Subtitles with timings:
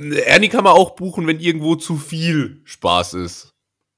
[0.00, 3.56] Ernie kann man auch buchen, wenn irgendwo zu viel Spaß ist.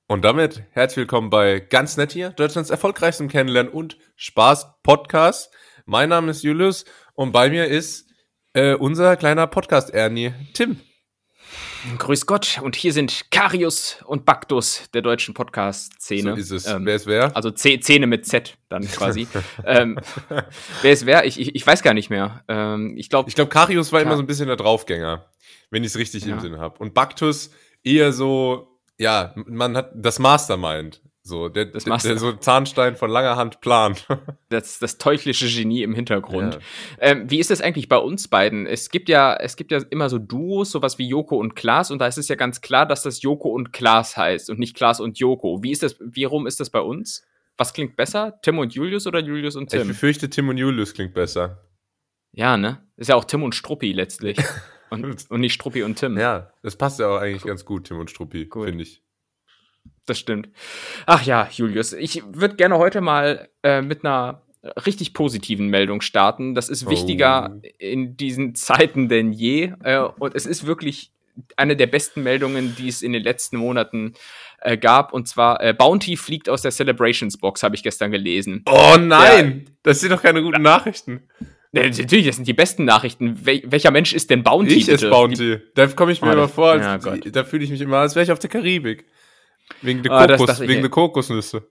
[0.08, 5.52] Und damit herzlich willkommen bei Ganz Nett hier, Deutschlands erfolgreichstem Kennenlernen und Spaß-Podcast.
[5.84, 8.09] Mein Name ist Julius und bei mir ist
[8.55, 10.80] äh, unser kleiner Podcast-Ernie, Tim.
[11.99, 16.33] Grüß Gott, und hier sind Karius und Baktus der deutschen Podcast-Szene.
[16.33, 16.67] So ist es.
[16.67, 17.35] Ähm, wer ist wer?
[17.35, 19.27] Also Szene mit Z dann quasi.
[19.64, 19.99] ähm,
[20.82, 21.25] wer ist wer?
[21.25, 22.45] Ich, ich, ich, weiß gar nicht mehr.
[22.49, 25.31] Ähm, ich glaube, ich glaub, Karius war Kar immer so ein bisschen der Draufgänger,
[25.71, 26.35] wenn ich es richtig ja.
[26.35, 26.79] im Sinn habe.
[26.79, 27.51] Und Baktus
[27.82, 31.01] eher so, ja, man hat das Mastermind.
[31.23, 34.06] So, der, das der, der so Zahnstein von langer Hand plant.
[34.48, 36.55] Das, das teuflische Genie im Hintergrund.
[36.55, 36.60] Ja.
[36.98, 38.66] Ähm, wie ist das eigentlich bei uns beiden?
[38.66, 42.01] Es gibt ja, es gibt ja immer so Duos, sowas wie Joko und Klaas, und
[42.01, 44.98] da ist es ja ganz klar, dass das Joko und Klaas heißt und nicht Klaas
[44.98, 45.62] und Joko.
[45.62, 47.24] Wie ist das, wie rum ist das bei uns?
[47.57, 48.41] Was klingt besser?
[48.43, 49.82] Tim und Julius oder Julius und Tim?
[49.82, 51.65] Ich befürchte, Tim und Julius klingt besser.
[52.32, 52.84] Ja, ne?
[52.96, 54.37] Ist ja auch Tim und Struppi letztlich.
[54.91, 56.18] und, und nicht Struppi und Tim.
[56.18, 59.05] Ja, das passt ja auch eigentlich ganz gut, Tim und Struppi, finde ich
[60.06, 60.48] das stimmt.
[61.06, 64.43] Ach ja, Julius, ich würde gerne heute mal äh, mit einer
[64.87, 66.55] richtig positiven Meldung starten.
[66.55, 67.67] Das ist wichtiger oh.
[67.79, 69.73] in diesen Zeiten denn je.
[69.83, 71.12] Äh, und es ist wirklich
[71.56, 74.15] eine der besten Meldungen, die es in den letzten Monaten
[74.61, 75.12] äh, gab.
[75.12, 78.65] Und zwar äh, Bounty fliegt aus der Celebrations Box, habe ich gestern gelesen.
[78.67, 81.28] Oh nein, ja, das sind doch keine guten Nachrichten.
[81.73, 83.47] Natürlich, das sind die besten Nachrichten.
[83.47, 84.75] Wel welcher Mensch ist denn Bounty?
[84.75, 85.06] Ich bitte?
[85.06, 85.59] ist Bounty.
[85.77, 88.25] Da komme ich mir oh, immer vor, ja, da fühle ich mich immer, als wäre
[88.25, 89.06] ich auf der Karibik.
[89.83, 91.71] Wegen der, Kokos, das, wegen der Kokosnüsse.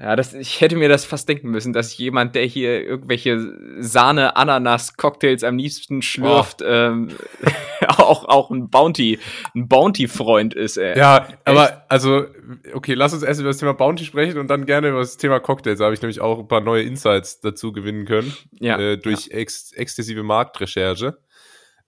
[0.00, 5.42] Ja, das, ich hätte mir das fast denken müssen, dass jemand, der hier irgendwelche Sahne-Ananas-Cocktails
[5.42, 6.66] am liebsten schlürft, oh.
[6.66, 7.08] ähm,
[7.88, 9.18] auch, auch ein Bounty,
[9.56, 10.96] ein Bounty-Freund ist, ey.
[10.96, 11.38] Ja, Echt?
[11.44, 12.26] aber, also,
[12.74, 15.40] okay, lass uns erst über das Thema Bounty sprechen und dann gerne über das Thema
[15.40, 15.80] Cocktails.
[15.80, 18.32] Da habe ich nämlich auch ein paar neue Insights dazu gewinnen können.
[18.52, 18.78] Ja.
[18.78, 19.38] Äh, durch ja.
[19.38, 21.18] Ex exzessive Marktrecherche.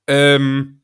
[0.08, 0.79] Ähm,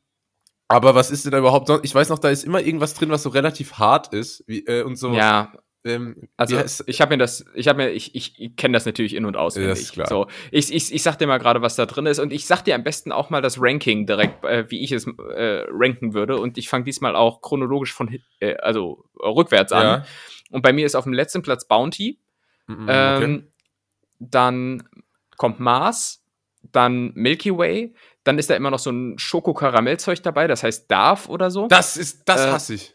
[0.67, 1.85] aber was ist denn da überhaupt sonst?
[1.85, 4.83] Ich weiß noch, da ist immer irgendwas drin, was so relativ hart ist wie, äh,
[4.83, 5.13] und so.
[5.13, 5.53] Ja.
[5.85, 9.15] Ähm, also ich habe mir das, ich habe mir, ich, ich, ich kenne das natürlich
[9.15, 9.69] in und auswendig.
[9.69, 10.07] Das ist klar.
[10.07, 12.63] So, ich, ich, ich sag dir mal gerade, was da drin ist und ich sag
[12.63, 16.37] dir am besten auch mal das Ranking direkt, äh, wie ich es äh, ranken würde.
[16.37, 19.83] Und ich fange diesmal auch chronologisch von, äh, also rückwärts an.
[19.83, 20.05] Ja.
[20.51, 22.19] Und bei mir ist auf dem letzten Platz Bounty.
[22.67, 23.43] Mhm, ähm, okay.
[24.19, 24.89] Dann
[25.37, 26.25] kommt Mars,
[26.71, 27.93] dann Milky Way,
[28.27, 31.67] dann ist da immer noch so ein Schoko-Karamellzeug dabei, das heißt Darf oder so.
[31.67, 32.93] Das ist, das äh, hasse ich.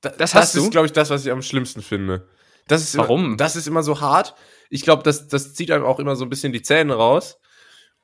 [0.00, 2.26] Da, das, das ist, glaube ich, das, was ich am schlimmsten finde.
[2.66, 3.24] Das ist Warum?
[3.24, 4.34] Immer, das ist immer so hart.
[4.70, 7.38] Ich glaube, das, das zieht einem auch immer so ein bisschen die Zähne raus.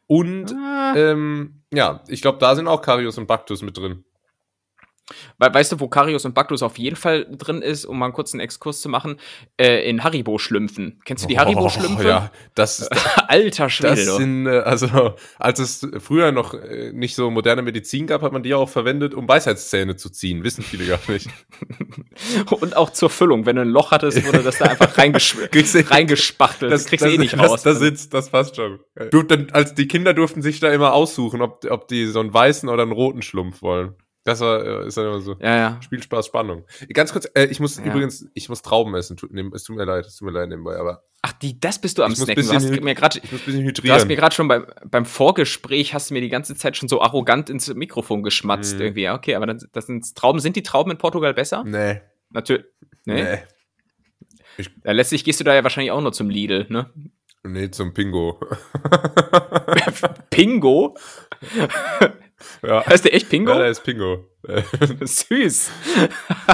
[0.07, 0.95] Und ah.
[0.97, 4.05] ähm, ja, ich glaube, da sind auch Karius und Baktus mit drin.
[5.39, 8.41] Weißt du, wo Karius und Baktus auf jeden Fall drin ist, um mal einen kurzen
[8.41, 9.21] Exkurs zu machen?
[9.57, 11.01] Äh, in Haribo-Schlümpfen.
[11.05, 12.05] Kennst du die Haribo-Schlümpfe?
[12.05, 12.91] Oh, ja, das ist.
[13.29, 14.05] Alter Schwede.
[14.05, 18.33] Das sind, äh, also, als es früher noch äh, nicht so moderne Medizin gab, hat
[18.33, 20.43] man die auch verwendet, um Weisheitszähne zu ziehen.
[20.43, 21.29] Wissen viele gar nicht.
[22.51, 23.47] und auch zur Füllung.
[23.47, 25.37] Wenn du ein Loch hattest, wurde das da einfach reingesch
[25.91, 26.73] reingespachtelt.
[26.73, 27.63] Das, kriegst du eh nicht raus.
[27.63, 28.81] Das, das sitzt, das passt schon.
[29.13, 32.35] Du, dann, als die Kinder durften sich da immer aussuchen, ob, ob die so einen
[32.35, 33.95] weißen oder einen roten Schlumpf wollen.
[34.27, 35.37] Das war, äh, ist dann immer so.
[35.41, 35.83] Ja, ja.
[35.83, 36.65] Spielspaß, Spannung.
[36.93, 37.85] Ganz kurz, äh, ich muss ja.
[37.85, 39.17] übrigens, ich muss Trauben essen.
[39.17, 41.05] Tut, es tut mir leid, es tut mir leid nebenbei, aber.
[41.23, 42.45] Ach, die, das bist du am Snacken.
[42.45, 43.87] Du hast mir grad, ich muss ein bisschen hydrieren.
[43.87, 46.89] Du hast mir gerade schon beim, beim Vorgespräch, hast du mir die ganze Zeit schon
[46.89, 48.81] so arrogant ins Mikrofon geschmatzt hm.
[48.81, 49.03] irgendwie.
[49.03, 50.41] Ja, okay, aber das, das sind Trauben.
[50.41, 51.63] Sind die Trauben in Portugal besser?
[51.65, 52.01] Nee.
[52.31, 52.67] Natürlich.
[53.05, 53.23] Nee.
[53.23, 53.39] nee.
[54.59, 56.91] Ich, ja, letztlich gehst du da ja wahrscheinlich auch nur zum Lidl, ne?
[57.45, 58.41] Nee, zum Pingo.
[60.31, 60.97] Pingo?
[62.63, 62.85] Ja.
[62.87, 63.53] Heißt der echt Pingo?
[63.53, 64.25] Ja, der ist Pingo.
[65.01, 65.71] Süß.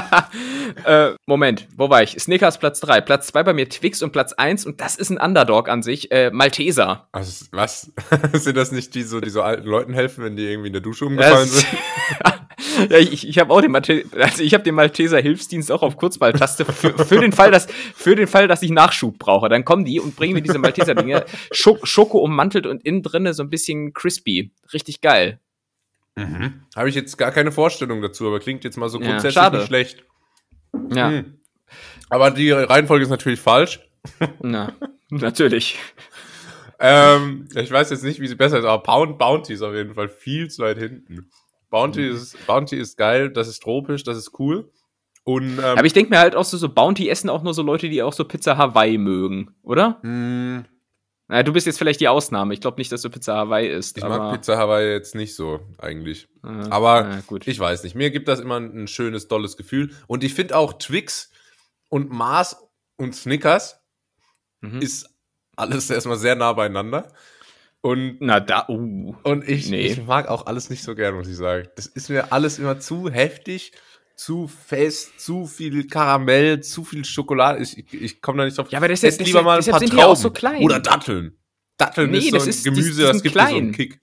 [0.85, 2.13] äh, Moment, wo war ich?
[2.19, 3.03] Snickers Platz 3.
[3.03, 6.11] Platz 2 bei mir Twix und Platz 1, und das ist ein Underdog an sich,
[6.11, 7.09] äh, Malteser.
[7.13, 7.93] Also, was?
[8.33, 10.83] sind das nicht die, so, die so alten Leuten helfen, wenn die irgendwie in der
[10.83, 12.91] Dusche umgefallen das, sind?
[12.91, 15.97] ja, ich, ich habe auch den Malteser, also ich habe den Malteser Hilfsdienst auch auf
[15.97, 19.49] Kurzballtaste für, für, den Fall, dass für den Fall, dass ich Nachschub brauche.
[19.51, 23.35] Dann kommen die und bringen mir diese Malteser Dinge Schoko, Schoko ummantelt und innen drinne
[23.35, 24.53] so ein bisschen crispy.
[24.73, 25.42] Richtig geil.
[26.15, 26.63] Mhm.
[26.77, 29.67] Habe ich jetzt gar keine Vorstellung dazu, aber klingt jetzt mal so grundsätzlich ja, nicht
[29.67, 30.05] schlecht.
[30.95, 31.11] Ja.
[31.11, 31.41] Mhm.
[32.11, 33.81] Aber die Reihenfolge ist natürlich falsch.
[34.43, 34.73] Na,
[35.11, 35.79] natürlich.
[36.79, 39.95] ähm, ich weiß jetzt nicht, wie sie besser ist, aber Pound Bounty ist auf jeden
[39.95, 41.31] Fall viel zu weit hinten.
[41.71, 42.17] Bounty, mhm.
[42.17, 44.71] ist, Bounty ist geil, das ist tropisch, das ist cool.
[45.25, 47.63] Und, ähm, aber ich denke mir halt auch so, so Bounty essen auch nur so
[47.63, 50.01] Leute, die auch so Pizza Hawaii mögen, oder?
[50.03, 50.65] Mhm.
[51.33, 52.53] Naja, du bist jetzt vielleicht die Ausnahme.
[52.53, 53.97] Ich glaube nicht, dass du Pizza Hawaii isst.
[53.97, 56.29] Ich mag Pizza Hawaii jetzt nicht so, eigentlich.
[56.45, 57.95] Äh, aber äh, ich weiß nicht.
[57.95, 59.93] Mir gibt das immer ein schönes, tolles Gefühl.
[60.07, 61.31] Und ich finde auch Twix
[61.89, 62.59] und Mars
[62.99, 63.81] und Snickers
[64.61, 64.83] mhm.
[64.83, 65.09] ist
[65.57, 67.11] alles erstmal sehr nah beieinander.
[67.81, 69.15] Und, Na da, uh.
[69.23, 69.87] Und ich, nee.
[69.87, 71.67] ich mag auch alles nicht so gern, muss ich sagen.
[71.77, 73.73] Das ist mir alles immer zu heftig,
[74.25, 77.63] zu fest, zu viel Karamell, zu viel Schokolade.
[77.63, 78.71] Ich, ich, ich komme da nicht drauf.
[78.71, 80.17] Ja, aber das ist lieber mal ein paar sind Trauben.
[80.17, 80.63] so klein.
[80.63, 81.39] Oder Datteln.
[81.77, 83.51] Datteln nee, ist so ein ist, Gemüse, das gibt klein.
[83.51, 84.01] so einen Kick.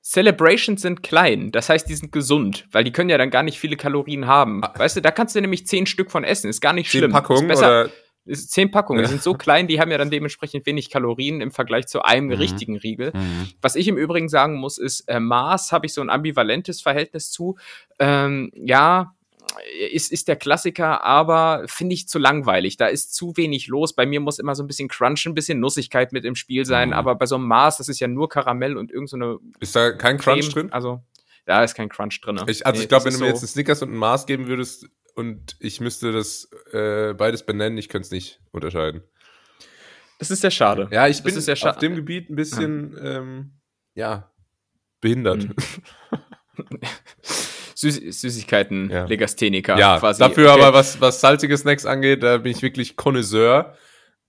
[0.00, 3.58] Celebrations sind klein, das heißt, die sind gesund, weil die können ja dann gar nicht
[3.58, 4.62] viele Kalorien haben.
[4.64, 4.72] Ah.
[4.74, 7.10] Weißt du, da kannst du nämlich zehn Stück von essen, ist gar nicht schlimm.
[7.10, 7.90] Zehn Packungen ist besser, oder?
[8.24, 11.50] Ist zehn Packungen, die sind so klein, die haben ja dann dementsprechend wenig Kalorien im
[11.50, 12.34] Vergleich zu einem mhm.
[12.34, 13.12] richtigen Riegel.
[13.14, 13.48] Mhm.
[13.60, 17.30] Was ich im Übrigen sagen muss, ist, äh, Maß habe ich so ein ambivalentes Verhältnis
[17.30, 17.56] zu.
[17.98, 19.14] Ähm, ja,
[19.92, 22.76] ist, ist der Klassiker, aber finde ich zu langweilig.
[22.76, 23.94] Da ist zu wenig los.
[23.94, 26.88] Bei mir muss immer so ein bisschen Crunch, ein bisschen Nussigkeit mit im Spiel sein,
[26.88, 26.94] mhm.
[26.94, 29.34] aber bei so einem Maß, das ist ja nur Karamell und irgendeine.
[29.34, 30.72] So ist da kein Crunch Creme, drin?
[30.72, 31.02] Also,
[31.46, 32.40] da ist kein Crunch drin.
[32.46, 34.26] Ich, also, nee, ich glaube, wenn du mir so jetzt einen Snickers und ein Maß
[34.26, 39.02] geben würdest und ich müsste das äh, beides benennen, ich könnte es nicht unterscheiden.
[40.18, 40.88] Das ist sehr schade.
[40.90, 43.52] Ja, ich das bin auf dem Gebiet ein bisschen, ja, ähm,
[43.94, 44.32] ja
[45.00, 45.44] behindert.
[45.44, 45.54] Mhm.
[47.78, 49.04] Süß Süßigkeiten, ja.
[49.04, 50.18] Legastheniker ja, quasi.
[50.18, 50.62] Dafür okay.
[50.62, 53.76] aber, was, was salzige Snacks angeht, da bin ich wirklich Connoisseur.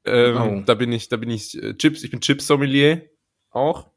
[0.06, 0.64] Ähm, oh.
[0.64, 3.10] Da bin ich, da bin ich äh, Chips, ich bin Chips-Sommelier
[3.50, 3.88] auch.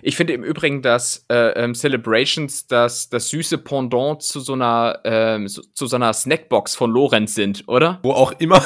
[0.00, 4.98] Ich finde im Übrigen, dass äh, ähm, Celebrations das, das süße Pendant zu so einer
[5.04, 8.00] ähm, so, zu so einer Snackbox von Lorenz sind, oder?
[8.02, 8.64] Wo auch immer,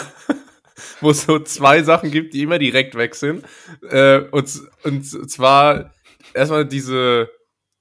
[1.00, 3.44] wo es so zwei Sachen gibt, die immer direkt weg sind.
[3.90, 4.48] Äh, und,
[4.84, 5.92] und zwar
[6.34, 7.30] erstmal diese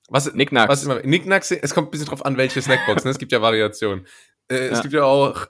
[0.08, 0.70] was, Nicknacks.
[0.70, 3.12] Was immer, Nicknacks, es kommt ein bisschen drauf an, welche Snackbox, ne?
[3.12, 4.08] Es gibt ja Variationen.
[4.50, 4.72] Äh, ja.
[4.74, 5.48] Es gibt ja auch,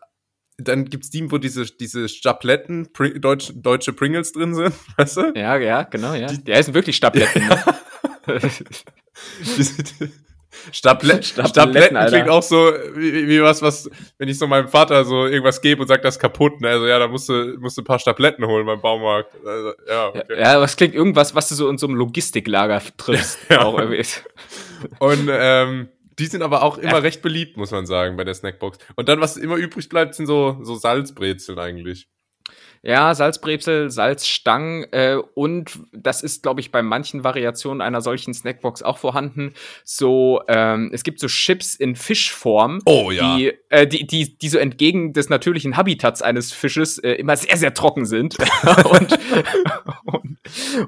[0.57, 5.33] dann gibt's die, wo diese, diese Stabletten, Pring, Deutsch, deutsche Pringles drin sind, weißt du?
[5.35, 6.27] Ja, ja, genau, ja.
[6.27, 7.43] Die, die heißen wirklich Stabletten.
[8.27, 8.39] Ja.
[9.57, 10.11] Ne?
[10.71, 15.05] Stablet Stabletten, Stabletten klingt auch so wie, wie, was, was, wenn ich so meinem Vater
[15.05, 16.69] so irgendwas gebe und sagt, das ist kaputt, ne?
[16.69, 19.33] Also ja, da musst du, musst du ein paar Stabletten holen beim Baumarkt.
[19.45, 20.23] Also, ja, okay.
[20.29, 23.39] ja, ja, was klingt irgendwas, was du so in so einem Logistiklager triffst.
[23.49, 23.63] ja.
[23.63, 24.05] auch irgendwie.
[24.99, 25.89] Und ähm,
[26.19, 26.97] die sind aber auch immer ja.
[26.99, 28.79] recht beliebt, muss man sagen, bei der Snackbox.
[28.95, 32.07] Und dann, was immer übrig bleibt, sind so, so Salzbrezeln eigentlich.
[32.83, 38.83] Ja, Salzbrezel, Salzstangen äh, und das ist, glaube ich, bei manchen Variationen einer solchen Snackbox
[38.83, 39.53] auch vorhanden.
[39.83, 43.35] So, ähm, es gibt so Chips in Fischform, oh, ja.
[43.35, 47.57] die, äh, die, die, die so entgegen des natürlichen Habitats eines Fisches äh, immer sehr,
[47.57, 48.35] sehr trocken sind
[48.91, 49.19] und,
[50.05, 50.37] und,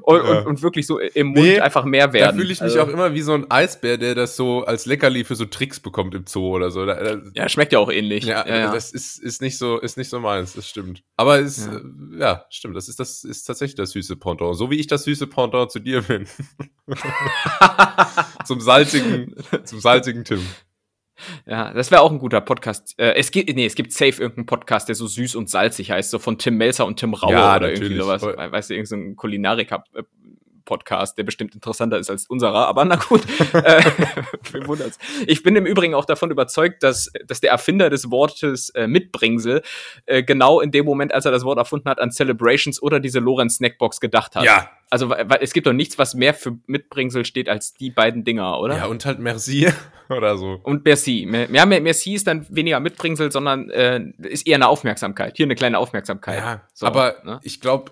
[0.03, 0.39] und, ja.
[0.39, 2.35] und, und, wirklich so im Mund nee, einfach mehr werden.
[2.35, 4.85] Da fühle ich mich also, auch immer wie so ein Eisbär, der das so als
[4.85, 6.85] Leckerli für so Tricks bekommt im Zoo oder so.
[6.85, 8.25] Da, da, ja, schmeckt ja auch ähnlich.
[8.25, 11.03] Ja, ja, das ist, ist, nicht so, ist nicht so meins, das stimmt.
[11.18, 11.69] Aber es
[12.17, 12.75] ja stimmt.
[12.75, 14.55] Das ist, das ist tatsächlich das süße Pendant.
[14.55, 16.27] So wie ich das süße Pendant zu dir bin.
[18.45, 20.45] zum salzigen, zum salzigen Tim.
[21.45, 22.97] Ja, das wäre auch ein guter Podcast.
[22.97, 26.11] Äh, es gibt, nee, es gibt safe irgendeinen Podcast, der so süß und salzig heißt,
[26.11, 27.91] so von Tim Melzer und Tim Rauer ja, oder natürlich.
[27.91, 28.23] irgendwie sowas.
[28.23, 29.83] Weißt du, irgendein Kulinariker
[30.69, 33.24] Podcast, der bestimmt interessanter ist als unserer, aber na gut.
[33.54, 33.81] äh,
[35.25, 39.63] ich bin im Übrigen auch davon überzeugt, dass, dass der Erfinder des Wortes äh, Mitbringsel
[40.06, 43.19] äh, genau in dem Moment, als er das Wort erfunden hat, an Celebrations oder diese
[43.19, 44.44] Lorenz Snackbox gedacht hat.
[44.44, 44.69] Ja.
[44.92, 48.60] Also weil, es gibt doch nichts, was mehr für Mitbringsel steht als die beiden Dinger,
[48.60, 48.77] oder?
[48.77, 49.68] Ja, und halt Merci
[50.10, 50.60] oder so.
[50.62, 51.27] Und Merci.
[51.51, 55.36] Ja, Merci ist dann weniger Mitbringsel, sondern äh, ist eher eine Aufmerksamkeit.
[55.36, 56.38] Hier eine kleine Aufmerksamkeit.
[56.38, 57.39] Ja, so, aber ne?
[57.42, 57.92] ich glaube,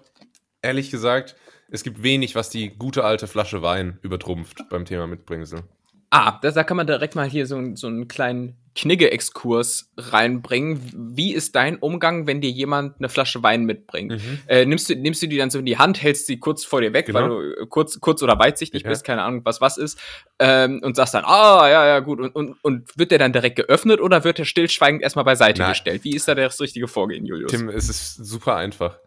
[0.61, 1.35] ehrlich gesagt,
[1.69, 5.63] es gibt wenig, was die gute alte Flasche Wein übertrumpft beim Thema Mitbringsel.
[6.09, 10.79] Ah, da, da kann man direkt mal hier so, so einen kleinen Knigge-Exkurs reinbringen.
[10.95, 14.13] Wie ist dein Umgang, wenn dir jemand eine Flasche Wein mitbringt?
[14.13, 14.39] Mhm.
[14.47, 16.79] Äh, nimmst, du, nimmst du die dann so in die Hand, hältst sie kurz vor
[16.79, 17.19] dir weg, genau.
[17.19, 18.89] weil du äh, kurz, kurz oder weitsichtig ja.
[18.89, 19.99] bist, keine Ahnung, was was ist,
[20.39, 22.21] ähm, und sagst dann, ah, ja, ja, gut.
[22.21, 25.71] Und, und, und wird der dann direkt geöffnet oder wird der stillschweigend erstmal beiseite Nein.
[25.71, 26.05] gestellt?
[26.05, 27.51] Wie ist da das richtige Vorgehen, Julius?
[27.51, 28.97] Tim, es ist super einfach.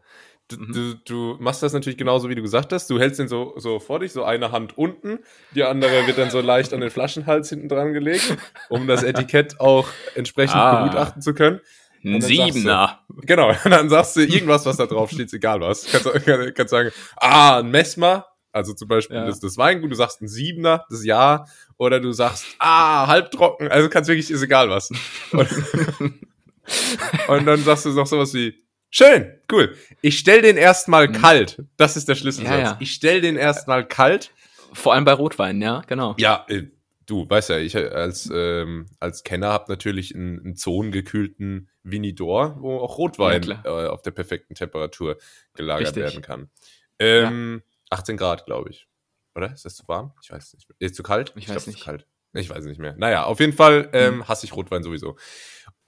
[0.50, 0.72] Du, mhm.
[0.72, 2.90] du, du, machst das natürlich genauso, wie du gesagt hast.
[2.90, 5.20] Du hältst den so, so vor dich, so eine Hand unten,
[5.54, 8.36] die andere wird dann so leicht an den Flaschenhals hinten dran gelegt,
[8.68, 11.60] um das Etikett auch entsprechend ah, begutachten zu können.
[12.04, 13.00] Ein Siebener.
[13.08, 15.86] Du, genau, und dann sagst du irgendwas, was da drauf steht, egal was.
[15.86, 19.26] Kannst, kann, kannst sagen, ah, ein Messmer, also zum Beispiel ja.
[19.26, 21.44] das, das Weingut, du sagst ein Siebener, das Ja,
[21.76, 24.90] oder du sagst, ah, halbtrocken, also kannst wirklich, ist egal was.
[25.30, 25.48] Und,
[27.28, 28.54] und dann sagst du noch sowas wie,
[28.90, 29.76] Schön, cool.
[30.00, 31.12] Ich stell den erstmal mhm.
[31.12, 31.62] kalt.
[31.76, 32.58] Das ist der Schlüsselsatz.
[32.58, 32.76] Ja, ja.
[32.80, 34.32] Ich stell den erstmal kalt.
[34.72, 36.14] Vor allem bei Rotwein, ja, genau.
[36.18, 36.64] Ja, äh,
[37.06, 42.78] du weißt ja, ich als, ähm, als Kenner habe natürlich einen, einen zonengekühlten Vinidor, wo
[42.78, 45.18] auch Rotwein ja, äh, auf der perfekten Temperatur
[45.54, 46.02] gelagert Richtig.
[46.02, 46.50] werden kann.
[46.98, 48.86] Ähm, 18 Grad, glaube ich.
[49.34, 49.52] Oder?
[49.52, 50.12] Ist das zu warm?
[50.22, 50.68] Ich weiß nicht.
[50.78, 51.32] Ist zu kalt?
[51.36, 51.84] Ich, ich weiß glaub, nicht.
[51.84, 52.06] kalt.
[52.32, 52.94] Ich weiß nicht mehr.
[52.96, 54.28] Naja, auf jeden Fall ähm, hm.
[54.28, 55.16] hasse ich Rotwein sowieso.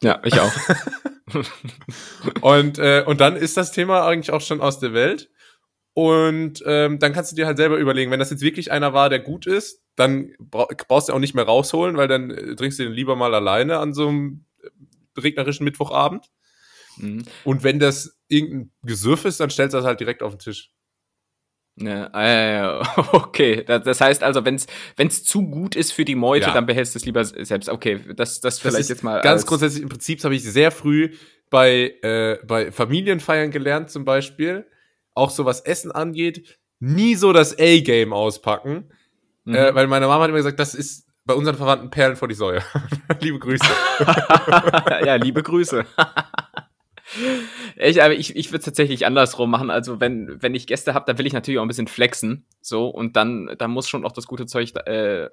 [0.02, 0.52] Ja, ich auch.
[2.40, 5.30] und, äh, und dann ist das Thema eigentlich auch schon aus der Welt.
[5.94, 9.11] Und ähm, dann kannst du dir halt selber überlegen, wenn das jetzt wirklich einer war,
[9.11, 12.85] der gut ist, dann brauchst du auch nicht mehr rausholen, weil dann äh, trinkst du
[12.85, 16.30] den lieber mal alleine an so einem äh, regnerischen Mittwochabend.
[16.97, 17.25] Mhm.
[17.44, 20.71] Und wenn das irgendein Gesüff ist, dann stellst du das halt direkt auf den Tisch.
[21.76, 23.64] Ja, äh, okay.
[23.64, 26.55] Das heißt also, wenn es zu gut ist für die Meute, ja.
[26.55, 27.69] dann behältst du es lieber selbst.
[27.69, 29.21] Okay, das, das, das vielleicht jetzt mal.
[29.23, 31.11] Ganz grundsätzlich, im Prinzip habe ich sehr früh
[31.50, 34.67] bei, äh, bei Familienfeiern gelernt, zum Beispiel,
[35.14, 38.91] auch so was Essen angeht, nie so das A-Game auspacken.
[39.45, 39.55] Mhm.
[39.55, 42.35] Äh, weil meine Mama hat immer gesagt, das ist bei unseren Verwandten Perlen vor die
[42.35, 42.62] Säue.
[43.21, 43.64] liebe Grüße.
[45.05, 45.85] ja, liebe Grüße.
[47.76, 49.71] Ich, aber ich, ich würde es tatsächlich andersrum machen.
[49.71, 52.45] Also wenn, wenn ich Gäste habe, dann will ich natürlich auch ein bisschen flexen.
[52.61, 55.29] So, und dann, dann muss schon auch das gute Zeug äh,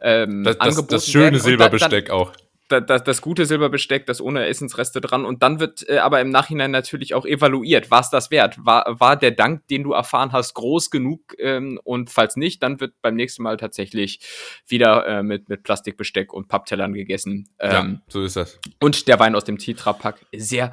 [0.00, 1.38] ähm, das, das, das schöne.
[1.38, 2.32] Silberbesteck dann, auch.
[2.68, 5.26] Das, das, gute Silberbesteck, das ohne Essensreste dran.
[5.26, 7.90] Und dann wird äh, aber im Nachhinein natürlich auch evaluiert.
[7.90, 8.56] War es das wert?
[8.58, 11.34] War, war der Dank, den du erfahren hast, groß genug?
[11.38, 14.20] Ähm, und falls nicht, dann wird beim nächsten Mal tatsächlich
[14.66, 17.50] wieder äh, mit, mit Plastikbesteck und Papptellern gegessen.
[17.58, 18.58] Ähm, ja, so ist das.
[18.80, 20.72] Und der Wein aus dem Tetrapack sehr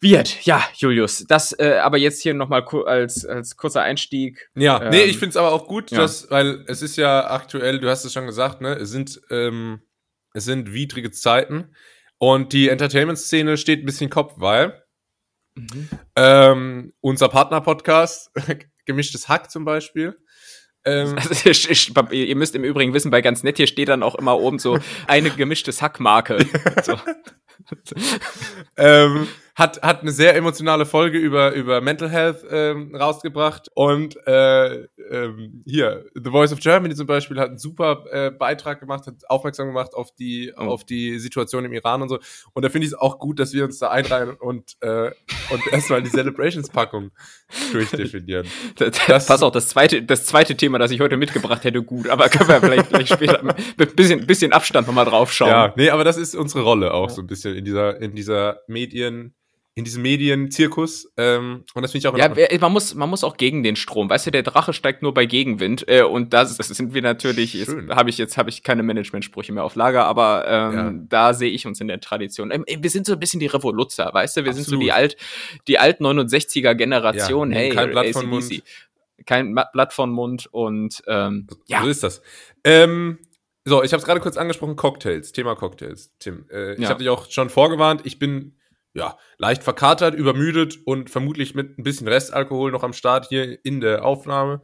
[0.00, 1.24] wird, ja, Julius.
[1.26, 4.48] Das äh, aber jetzt hier nochmal als, als kurzer Einstieg.
[4.54, 5.98] Ja, ähm, nee, ich finde es aber auch gut, ja.
[5.98, 9.80] dass, weil es ist ja aktuell, du hast es schon gesagt, ne, es sind, ähm,
[10.34, 11.74] es sind widrige Zeiten
[12.18, 14.82] und die Entertainment-Szene steht ein bisschen Kopf, weil
[15.54, 15.88] mhm.
[16.16, 18.30] ähm, unser Partner-Podcast,
[18.86, 20.16] Gemischtes Hack zum Beispiel,
[20.84, 24.38] ähm, also, ihr müsst im Übrigen wissen, bei ganz nett hier steht dann auch immer
[24.38, 26.46] oben so eine gemischtes Hackmarke.
[26.82, 26.98] so.
[28.76, 33.68] ähm, hat, hat eine sehr emotionale Folge über, über Mental Health ähm, rausgebracht.
[33.74, 38.78] Und äh, ähm, hier, The Voice of Germany zum Beispiel hat einen super äh, Beitrag
[38.78, 40.60] gemacht, hat aufmerksam gemacht auf die, oh.
[40.60, 42.20] auf die Situation im Iran und so.
[42.52, 45.10] Und da finde ich es auch gut, dass wir uns da einreihen und, äh,
[45.50, 47.10] und erstmal die Celebrations-Packung
[47.72, 48.46] durchdefinieren.
[48.76, 52.28] Das, Pass auf, das zweite, das zweite Thema, das ich heute mitgebracht hätte, gut, aber
[52.28, 53.42] können wir vielleicht, vielleicht später
[53.76, 55.48] mit bisschen, bisschen Abstand nochmal drauf schauen.
[55.48, 57.14] Ja, nee, aber das ist unsere Rolle auch ja.
[57.16, 59.34] so ein bisschen in dieser, in dieser Medien-
[59.78, 61.08] in diesem Medienzirkus.
[61.16, 64.10] Ähm, und das finde ich auch Ja, man muss, man muss auch gegen den Strom.
[64.10, 65.88] Weißt du, der Drache steigt nur bei Gegenwind.
[65.88, 67.54] Äh, und das, das sind wir natürlich,
[67.88, 70.92] habe ich jetzt habe ich keine Managementsprüche mehr auf Lager, aber ähm, ja.
[71.08, 72.50] da sehe ich uns in der Tradition.
[72.50, 74.40] Ähm, wir sind so ein bisschen die Revoluzzer, weißt du?
[74.40, 74.66] Wir Absolut.
[74.66, 75.16] sind so die alt,
[75.68, 77.52] die alt 69er Generation.
[77.52, 78.62] Ja, hey, kein Blatt von Mund.
[79.26, 81.82] Kein Blatt von Mund und ähm, ja.
[81.82, 82.20] So ist das.
[82.64, 83.20] Ähm,
[83.64, 86.46] so, ich habe es gerade kurz angesprochen, Cocktails, Thema Cocktails, Tim.
[86.50, 86.88] Äh, ich ja.
[86.88, 88.57] habe dich auch schon vorgewarnt, ich bin
[88.98, 93.80] ja, leicht verkatert, übermüdet und vermutlich mit ein bisschen Restalkohol noch am Start hier in
[93.80, 94.60] der Aufnahme.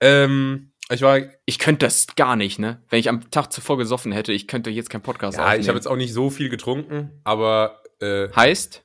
[0.00, 1.20] Ähm, ich war.
[1.46, 2.82] Ich könnte das gar nicht, ne?
[2.88, 5.56] Wenn ich am Tag zuvor gesoffen hätte, ich könnte jetzt keinen Podcast ja, aufnehmen.
[5.56, 7.82] Ja, ich habe jetzt auch nicht so viel getrunken, aber.
[8.00, 8.84] Äh, heißt?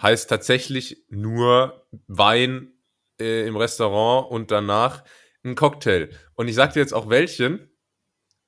[0.00, 2.72] Heißt tatsächlich nur Wein
[3.20, 5.02] äh, im Restaurant und danach
[5.44, 6.10] ein Cocktail.
[6.34, 7.71] Und ich sag dir jetzt auch welchen,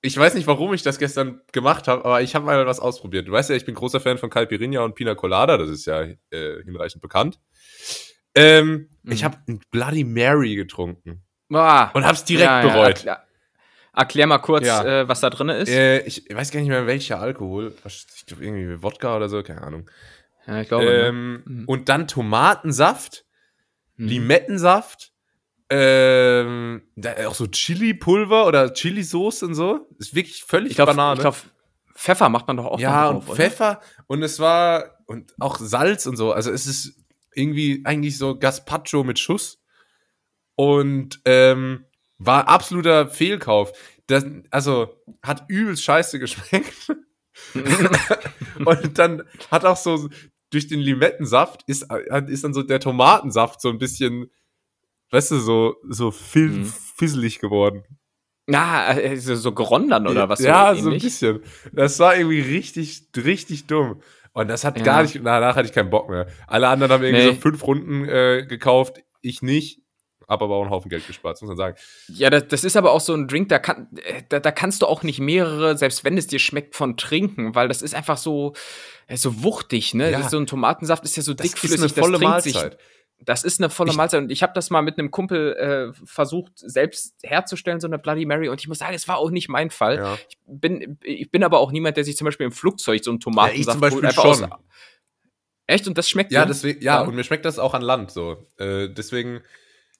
[0.04, 3.26] ich weiß nicht, warum ich das gestern gemacht habe, aber ich habe mal was ausprobiert.
[3.26, 6.02] Du weißt ja, ich bin großer Fan von Caipirinha und Pina Colada, das ist ja
[6.02, 7.40] äh, hinreichend bekannt.
[8.34, 9.12] Ähm, mhm.
[9.12, 11.22] Ich habe ein Bloody Mary getrunken.
[11.50, 13.04] Ah, und hab's direkt ja, bereut.
[13.04, 13.24] Ja,
[13.94, 14.84] erklär mal kurz, ja.
[14.84, 15.70] äh, was da drin ist.
[15.70, 17.74] Äh, ich weiß gar nicht mehr, welcher Alkohol.
[17.86, 19.90] Ich glaube, irgendwie Wodka oder so, keine Ahnung.
[20.46, 20.84] Ja, ich glaube.
[20.84, 21.42] Ähm, ne?
[21.46, 21.64] mhm.
[21.64, 23.24] Und dann Tomatensaft,
[23.96, 24.08] mhm.
[24.08, 25.13] Limettensaft,
[25.70, 26.82] ähm,
[27.26, 29.88] auch so Chili-Pulver oder Chili-Soße und so.
[29.98, 31.14] Ist wirklich völlig ich glaub, Banane.
[31.14, 31.38] Ich glaube,
[31.94, 33.36] Pfeffer macht man doch auch Ja, drauf, und oder?
[33.36, 36.32] Pfeffer und es war und auch Salz und so.
[36.32, 36.96] Also es ist
[37.34, 39.62] irgendwie eigentlich so Gaspacho mit Schuss
[40.56, 41.86] und ähm,
[42.18, 43.72] war absoluter Fehlkauf.
[44.06, 46.94] Das, also hat übelst scheiße geschmeckt.
[48.64, 50.08] und dann hat auch so
[50.50, 51.86] durch den Limettensaft ist,
[52.28, 54.30] ist dann so der Tomatensaft so ein bisschen
[55.14, 56.64] weißt du, so, so fil mhm.
[56.96, 57.84] fisselig geworden.
[58.46, 60.40] Na, also so gerondern oder was?
[60.40, 61.40] Ja, so, ein bisschen.
[61.72, 64.02] Das war irgendwie richtig, richtig dumm.
[64.32, 64.84] Und das hat ja.
[64.84, 66.26] gar nicht, danach hatte ich keinen Bock mehr.
[66.46, 67.34] Alle anderen haben irgendwie nee.
[67.34, 69.80] so fünf Runden äh, gekauft, ich nicht.
[70.28, 71.76] Habe aber auch einen Haufen Geld gespart, muss man sagen.
[72.08, 74.82] Ja, das, das ist aber auch so ein Drink, da, kann, äh, da, da kannst
[74.82, 78.16] du auch nicht mehrere, selbst wenn es dir schmeckt, von trinken, weil das ist einfach
[78.16, 78.54] so,
[79.14, 80.10] so wuchtig, ne?
[80.10, 80.28] Ja.
[80.28, 82.72] So ein Tomatensaft ist ja so dickflüssig, das, ist eine volle das Mahlzeit.
[82.72, 82.78] sich
[83.20, 85.92] das ist eine volle ich, Mahlzeit und ich habe das mal mit einem Kumpel äh,
[86.04, 89.48] versucht selbst herzustellen, so eine Bloody Mary und ich muss sagen, es war auch nicht
[89.48, 89.96] mein Fall.
[89.96, 90.18] Ja.
[90.28, 93.20] Ich, bin, ich bin aber auch niemand, der sich zum Beispiel im Flugzeug so einen
[93.20, 94.52] Tomatensaft ja, ich zum Beispiel schon.
[94.52, 94.60] Aus.
[95.66, 95.88] Echt?
[95.88, 98.46] Und das schmeckt ja, deswegen, ja, ja, und mir schmeckt das auch an Land so.
[98.58, 99.40] Äh, deswegen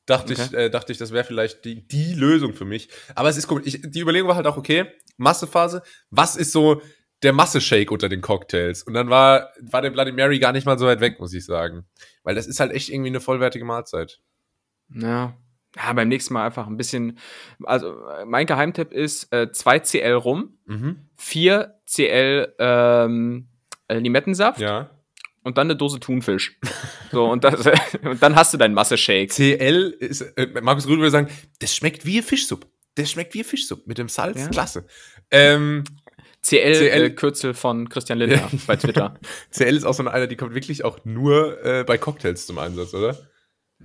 [0.07, 0.43] dachte okay.
[0.47, 2.89] ich, äh, dachte ich, das wäre vielleicht die, die Lösung für mich.
[3.15, 3.67] Aber es ist komisch.
[3.67, 4.87] Ich, die Überlegung war halt auch okay.
[5.17, 5.83] Massephase.
[6.11, 6.83] Was ist so
[7.25, 8.83] der Masse-Shake unter den Cocktails.
[8.83, 11.45] Und dann war, war der Bloody Mary gar nicht mal so weit weg, muss ich
[11.45, 11.85] sagen.
[12.23, 14.21] Weil das ist halt echt irgendwie eine vollwertige Mahlzeit.
[14.91, 15.37] Ja.
[15.77, 17.19] Ja, beim nächsten Mal einfach ein bisschen.
[17.65, 21.09] Also, mein Geheimtipp ist äh, 2 CL rum, mhm.
[21.17, 23.49] 4 CL ähm,
[23.89, 24.61] äh, Limettensaft.
[24.61, 24.91] Ja.
[25.43, 26.59] Und dann eine Dose Thunfisch.
[27.11, 27.67] so, und, das,
[28.03, 29.31] und dann hast du deinen Masse-Shake.
[29.31, 31.29] CL ist, äh, Markus Rühl würde sagen,
[31.59, 32.69] das schmeckt wie Fischsuppe.
[32.95, 34.41] Das schmeckt wie Fischsuppe mit dem Salz.
[34.41, 34.49] Ja.
[34.49, 34.87] Klasse.
[35.31, 35.85] Ähm,
[36.45, 39.15] CL, CL äh, Kürzel von Christian Lindner bei Twitter.
[39.51, 42.93] CL ist auch so einer, die kommt wirklich auch nur äh, bei Cocktails zum Einsatz,
[42.93, 43.17] oder?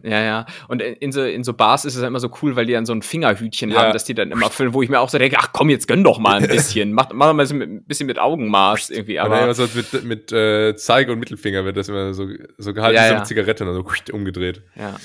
[0.04, 0.46] Ja, ja.
[0.68, 2.94] Und in so, in so Bars ist es immer so cool, weil die dann so
[2.94, 3.78] ein Fingerhütchen ja.
[3.78, 5.88] haben, dass die dann immer füllen, wo ich mir auch so denke, ach komm, jetzt
[5.88, 6.94] gönn doch mal ein bisschen.
[6.94, 9.20] mach, mach mal ein bisschen mit Augenmaß irgendwie.
[9.20, 12.28] Aber, aber so mit, mit äh, Zeige und Mittelfinger wird das immer so,
[12.58, 14.64] so gehalten, ja, so eine Zigarette, also umgedreht.
[14.76, 14.96] Ja.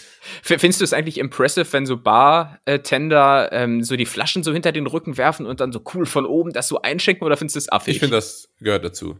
[0.42, 4.86] Findest du es eigentlich impressive, wenn so Bartender ähm, so die Flaschen so hinter den
[4.86, 7.72] Rücken werfen und dann so cool von oben das so einschenken oder findest du es
[7.72, 7.96] affig?
[7.96, 9.18] Ich finde, das gehört dazu.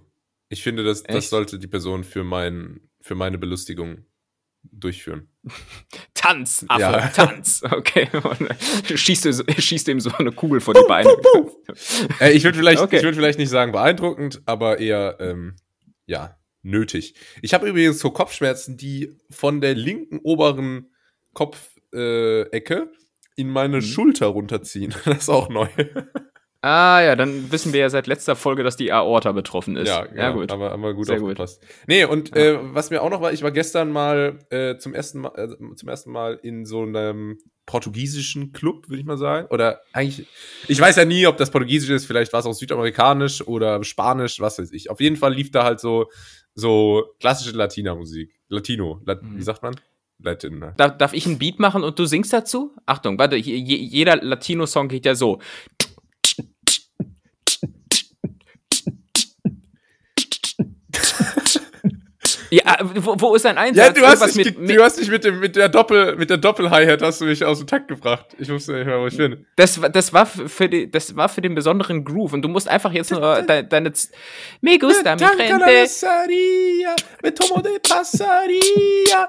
[0.49, 4.05] Ich finde, das, das sollte die Person für, mein, für meine Belustigung
[4.73, 5.29] durchführen.
[6.15, 7.09] Tanz, Affe, ja.
[7.09, 7.63] Tanz.
[7.63, 8.09] Okay.
[8.95, 11.11] schießt, schießt ihm so eine Kugel vor die Beine.
[12.21, 13.03] äh, ich würde vielleicht, okay.
[13.03, 15.57] würd vielleicht nicht sagen beeindruckend, aber eher, ähm,
[16.07, 17.15] ja, nötig.
[17.43, 20.91] Ich habe übrigens so Kopfschmerzen, die von der linken oberen
[21.35, 22.87] Kopfecke äh,
[23.37, 23.83] in meine mhm.
[23.83, 24.95] Schulter runterziehen.
[25.05, 25.69] Das ist auch neu.
[26.65, 29.87] Ah ja, dann wissen wir ja seit letzter Folge, dass die Aorta betroffen ist.
[29.87, 30.51] Ja, ja, ja gut.
[30.51, 31.61] Aber, aber gut Sehr aufgepasst.
[31.61, 31.71] Gut.
[31.89, 32.37] Nee, und ja.
[32.37, 35.75] äh, was mir auch noch war, ich war gestern mal äh, zum, ersten mal, äh,
[35.77, 39.47] zum ersten Mal in so einem portugiesischen Club, würde ich mal sagen.
[39.51, 40.27] Oder eigentlich,
[40.67, 44.41] ich weiß ja nie, ob das Portugiesisch ist, vielleicht war es auch südamerikanisch oder Spanisch,
[44.41, 44.89] was weiß ich.
[44.89, 46.07] Auf jeden Fall lief da halt so,
[46.55, 48.41] so klassische Latina-Musik.
[48.49, 49.37] Latino, Lat mhm.
[49.37, 49.75] wie sagt man?
[50.19, 50.59] Latin.
[50.59, 50.75] Ne?
[50.77, 52.75] Darf, darf ich ein Beat machen und du singst dazu?
[52.87, 55.41] Achtung, warte, jeder Latino-Song geht ja so.
[62.51, 63.87] Ja, wo, wo ist dein Einsatz?
[63.87, 66.31] Ja, du hast, dich, mit, mit, du hast dich mit, dem, mit der Doppel, mit
[66.31, 68.27] der Doppel-Hi-Hat hast du mich aus dem Takt gebracht.
[68.39, 69.47] Ich wusste nicht mehr, wo ich bin.
[69.57, 72.93] Das, das, war für die, das war für den besonderen Groove und du musst einfach
[72.93, 73.93] jetzt nur deine, deine
[74.61, 75.65] Me gusta mi frente.
[77.23, 79.29] Me tomo de pasaria.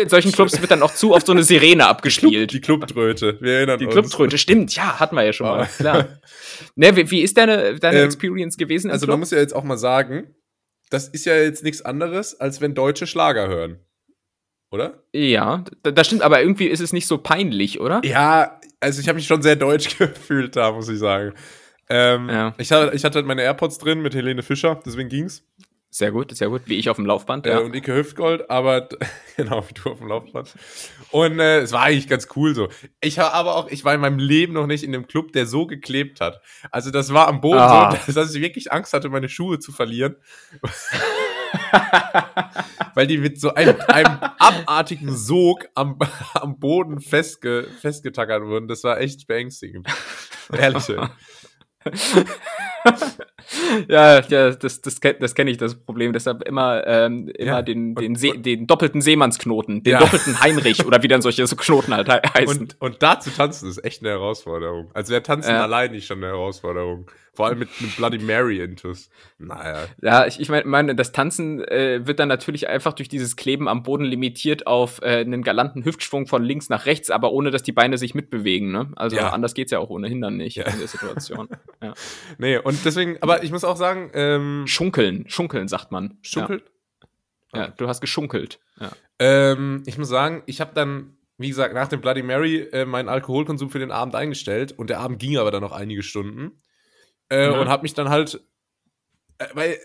[0.00, 2.52] In solchen Clubs wird dann auch zu oft so eine Sirene abgespielt.
[2.52, 3.94] Die Clubtröte, wir erinnern Die uns.
[3.94, 5.76] Clubtröte, stimmt, ja, hatten wir ja schon mal, oh.
[5.76, 6.08] klar.
[6.74, 8.90] Ne, wie, wie ist deine, deine ähm, Experience gewesen?
[8.90, 10.34] Also man muss ja jetzt auch mal sagen,
[10.88, 13.80] das ist ja jetzt nichts anderes, als wenn Deutsche Schlager hören.
[14.70, 15.02] Oder?
[15.12, 18.00] Ja, das stimmt, aber irgendwie ist es nicht so peinlich, oder?
[18.04, 21.34] Ja, also ich habe mich schon sehr deutsch gefühlt da, muss ich sagen.
[21.88, 22.54] Ähm, ja.
[22.58, 25.44] ich, hatte, ich hatte halt meine AirPods drin mit Helene Fischer, deswegen ging's.
[25.90, 26.62] Sehr gut, sehr gut.
[26.66, 27.46] Wie ich auf dem Laufband.
[27.46, 27.58] Äh, ja.
[27.60, 28.88] und Ike Hüftgold, aber
[29.36, 30.54] genau wie du auf dem Laufband.
[31.10, 32.68] Und äh, es war eigentlich ganz cool so.
[33.00, 35.46] Ich war aber auch, ich war in meinem Leben noch nicht in einem Club, der
[35.46, 36.40] so geklebt hat.
[36.70, 37.96] Also das war am Boden ah.
[38.06, 40.16] so, dass ich wirklich Angst hatte, meine Schuhe zu verlieren.
[42.94, 45.98] Weil die mit so einem, einem abartigen Sog am,
[46.34, 48.68] am Boden festge, festgetackert wurden.
[48.68, 49.88] Das war echt beängstigend.
[50.52, 50.84] Ehrlich.
[53.88, 56.12] ja, ja, das, das, das kenne ich, das Problem.
[56.12, 59.98] Deshalb immer, ähm, immer ja, den, den, und, See, den doppelten Seemannsknoten, den ja.
[59.98, 62.60] doppelten Heinrich oder wie dann solche so Knoten halt heißen.
[62.60, 64.90] Und, und da zu tanzen ist echt eine Herausforderung.
[64.94, 65.62] Also wäre Tanzen ja.
[65.62, 67.10] allein nicht schon eine Herausforderung.
[67.36, 69.10] Vor allem mit einem Bloody Mary Intus.
[69.38, 69.84] Naja.
[70.00, 73.68] Ja, ich, ich meine, mein, das Tanzen äh, wird dann natürlich einfach durch dieses Kleben
[73.68, 77.62] am Boden limitiert auf äh, einen galanten Hüftschwung von links nach rechts, aber ohne, dass
[77.62, 78.72] die Beine sich mitbewegen.
[78.72, 78.92] Ne?
[78.96, 79.30] Also ja.
[79.30, 81.48] anders geht's ja auch ohnehin dann nicht in der Situation.
[81.82, 81.94] ja.
[82.38, 84.10] Nee, und deswegen, aber ich muss auch sagen.
[84.14, 86.18] Ähm, schunkeln, schunkeln sagt man.
[86.22, 86.64] Schunkelt?
[87.52, 88.58] Ja, ja du hast geschunkelt.
[88.80, 88.90] Ja.
[89.18, 93.08] Ähm, ich muss sagen, ich habe dann, wie gesagt, nach dem Bloody Mary äh, meinen
[93.08, 96.62] Alkoholkonsum für den Abend eingestellt und der Abend ging aber dann noch einige Stunden.
[97.30, 97.60] Äh, mhm.
[97.60, 98.40] Und habe mich dann halt,
[99.38, 99.78] äh, weil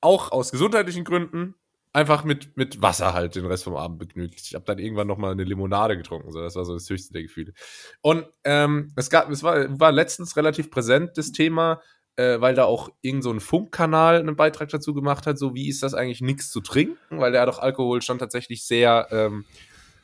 [0.00, 1.54] auch aus gesundheitlichen Gründen,
[1.92, 4.40] einfach mit, mit Wasser halt den Rest vom Abend begnügt.
[4.40, 6.32] Ich habe dann irgendwann noch mal eine Limonade getrunken.
[6.32, 6.40] So.
[6.40, 7.52] Das war so das höchste der Gefühle.
[8.00, 11.82] Und ähm, es, gab, es war, war letztens relativ präsent, das Thema,
[12.16, 15.68] äh, weil da auch irgend so ein Funkkanal einen Beitrag dazu gemacht hat, so wie
[15.68, 19.44] ist das eigentlich nichts zu trinken, weil der doch Alkohol schon tatsächlich sehr, ähm,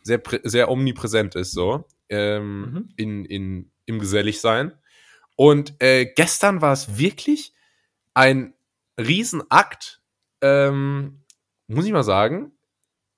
[0.03, 2.89] sehr, sehr omnipräsent ist, so ähm, mhm.
[2.97, 4.73] in, in, im Geselligsein.
[5.41, 7.53] Und äh, gestern war es wirklich
[8.13, 8.55] ein
[9.01, 10.03] Riesenakt,
[10.41, 11.23] ähm,
[11.69, 12.51] muss ich mal sagen,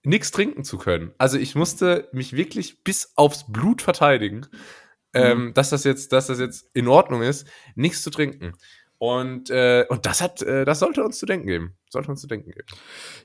[0.02, 1.14] nichts trinken zu können.
[1.16, 4.46] Also ich musste mich wirklich bis aufs Blut verteidigen,
[5.14, 5.54] ähm, mhm.
[5.54, 8.52] dass das jetzt, dass das jetzt in Ordnung ist, nichts zu trinken.
[8.98, 11.78] Und, äh, und das hat, äh, das sollte uns zu denken geben.
[11.90, 12.66] Sollte uns zu denken geben.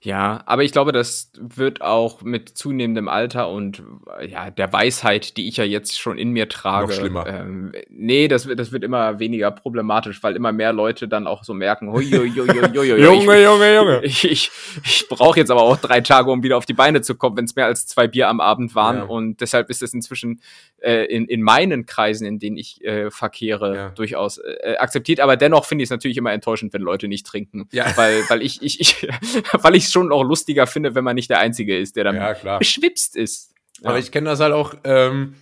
[0.01, 3.83] Ja, aber ich glaube, das wird auch mit zunehmendem Alter und
[4.27, 6.87] ja, der Weisheit, die ich ja jetzt schon in mir trage.
[6.87, 7.27] Noch schlimmer.
[7.27, 11.43] Ähm, nee, das wird, das wird immer weniger problematisch, weil immer mehr Leute dann auch
[11.43, 14.01] so merken, hui, hui, hui, hui, hui, Junge, Junge, Junge.
[14.05, 14.51] Ich, ich,
[14.83, 17.45] ich brauche jetzt aber auch drei Tage, um wieder auf die Beine zu kommen, wenn
[17.45, 18.97] es mehr als zwei Bier am Abend waren.
[18.97, 19.03] Ja.
[19.03, 20.41] Und deshalb ist es inzwischen
[20.81, 23.89] äh, in, in meinen Kreisen, in denen ich äh, verkehre, ja.
[23.89, 25.19] durchaus äh, akzeptiert.
[25.19, 27.67] Aber dennoch finde ich es natürlich immer enttäuschend, wenn Leute nicht trinken.
[27.71, 27.85] Ja.
[27.95, 29.07] Weil, weil ich, ich, ich,
[29.53, 32.15] weil ich es schon auch lustiger finde, wenn man nicht der Einzige ist, der dann
[32.15, 33.53] ja, beschwipst ist.
[33.83, 35.35] Aber ich kenne das halt auch, ähm,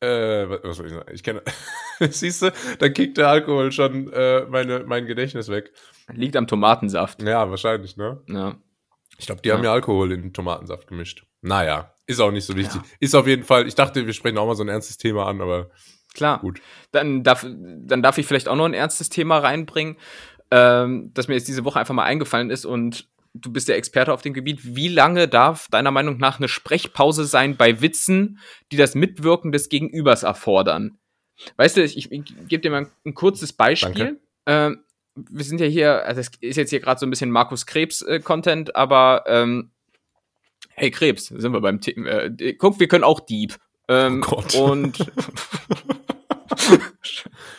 [0.00, 1.10] äh, was soll ich sagen?
[1.12, 1.42] Ich kenne,
[2.10, 5.72] siehst du, da kickt der Alkohol schon äh, meine, mein Gedächtnis weg.
[6.12, 7.22] Liegt am Tomatensaft.
[7.22, 8.22] Ja, wahrscheinlich, ne?
[8.28, 8.56] Ja.
[9.18, 9.56] Ich glaube, die ja.
[9.56, 11.24] haben ja Alkohol in den Tomatensaft gemischt.
[11.40, 12.76] Naja, ist auch nicht so wichtig.
[12.82, 12.88] Ja.
[13.00, 15.40] Ist auf jeden Fall, ich dachte, wir sprechen auch mal so ein ernstes Thema an,
[15.40, 15.70] aber
[16.14, 16.40] klar.
[16.40, 16.60] Gut.
[16.92, 19.96] Dann darf, dann darf ich vielleicht auch noch ein ernstes Thema reinbringen,
[20.50, 24.12] ähm, das mir jetzt diese Woche einfach mal eingefallen ist und du bist der Experte
[24.12, 24.60] auf dem Gebiet.
[24.62, 28.38] Wie lange darf deiner Meinung nach eine Sprechpause sein bei Witzen,
[28.72, 30.98] die das Mitwirken des Gegenübers erfordern?
[31.56, 32.08] Weißt du, ich, ich,
[32.48, 34.18] gebe dir mal ein, ein kurzes Beispiel.
[34.46, 34.80] Ähm,
[35.14, 38.70] wir sind ja hier, also es ist jetzt hier gerade so ein bisschen Markus Krebs-Content,
[38.70, 39.70] äh, aber ähm,
[40.70, 42.08] hey Krebs, sind wir beim Thema.
[42.08, 43.56] Äh, guck, wir können auch Dieb.
[43.88, 44.54] Ähm, oh Gott.
[44.54, 44.98] Und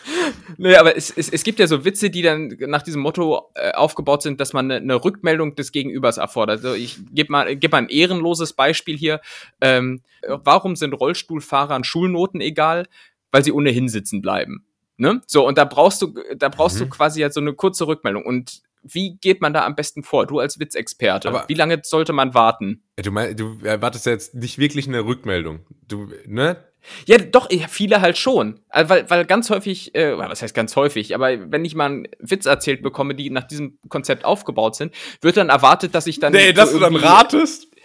[0.58, 3.72] nee, aber es, es, es gibt ja so Witze, die dann nach diesem Motto äh,
[3.72, 6.64] aufgebaut sind, dass man eine, eine Rückmeldung des Gegenübers erfordert.
[6.64, 9.22] Also ich gebe mal, geb mal ein ehrenloses Beispiel hier.
[9.62, 12.88] Ähm, warum sind Rollstuhlfahrern Schulnoten egal?
[13.32, 14.66] Weil sie ohnehin sitzen bleiben.
[14.98, 15.22] Ne?
[15.28, 16.86] So, und da brauchst du, da brauchst mhm.
[16.86, 18.26] du quasi halt so eine kurze Rückmeldung.
[18.26, 20.26] Und wie geht man da am besten vor?
[20.26, 21.28] Du als Witzexperte.
[21.28, 22.84] Aber wie lange sollte man warten?
[22.96, 25.60] Du, mein, du erwartest ja jetzt nicht wirklich eine Rückmeldung.
[25.88, 26.58] Du, ne?
[27.06, 28.60] Ja, doch, viele halt schon.
[28.69, 32.08] Also, weil, weil ganz häufig, äh, was heißt ganz häufig, aber wenn ich mal einen
[32.19, 36.34] Witz erzählt bekomme, die nach diesem Konzept aufgebaut sind, wird dann erwartet, dass ich dann.
[36.34, 37.67] Nee, dass so du dann ratest?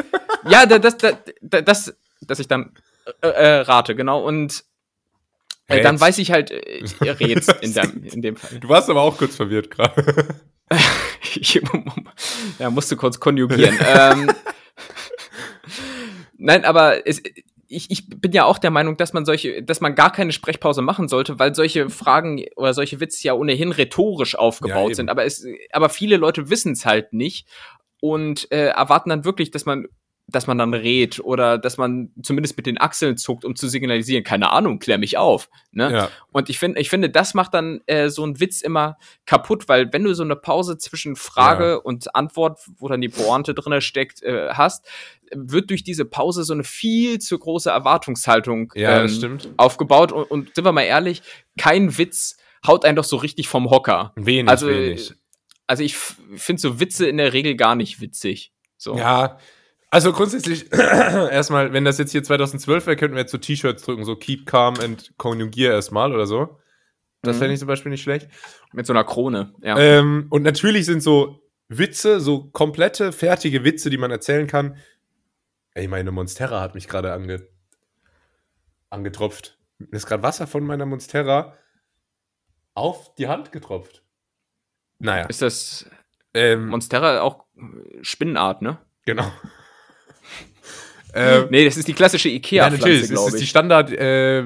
[0.48, 2.72] Ja, das, das, das, das, dass ich dann
[3.20, 4.24] äh, äh, rate, genau.
[4.26, 4.64] Und
[5.68, 8.58] äh, dann weiß ich halt, äh, rätst in, dem, in dem Fall.
[8.58, 10.28] Du warst aber auch kurz verwirrt gerade.
[12.58, 13.76] ja, musste kurz konjugieren.
[13.80, 14.32] ähm,
[16.36, 17.22] nein, aber es,
[17.72, 20.82] ich, ich bin ja auch der Meinung, dass man solche, dass man gar keine Sprechpause
[20.82, 25.10] machen sollte, weil solche Fragen oder solche Witze ja ohnehin rhetorisch aufgebaut ja, sind.
[25.10, 27.48] Aber es, aber viele Leute wissen es halt nicht
[28.00, 29.86] und äh, erwarten dann wirklich, dass man
[30.32, 34.24] dass man dann redet oder dass man zumindest mit den Achseln zuckt, um zu signalisieren,
[34.24, 35.48] keine Ahnung, klär mich auf.
[35.70, 35.92] Ne?
[35.92, 36.10] Ja.
[36.32, 39.92] Und ich finde, ich finde, das macht dann äh, so einen Witz immer kaputt, weil
[39.92, 41.76] wenn du so eine Pause zwischen Frage ja.
[41.76, 44.86] und Antwort, wo dann die Pointe drin steckt, äh, hast,
[45.34, 50.12] wird durch diese Pause so eine viel zu große Erwartungshaltung ja, ähm, aufgebaut.
[50.12, 51.22] Und, und sind wir mal ehrlich,
[51.58, 54.12] kein Witz haut einen doch so richtig vom Hocker.
[54.16, 55.12] Wenig, also, wenig.
[55.66, 58.52] Also ich finde so Witze in der Regel gar nicht witzig.
[58.76, 58.96] So.
[58.96, 59.38] Ja,
[59.92, 64.06] also grundsätzlich, erstmal, wenn das jetzt hier 2012 wäre, könnten wir jetzt so T-Shirts drücken,
[64.06, 66.58] so keep calm and konjugier erstmal oder so.
[67.20, 67.54] Das fände mhm.
[67.54, 68.28] ich zum Beispiel nicht schlecht.
[68.72, 69.78] Mit so einer Krone, ja.
[69.78, 74.78] Ähm, und natürlich sind so Witze, so komplette, fertige Witze, die man erzählen kann.
[75.74, 77.46] Ey, meine Monstera hat mich gerade ange
[78.88, 79.58] angetropft.
[79.76, 81.54] Mir ist gerade Wasser von meiner Monstera
[82.72, 84.02] auf die Hand getropft.
[84.98, 85.26] Naja.
[85.26, 85.86] Ist das
[86.32, 87.44] ähm, Monstera auch
[88.00, 88.78] Spinnenart, ne?
[89.04, 89.30] Genau.
[91.14, 93.10] Ähm, nee, das ist die klassische Ikea-Pflanze, ja, glaube ich.
[93.10, 94.44] Das ist die Standard äh,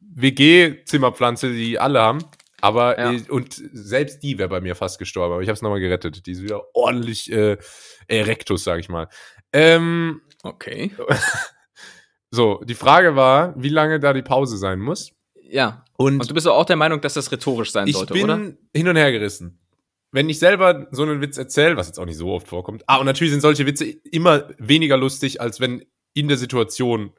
[0.00, 2.18] WG-Zimmerpflanze, die alle haben.
[2.60, 3.12] Aber ja.
[3.12, 6.26] äh, und selbst die wäre bei mir fast gestorben, aber ich habe es nochmal gerettet.
[6.26, 7.58] Die ist wieder ordentlich äh,
[8.06, 9.08] Erectus, sag ich mal.
[9.52, 10.92] Ähm, okay.
[12.30, 15.12] so, die Frage war, wie lange da die Pause sein muss.
[15.42, 15.84] Ja.
[15.96, 18.36] Und, und du bist auch der Meinung, dass das rhetorisch sein sollte, oder?
[18.36, 19.60] Ich bin hin und her gerissen
[20.14, 22.98] wenn ich selber so einen Witz erzähle, was jetzt auch nicht so oft vorkommt, ah,
[22.98, 27.12] und natürlich sind solche Witze immer weniger lustig, als wenn in der Situation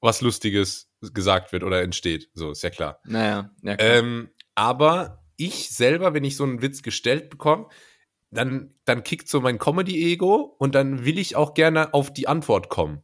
[0.00, 2.30] was Lustiges gesagt wird oder entsteht.
[2.34, 3.00] So, ist ja klar.
[3.04, 3.90] Naja, ja klar.
[3.90, 7.68] Ähm, aber ich selber, wenn ich so einen Witz gestellt bekomme,
[8.30, 12.68] dann, dann kickt so mein Comedy-Ego und dann will ich auch gerne auf die Antwort
[12.68, 13.02] kommen.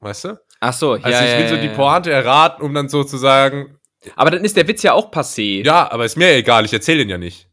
[0.00, 0.40] Weißt du?
[0.60, 1.02] Ach so, ja.
[1.02, 3.78] Also ich will ja, so die Pointe erraten, um dann so zu sagen.
[4.14, 5.64] Aber dann ist der Witz ja auch passé.
[5.64, 7.48] Ja, aber ist mir egal, ich erzähle den ja nicht.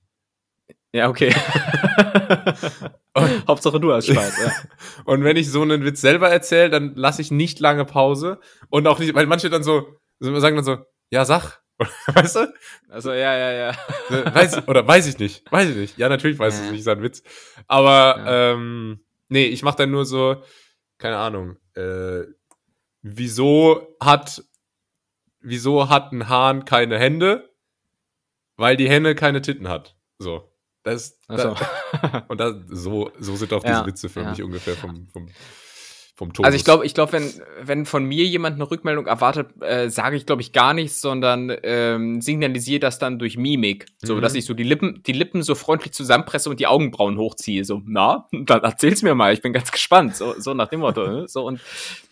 [0.94, 1.34] Ja, okay.
[3.48, 4.52] Hauptsache du hast Spaß, ja.
[5.06, 8.88] Und wenn ich so einen Witz selber erzähle, dann lasse ich nicht lange Pause und
[8.88, 10.78] auch nicht, weil manche dann so, sagen dann so,
[11.10, 11.62] ja, sag.
[12.14, 12.54] Weißt du?
[12.90, 13.76] Also, ja, ja, ja.
[14.34, 15.52] Weiß, oder weiß ich nicht.
[15.52, 15.98] Weiß ich nicht.
[15.98, 17.24] Ja, natürlich weiß ich nicht, ist ein Witz.
[17.68, 18.54] Aber, ja.
[18.54, 20.44] ähm, nee, ich mach dann nur so,
[21.00, 22.22] keine Ahnung, äh,
[23.02, 24.44] wieso hat,
[25.40, 27.50] wieso hat ein Hahn keine Hände?
[28.56, 29.96] Weil die Henne keine Titten hat.
[30.20, 30.53] So.
[30.84, 31.36] Das, so.
[31.38, 34.30] da, und da, so, so sind auch diese ja, Witze für ja.
[34.30, 35.28] mich ungefähr vom, vom
[36.16, 36.46] vom Tonus.
[36.46, 40.16] Also ich glaube, ich glaube, wenn, wenn von mir jemand eine Rückmeldung erwartet, äh, sage
[40.16, 43.88] ich, glaube ich, gar nichts, sondern ähm, signalisiere das dann durch Mimik.
[43.98, 44.22] So, mhm.
[44.22, 47.66] dass ich so die Lippen, die Lippen so freundlich zusammenpresse und die Augenbrauen hochziehe.
[47.66, 50.16] So, na, dann erzähl's mir mal, ich bin ganz gespannt.
[50.16, 51.08] So, so nach dem Motto.
[51.08, 51.28] Ne?
[51.28, 51.60] So und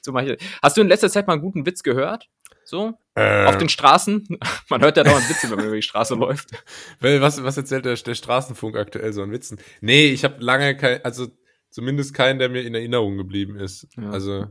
[0.01, 0.43] so mache ich.
[0.62, 2.27] Hast du in letzter Zeit mal einen guten Witz gehört?
[2.71, 2.97] So?
[3.15, 3.47] Äh.
[3.47, 4.39] Auf den Straßen?
[4.69, 6.51] Man hört ja dauernd Witze, wenn man über die Straße läuft.
[7.01, 9.60] Was, was erzählt der, der Straßenfunk aktuell so an Witzen?
[9.81, 11.27] Nee, ich habe lange kein, also
[11.69, 13.89] zumindest keinen, der mir in Erinnerung geblieben ist.
[13.97, 14.12] Ja.
[14.12, 14.47] Also.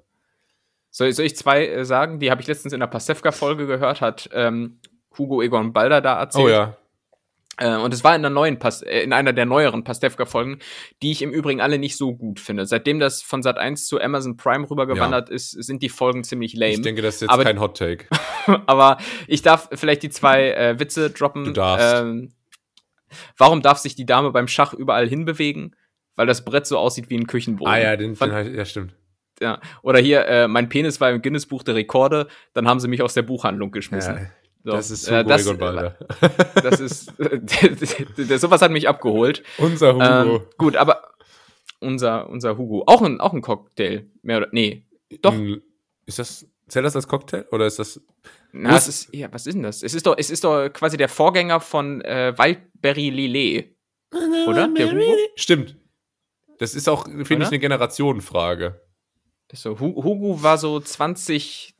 [0.91, 2.19] Soll, soll ich zwei äh, sagen?
[2.19, 4.81] Die habe ich letztens in der Pasewka-Folge gehört, hat ähm,
[5.17, 6.45] Hugo Egon Balder da erzählt.
[6.45, 6.77] Oh ja.
[7.61, 10.59] Äh, und es war in, der neuen Pas äh, in einer der neueren Pastewka-Folgen,
[11.03, 12.67] die ich im Übrigen alle nicht so gut finde.
[12.67, 15.35] Seitdem das von Sat 1 zu Amazon Prime rübergewandert ja.
[15.35, 16.73] ist, sind die Folgen ziemlich lame.
[16.73, 18.07] Ich denke, das ist jetzt aber, kein Hot Take.
[18.67, 21.45] aber ich darf vielleicht die zwei äh, Witze droppen.
[21.45, 22.03] Du darfst.
[22.03, 22.33] Ähm,
[23.37, 25.77] warum darf sich die Dame beim Schach überall hinbewegen?
[26.21, 27.73] weil das Brett so aussieht wie ein Küchenboden.
[27.73, 28.95] Ah ja, den, den ja stimmt.
[29.41, 29.59] Ja.
[29.81, 33.15] Oder hier, äh, mein Penis war im Guinness-Buch der Rekorde, dann haben sie mich aus
[33.15, 34.17] der Buchhandlung geschmissen.
[34.17, 34.31] Ja.
[34.63, 35.57] So, das ist äh, das, äh,
[36.63, 37.13] das ist
[38.41, 39.43] sowas hat mich abgeholt.
[39.59, 40.37] Unser Hugo.
[40.37, 41.03] Ähm, gut, aber
[41.81, 44.87] unser unser Hugo, auch ein auch ein Cocktail, mehr oder nee,
[45.23, 45.35] doch.
[46.07, 48.01] Ist das zählt das als Cocktail oder ist das
[48.53, 49.83] Na, es ist ja, was ist denn das?
[49.83, 53.77] Es ist doch es ist doch quasi der Vorgänger von äh, Wildberry Lillet.
[54.13, 54.69] Oder?
[54.69, 55.17] Der Hugo?
[55.37, 55.77] Stimmt.
[56.59, 58.81] Das ist auch, finde ich, eine Generationenfrage.
[59.53, 61.75] So, Hugo war so 20,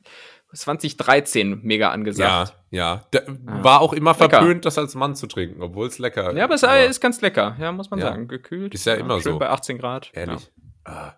[0.53, 2.55] 2013 mega angesagt.
[2.71, 3.05] Ja, ja.
[3.13, 3.63] Der ah.
[3.63, 4.29] War auch immer lecker.
[4.29, 6.37] verpönt, das als Mann zu trinken, obwohl es lecker ist.
[6.37, 8.07] Ja, aber es aber ist ganz lecker, ja, muss man ja.
[8.07, 8.27] sagen.
[8.27, 8.73] Gekühlt.
[8.73, 9.39] Ist ja, immer schön so.
[9.39, 10.09] bei 18 Grad.
[10.13, 10.51] Ehrlich.
[10.85, 10.93] Ja.
[10.93, 11.15] Ah.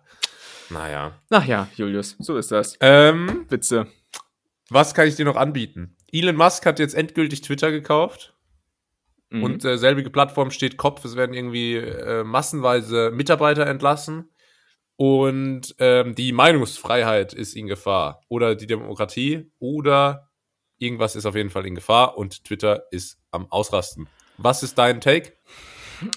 [0.70, 1.12] Naja.
[1.30, 2.76] Ach ja, Julius, so ist das.
[2.80, 3.86] Ähm, Witze.
[4.70, 5.96] Was kann ich dir noch anbieten?
[6.10, 8.34] Elon Musk hat jetzt endgültig Twitter gekauft.
[9.30, 9.42] Mhm.
[9.42, 11.04] Und äh, selbige Plattform steht Kopf.
[11.04, 14.30] Es werden irgendwie äh, massenweise Mitarbeiter entlassen.
[14.96, 18.22] Und ähm, die Meinungsfreiheit ist in Gefahr.
[18.28, 19.50] Oder die Demokratie.
[19.58, 20.30] Oder
[20.78, 22.16] irgendwas ist auf jeden Fall in Gefahr.
[22.16, 24.08] Und Twitter ist am Ausrasten.
[24.38, 25.32] Was ist dein Take?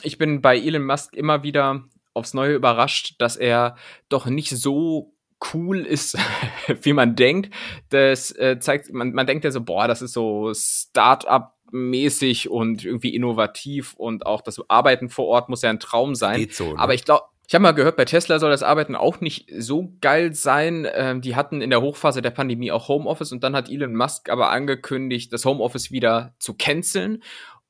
[0.03, 3.75] Ich bin bei Elon Musk immer wieder aufs Neue überrascht, dass er
[4.09, 5.13] doch nicht so
[5.53, 6.17] cool ist,
[6.81, 7.53] wie man denkt.
[7.89, 12.85] Das äh, zeigt, man, man denkt ja so, boah, das ist so Start-up mäßig und
[12.85, 16.39] irgendwie innovativ und auch das Arbeiten vor Ort muss ja ein Traum sein.
[16.39, 16.79] Geht so, ne?
[16.79, 19.93] Aber ich glaube, ich habe mal gehört, bei Tesla soll das Arbeiten auch nicht so
[20.01, 20.86] geil sein.
[20.93, 24.29] Ähm, die hatten in der Hochphase der Pandemie auch Homeoffice und dann hat Elon Musk
[24.29, 27.23] aber angekündigt, das Homeoffice wieder zu canceln.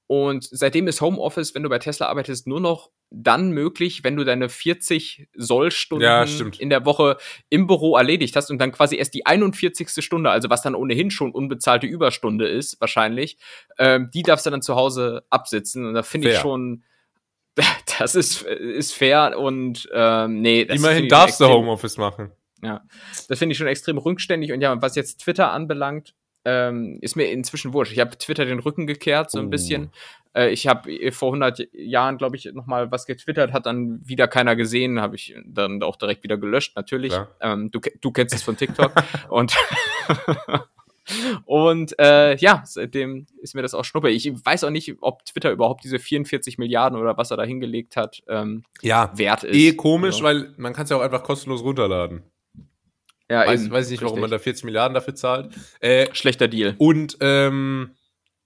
[0.07, 4.23] Und seitdem ist Homeoffice, wenn du bei Tesla arbeitest, nur noch dann möglich, wenn du
[4.23, 6.25] deine 40 Sollstunden ja,
[6.57, 7.17] in der Woche
[7.49, 10.03] im Büro erledigt hast und dann quasi erst die 41.
[10.03, 13.37] Stunde, also was dann ohnehin schon unbezahlte Überstunde ist, wahrscheinlich,
[13.77, 15.85] ähm, die darfst du dann zu Hause absitzen.
[15.85, 16.83] Und da finde ich schon,
[17.99, 20.65] das ist, ist fair und ähm, nee.
[20.65, 22.31] Das Immerhin darfst du Homeoffice machen.
[22.63, 22.81] Ja,
[23.27, 24.51] das finde ich schon extrem rückständig.
[24.51, 26.15] Und ja, was jetzt Twitter anbelangt,
[26.45, 27.91] ähm, ist mir inzwischen wurscht.
[27.91, 29.49] Ich habe Twitter den Rücken gekehrt, so ein uh.
[29.49, 29.91] bisschen.
[30.33, 33.99] Äh, ich habe äh, vor 100 Jahren, glaube ich, noch mal was getwittert, hat dann
[34.07, 37.13] wieder keiner gesehen, habe ich dann auch direkt wieder gelöscht, natürlich.
[37.41, 38.93] Ähm, du, du kennst es von TikTok.
[39.29, 39.55] und
[41.45, 44.09] Und äh, ja, seitdem ist mir das auch schnuppe.
[44.09, 47.95] Ich weiß auch nicht, ob Twitter überhaupt diese 44 Milliarden oder was er da hingelegt
[47.95, 49.55] hat, ähm, ja, wert ist.
[49.55, 50.25] Eh komisch, also.
[50.25, 52.23] weil man kann es ja auch einfach kostenlos runterladen.
[53.29, 55.53] Ja, weiß, eben, weiß nicht, warum man da 40 Milliarden dafür zahlt.
[55.79, 56.75] Äh, Schlechter Deal.
[56.77, 57.91] Und ähm,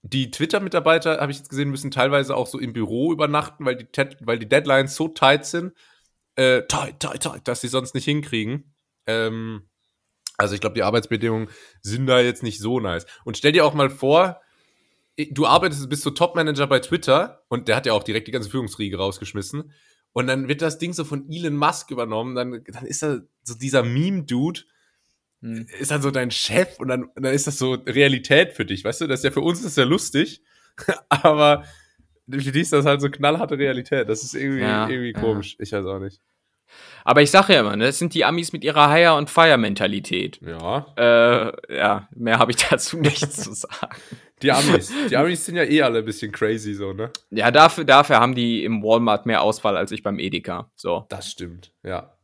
[0.02, 3.86] die Twitter-Mitarbeiter, habe ich jetzt gesehen, müssen teilweise auch so im Büro übernachten, weil die,
[4.20, 5.72] weil die Deadlines so tight sind,
[6.34, 8.74] äh, tight, tight, tight, dass sie sonst nicht hinkriegen.
[9.06, 9.68] Ähm,
[10.42, 11.48] also ich glaube, die Arbeitsbedingungen
[11.80, 13.06] sind da jetzt nicht so nice.
[13.24, 14.40] Und stell dir auch mal vor,
[15.30, 18.50] du arbeitest, bist so Top-Manager bei Twitter und der hat ja auch direkt die ganze
[18.50, 19.72] Führungsriege rausgeschmissen.
[20.12, 23.54] Und dann wird das Ding so von Elon Musk übernommen, dann, dann ist er so
[23.54, 24.60] dieser Meme-Dude,
[25.40, 25.66] hm.
[25.78, 29.02] ist dann so dein Chef und dann, dann ist das so Realität für dich, weißt
[29.02, 29.06] du?
[29.06, 30.42] Das ist ja für uns ist ja lustig,
[31.08, 31.64] aber
[32.28, 34.08] für dich ist das halt so knallharte Realität.
[34.08, 35.56] Das ist irgendwie, ja, irgendwie komisch.
[35.58, 35.62] Ja.
[35.62, 36.20] Ich weiß auch nicht.
[37.04, 40.40] Aber ich sage ja immer, ne, das sind die Amis mit ihrer Hire- und Fire-Mentalität.
[40.40, 40.86] Ja.
[40.96, 43.96] Äh, ja, mehr habe ich dazu nichts zu sagen.
[44.42, 44.92] Die Amis.
[45.10, 47.10] Die Amis sind ja eh alle ein bisschen crazy, so, ne?
[47.30, 50.70] Ja, dafür, dafür haben die im Walmart mehr Auswahl als ich beim Edeka.
[50.74, 51.06] So.
[51.08, 52.16] Das stimmt, ja.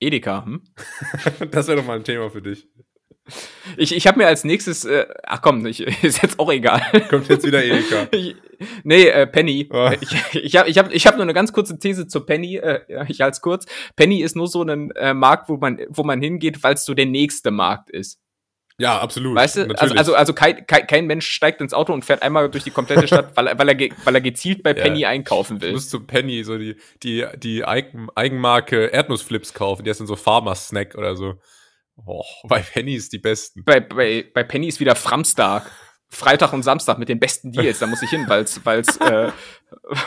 [0.00, 0.62] Edeka, hm?
[1.50, 2.66] das wäre doch mal ein Thema für dich.
[3.76, 6.82] Ich, ich habe mir als nächstes, äh, ach komm, ich, ist jetzt auch egal.
[7.08, 7.60] Kommt jetzt wieder.
[8.12, 8.36] Ich,
[8.84, 9.68] nee, äh, Penny.
[9.72, 9.90] Oh.
[10.00, 12.56] Ich, ich habe ich hab, ich hab nur eine ganz kurze These zu Penny.
[12.56, 13.66] Äh, ich halte es kurz.
[13.96, 16.94] Penny ist nur so ein äh, Markt, wo man, wo man hingeht, weil es so
[16.94, 18.18] der nächste Markt ist.
[18.80, 19.36] Ja, absolut.
[19.36, 22.48] Weißt du, also, also, also kein, kein, kein, Mensch steigt ins Auto und fährt einmal
[22.48, 25.10] durch die komplette Stadt, weil, weil, er, weil er gezielt bei Penny ja.
[25.10, 25.68] einkaufen will.
[25.68, 30.94] Du musst zu Penny so die, die, die Eigenmarke Erdnussflips kaufen, die sind so Farmer-Snack
[30.94, 31.34] oder so.
[32.06, 33.64] Oh, bei Penny ist die besten.
[33.64, 35.70] Bei, bei, bei Penny ist wieder Framstag.
[36.12, 37.78] Freitag und Samstag mit den besten Deals.
[37.78, 39.30] Da muss ich hin, weil es weil's, äh,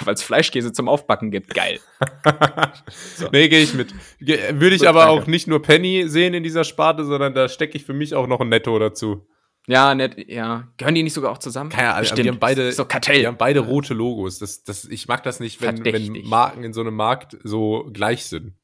[0.01, 1.53] weil's Fleischkäse zum Aufbacken gibt.
[1.53, 1.79] Geil.
[3.15, 3.29] so.
[3.31, 3.93] Nee, gehe ich mit.
[4.19, 5.23] Würde ich Gut, aber danke.
[5.23, 8.27] auch nicht nur Penny sehen in dieser Sparte, sondern da stecke ich für mich auch
[8.27, 9.25] noch ein Netto dazu.
[9.65, 10.67] Ja, nett, ja.
[10.75, 11.69] Gehören die nicht sogar auch zusammen?
[11.69, 13.19] Keine Ahnung, die haben beide, so Kartell.
[13.19, 14.39] Die haben beide rote Logos.
[14.39, 18.25] Das, das, ich mag das nicht, wenn, wenn Marken in so einem Markt so gleich
[18.25, 18.55] sind.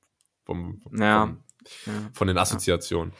[0.43, 1.21] Vom, vom, ja.
[1.21, 1.43] Vom,
[1.85, 1.93] ja.
[2.13, 3.13] von den Assoziationen.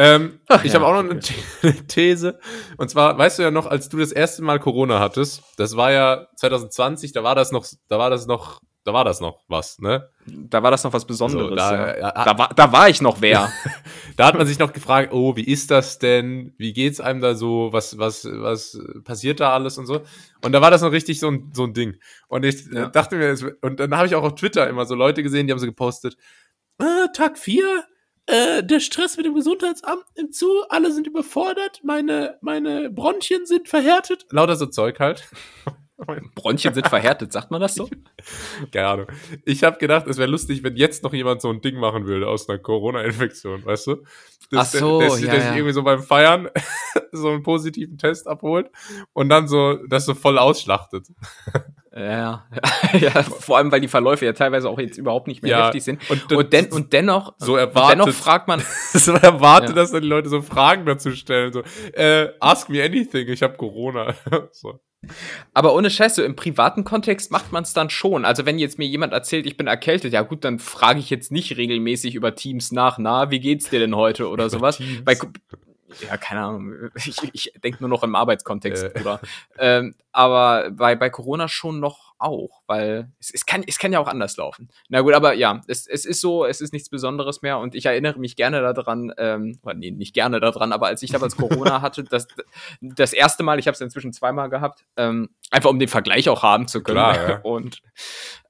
[0.00, 1.20] Ähm, Ach, ich ja, habe auch noch eine,
[1.62, 2.38] eine These.
[2.76, 5.90] Und zwar, weißt du ja noch, als du das erste Mal Corona hattest, das war
[5.90, 9.80] ja 2020, da war das noch, da war das noch, da war das noch was,
[9.80, 10.08] ne?
[10.24, 11.50] Da war das noch was Besonderes.
[11.50, 11.98] So, da, ja.
[11.98, 13.52] ja, da, war, da war ich noch wer.
[14.16, 16.54] da hat man sich noch gefragt, oh, wie ist das denn?
[16.58, 17.72] Wie geht's einem da so?
[17.72, 20.02] Was, was, was passiert da alles und so?
[20.42, 21.96] Und da war das noch richtig so ein, so ein Ding.
[22.28, 22.88] Und ich ja.
[22.88, 25.58] dachte mir, und dann habe ich auch auf Twitter immer so Leute gesehen, die haben
[25.58, 26.16] so gepostet,
[26.78, 27.84] äh, Tag 4,
[28.26, 33.68] äh, der Stress mit dem Gesundheitsamt nimmt zu, alle sind überfordert, meine, meine Bronchien sind
[33.68, 34.26] verhärtet.
[34.30, 35.28] Lauter so Zeug halt.
[36.34, 37.88] Bronchien sind verhärtet, sagt man das so?
[38.72, 39.06] Keine Ahnung.
[39.44, 42.28] Ich habe gedacht, es wäre lustig, wenn jetzt noch jemand so ein Ding machen würde
[42.28, 43.96] aus einer Corona-Infektion, weißt du?
[44.50, 45.56] Das, Ach so, der, der, ja, der sich ja.
[45.56, 46.48] irgendwie so beim Feiern
[47.12, 48.70] so einen positiven Test abholt
[49.12, 51.08] und dann so das so voll ausschlachtet.
[51.96, 52.46] Ja,
[53.00, 55.84] ja, vor allem, weil die Verläufe ja teilweise auch jetzt überhaupt nicht mehr ja, heftig
[55.84, 56.10] sind.
[56.10, 58.62] Und, und, den, und dennoch, so erwartet, dennoch fragt man.
[58.92, 59.76] so erwartet, ja.
[59.76, 61.52] dass dann die Leute so Fragen dazu stellen.
[61.52, 64.14] So, äh, ask me anything, ich habe Corona.
[64.52, 64.80] so.
[65.54, 68.24] Aber ohne Scheiße, im privaten Kontext macht man es dann schon.
[68.24, 71.32] Also wenn jetzt mir jemand erzählt, ich bin erkältet, ja gut, dann frage ich jetzt
[71.32, 74.82] nicht regelmäßig über Teams nach, na, wie geht's dir denn heute oder sowas.
[75.04, 75.16] Bei,
[76.06, 76.90] ja, keine Ahnung.
[76.96, 78.90] Ich, ich denke nur noch im Arbeitskontext, äh.
[78.90, 79.20] Bruder.
[79.58, 84.00] ähm, aber bei, bei Corona schon noch auch, weil es, es, kann, es kann ja
[84.00, 84.68] auch anders laufen.
[84.88, 87.86] Na gut, aber ja, es, es ist so, es ist nichts Besonderes mehr und ich
[87.86, 92.04] erinnere mich gerne daran, ähm, nee, nicht gerne daran, aber als ich damals Corona hatte,
[92.04, 92.26] das,
[92.80, 96.42] das erste Mal, ich habe es inzwischen zweimal gehabt, ähm, einfach um den Vergleich auch
[96.42, 96.96] haben zu können.
[96.96, 97.38] Klar, ja.
[97.42, 97.80] Und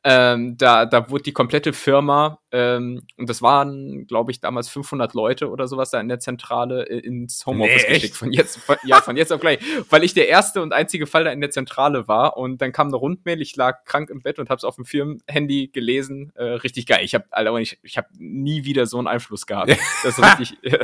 [0.05, 5.13] ähm, da, da wurde die komplette Firma, ähm, und das waren, glaube ich, damals 500
[5.13, 8.17] Leute oder sowas da in der Zentrale äh, ins Homeoffice nee, geschickt.
[8.17, 9.59] Von jetzt, von, ja, von jetzt auf gleich.
[9.91, 12.37] Weil ich der erste und einzige Fall da in der Zentrale war.
[12.37, 14.85] Und dann kam eine Rundmail, ich lag krank im Bett und habe es auf dem
[14.85, 16.33] Firmenhandy gelesen.
[16.37, 17.05] Äh, richtig geil.
[17.05, 19.77] Ich habe, Alter, ich, ich habe nie wieder so einen Einfluss gehabt.
[20.05, 20.59] Das ist richtig.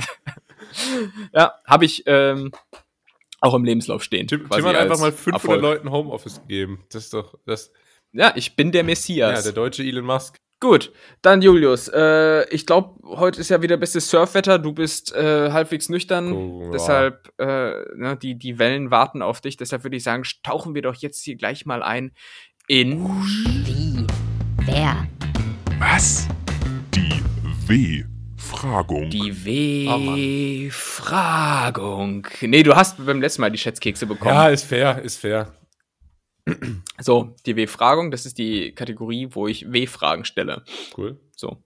[1.33, 2.03] ja, habe ich.
[2.07, 2.51] Ähm,
[3.41, 4.27] auch im Lebenslauf stehen.
[4.27, 5.61] Tim, Tim hat einfach mal 500 Erfolg.
[5.61, 6.83] Leuten Homeoffice gegeben.
[6.91, 7.71] Das ist doch, das,
[8.15, 9.39] ja, ich bin der Messias.
[9.39, 10.37] Ja, der deutsche Elon Musk.
[10.61, 11.89] Gut, dann Julius.
[11.89, 14.59] Äh, ich glaube, heute ist ja wieder bestes Surfwetter.
[14.59, 16.33] Du bist äh, halbwegs nüchtern.
[16.33, 19.57] Oh, deshalb, äh, ne, die, die Wellen warten auf dich.
[19.59, 22.13] Deshalb würde ich sagen, tauchen wir doch jetzt hier gleich mal ein
[22.67, 23.05] in.
[23.67, 24.07] Wie?
[24.65, 25.07] Wer?
[25.79, 26.29] Was?
[26.95, 27.21] Die
[27.67, 29.11] W-Fragung.
[29.11, 29.45] Die
[30.65, 32.27] W-Fragung.
[32.43, 34.35] Oh nee, du hast beim letzten Mal die Schätzkekse bekommen.
[34.35, 35.53] Ja, ist fair, ist fair.
[37.01, 40.63] So, die W-Fragung, das ist die Kategorie, wo ich W-Fragen stelle.
[40.97, 41.19] Cool.
[41.37, 41.63] So.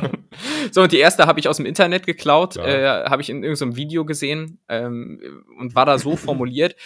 [0.72, 3.76] so, und die erste habe ich aus dem Internet geklaut, äh, habe ich in irgendeinem
[3.76, 6.76] Video gesehen ähm, und war da so formuliert: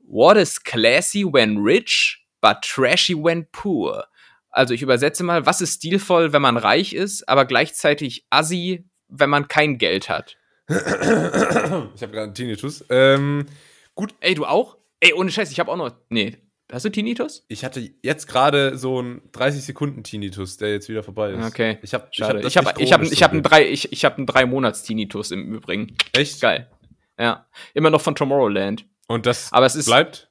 [0.00, 4.04] What is classy when rich, but trashy when poor?
[4.50, 9.30] Also ich übersetze mal, was ist stilvoll, wenn man reich ist, aber gleichzeitig assi, wenn
[9.30, 10.36] man kein Geld hat?
[10.68, 12.84] Ich habe gerade einen Tinnitus.
[12.90, 13.46] Ähm,
[13.94, 14.14] gut.
[14.20, 14.76] Ey, du auch?
[15.00, 15.92] Ey, ohne Scheiß, ich habe auch noch.
[16.08, 16.38] Nee,
[16.72, 17.44] Hast du Tinnitus?
[17.48, 21.44] Ich hatte jetzt gerade so einen 30 Sekunden Tinnitus, der jetzt wieder vorbei ist.
[21.44, 21.78] Okay.
[21.82, 24.16] Ich habe ich habe ich habe ich habe ich habe einen drei ich, ich habe
[24.16, 25.96] einen drei Monats Tinnitus im Übrigen.
[26.12, 26.70] Echt geil.
[27.18, 28.86] Ja, immer noch von Tomorrowland.
[29.06, 30.30] Und das Aber es ist, bleibt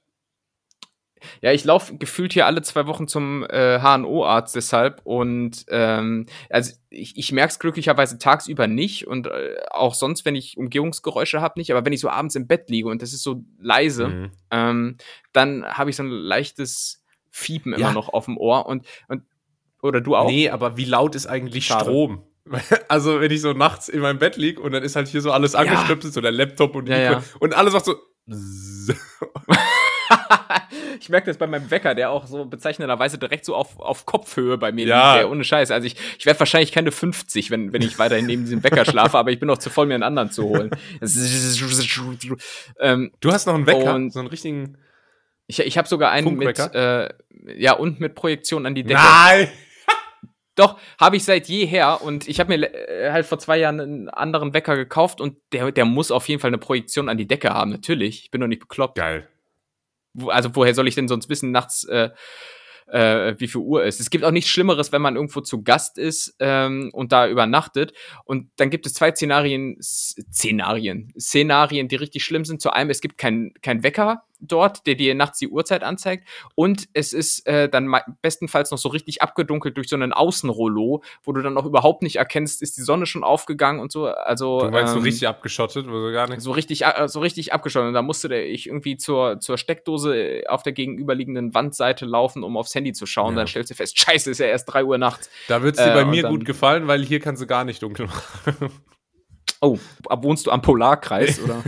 [1.41, 6.73] ja, ich laufe gefühlt hier alle zwei Wochen zum äh, HNO-Arzt deshalb und ähm, also
[6.89, 11.59] ich, ich merke es glücklicherweise tagsüber nicht und äh, auch sonst, wenn ich Umgehungsgeräusche habe,
[11.59, 14.31] nicht, aber wenn ich so abends im Bett liege und das ist so leise, mhm.
[14.51, 14.97] ähm,
[15.31, 19.23] dann habe ich so ein leichtes Fiepen immer noch auf dem Ohr und, und
[19.81, 20.27] oder du auch?
[20.27, 21.86] Nee, aber wie laut ist eigentlich Schade.
[21.86, 22.23] Strom?
[22.89, 25.31] Also, wenn ich so nachts in meinem Bett liege und dann ist halt hier so
[25.31, 26.12] alles angestöpselt, ja.
[26.12, 27.23] so der Laptop und, ja, ja.
[27.39, 27.95] und alles macht so.
[30.99, 34.57] ich merke das bei meinem Wecker, der auch so bezeichnenderweise direkt so auf, auf Kopfhöhe
[34.57, 35.15] bei mir ja.
[35.15, 35.71] liegt, ohne Scheiß.
[35.71, 39.17] Also ich, ich werde wahrscheinlich keine 50, wenn, wenn ich weiterhin neben diesem Wecker schlafe,
[39.17, 40.71] aber ich bin noch zu voll, mir einen anderen zu holen.
[42.80, 44.78] ähm, du hast noch einen Wecker, und so einen richtigen.
[45.47, 47.09] Ich, ich habe sogar einen mit, äh,
[47.57, 49.01] ja, und mit Projektion an die Decke.
[49.01, 49.49] Nein!
[50.55, 54.09] Doch, habe ich seit jeher und ich habe mir äh, halt vor zwei Jahren einen
[54.09, 57.49] anderen Wecker gekauft und der, der muss auf jeden Fall eine Projektion an die Decke
[57.49, 58.24] haben, natürlich.
[58.24, 58.97] Ich bin doch nicht bekloppt.
[58.97, 59.28] Geil.
[60.14, 62.09] Wo, also woher soll ich denn sonst wissen, nachts, äh,
[62.88, 63.99] äh, wie viel Uhr ist.
[63.99, 67.93] Es gibt auch nichts Schlimmeres, wenn man irgendwo zu Gast ist ähm, und da übernachtet.
[68.26, 72.61] Und dann gibt es zwei Szenarien, Szenarien, Szenarien, die richtig schlimm sind.
[72.61, 76.27] Zu einem, es gibt keinen kein Wecker, dort, der dir nachts die Uhrzeit anzeigt.
[76.55, 81.31] Und es ist äh, dann bestenfalls noch so richtig abgedunkelt durch so einen Außenrollo, wo
[81.31, 84.07] du dann auch überhaupt nicht erkennst, ist die Sonne schon aufgegangen und so.
[84.07, 86.41] Also du meinst ähm, so richtig abgeschottet, wo gar nicht.
[86.41, 87.87] So richtig, äh, so richtig abgeschottet.
[87.87, 92.57] Und da musste der, ich irgendwie zur, zur Steckdose auf der gegenüberliegenden Wandseite laufen, um
[92.57, 93.33] aufs Handy zu schauen.
[93.33, 93.41] Ja.
[93.41, 95.29] Dann stellst du fest, scheiße, ist ja erst drei Uhr nachts.
[95.47, 97.81] Da wird es dir äh, bei mir gut gefallen, weil hier kannst du gar nicht
[97.81, 98.71] dunkel machen.
[99.64, 101.64] Oh, wohnst du am Polarkreis, oder?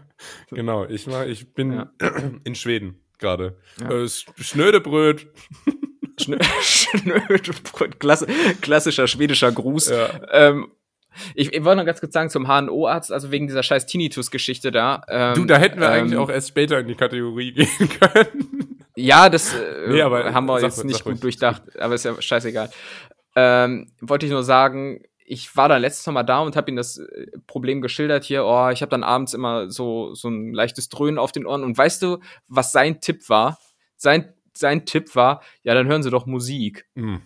[0.52, 1.90] genau, ich, war, ich bin ja.
[2.44, 3.58] in Schweden gerade.
[3.80, 3.90] Ja.
[3.90, 5.26] Äh, Schnödebröt.
[6.20, 8.28] Schnödebröt, Klasse,
[8.60, 9.88] klassischer schwedischer Gruß.
[9.88, 10.10] Ja.
[10.30, 10.68] Ähm,
[11.34, 15.02] ich, ich wollte noch ganz kurz sagen zum HNO-Arzt, also wegen dieser scheiß Tinnitus-Geschichte da.
[15.08, 18.78] Ähm, du, da hätten wir ähm, eigentlich auch erst später in die Kategorie gehen können.
[18.94, 22.70] Ja, das äh, nee, haben wir jetzt nicht gut durchdacht, aber ist ja scheißegal.
[23.34, 26.98] Ähm, wollte ich nur sagen, ich war dann letztes Mal da und habe ihm das
[26.98, 28.44] äh, Problem geschildert hier.
[28.44, 31.62] Oh, ich habe dann abends immer so so ein leichtes Dröhnen auf den Ohren.
[31.62, 32.18] Und weißt du,
[32.48, 33.58] was sein Tipp war?
[33.96, 36.86] Sein sein Tipp war, ja, dann hören Sie doch Musik.
[36.96, 37.18] Mm,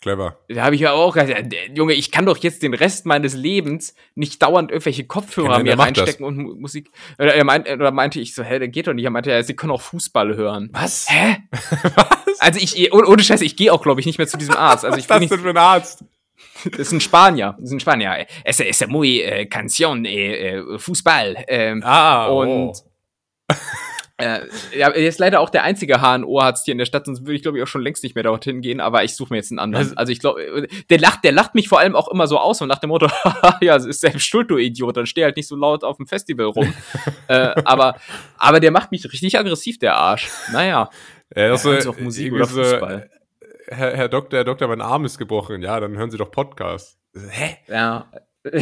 [0.00, 0.38] clever.
[0.48, 3.96] Da habe ich ja auch gesagt, Junge, ich kann doch jetzt den Rest meines Lebens
[4.14, 6.92] nicht dauernd irgendwelche Kopfhörer mir reinstecken und Musik.
[7.18, 9.04] Oder, er meint, oder meinte ich so, hä, der geht doch nicht.
[9.04, 10.70] Er meinte, ja, Sie können auch Fußball hören.
[10.72, 11.08] Was?
[11.10, 11.38] Hä?
[11.50, 12.40] was?
[12.40, 14.84] Also ich, ohne Scheiße, ich gehe auch, glaube ich, nicht mehr zu diesem Arzt.
[14.84, 16.04] Also ich was ist das denn für ein Arzt?
[16.64, 17.54] Das ist ein Spanier.
[17.58, 18.26] Das ist ein Spanier.
[18.44, 21.44] Es ist muy äh, Canción, äh, äh, Fußball.
[21.48, 22.42] Ähm, ah, oh.
[22.42, 22.82] und
[24.20, 24.40] äh,
[24.76, 27.42] ja, er ist leider auch der einzige HNO-Arzt hier in der Stadt, sonst würde ich,
[27.42, 29.60] glaube ich, auch schon längst nicht mehr dorthin gehen, aber ich suche mir jetzt einen
[29.60, 29.96] anderen.
[29.96, 32.66] Also ich glaube, der lacht, der lacht mich vor allem auch immer so aus und
[32.66, 33.06] nach dem Motto,
[33.60, 36.08] ja, es ist selbst schuld, du Idiot, dann steh halt nicht so laut auf dem
[36.08, 36.74] Festival rum.
[37.28, 37.94] äh, aber,
[38.38, 40.28] aber der macht mich richtig aggressiv, der Arsch.
[40.52, 40.90] Naja.
[41.36, 43.10] Ja, also, ja, auch Musik oder Fußball.
[43.70, 45.62] Herr, Herr Doktor, Herr Doktor, mein Arm ist gebrochen.
[45.62, 46.98] Ja, dann hören Sie doch Podcast.
[47.14, 47.56] Hä?
[47.68, 48.10] Ja.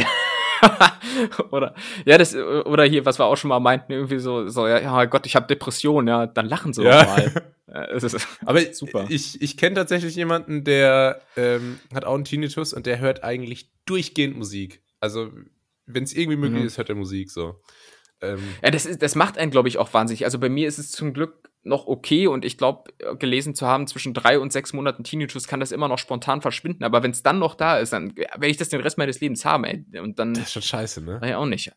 [1.51, 4.79] oder ja, das oder hier, was wir auch schon mal meinten, irgendwie so, so ja,
[4.79, 7.03] ja Gott, ich habe Depression, ja, dann lachen sie ja.
[7.03, 7.31] doch mal.
[7.69, 7.85] Ja,
[8.45, 9.07] Aber super.
[9.09, 13.69] Ich, ich kenne tatsächlich jemanden, der ähm, hat auch einen Tinnitus und der hört eigentlich
[13.85, 14.81] durchgehend Musik.
[15.01, 15.31] Also,
[15.85, 16.67] wenn es irgendwie möglich mhm.
[16.67, 17.59] ist, hört er Musik so.
[18.21, 20.23] Ähm, ja, das, ist, das macht einen, glaube ich, auch wahnsinnig.
[20.23, 23.87] Also bei mir ist es zum Glück noch okay und ich glaube, gelesen zu haben,
[23.87, 26.83] zwischen drei und sechs Monaten Tinnitus kann das immer noch spontan verschwinden.
[26.83, 29.43] Aber wenn es dann noch da ist, dann werde ich das den Rest meines Lebens
[29.45, 29.85] haben, ey.
[29.99, 30.33] Und dann.
[30.33, 31.21] Das ist schon scheiße, ne?
[31.23, 31.71] Ja, auch nicht.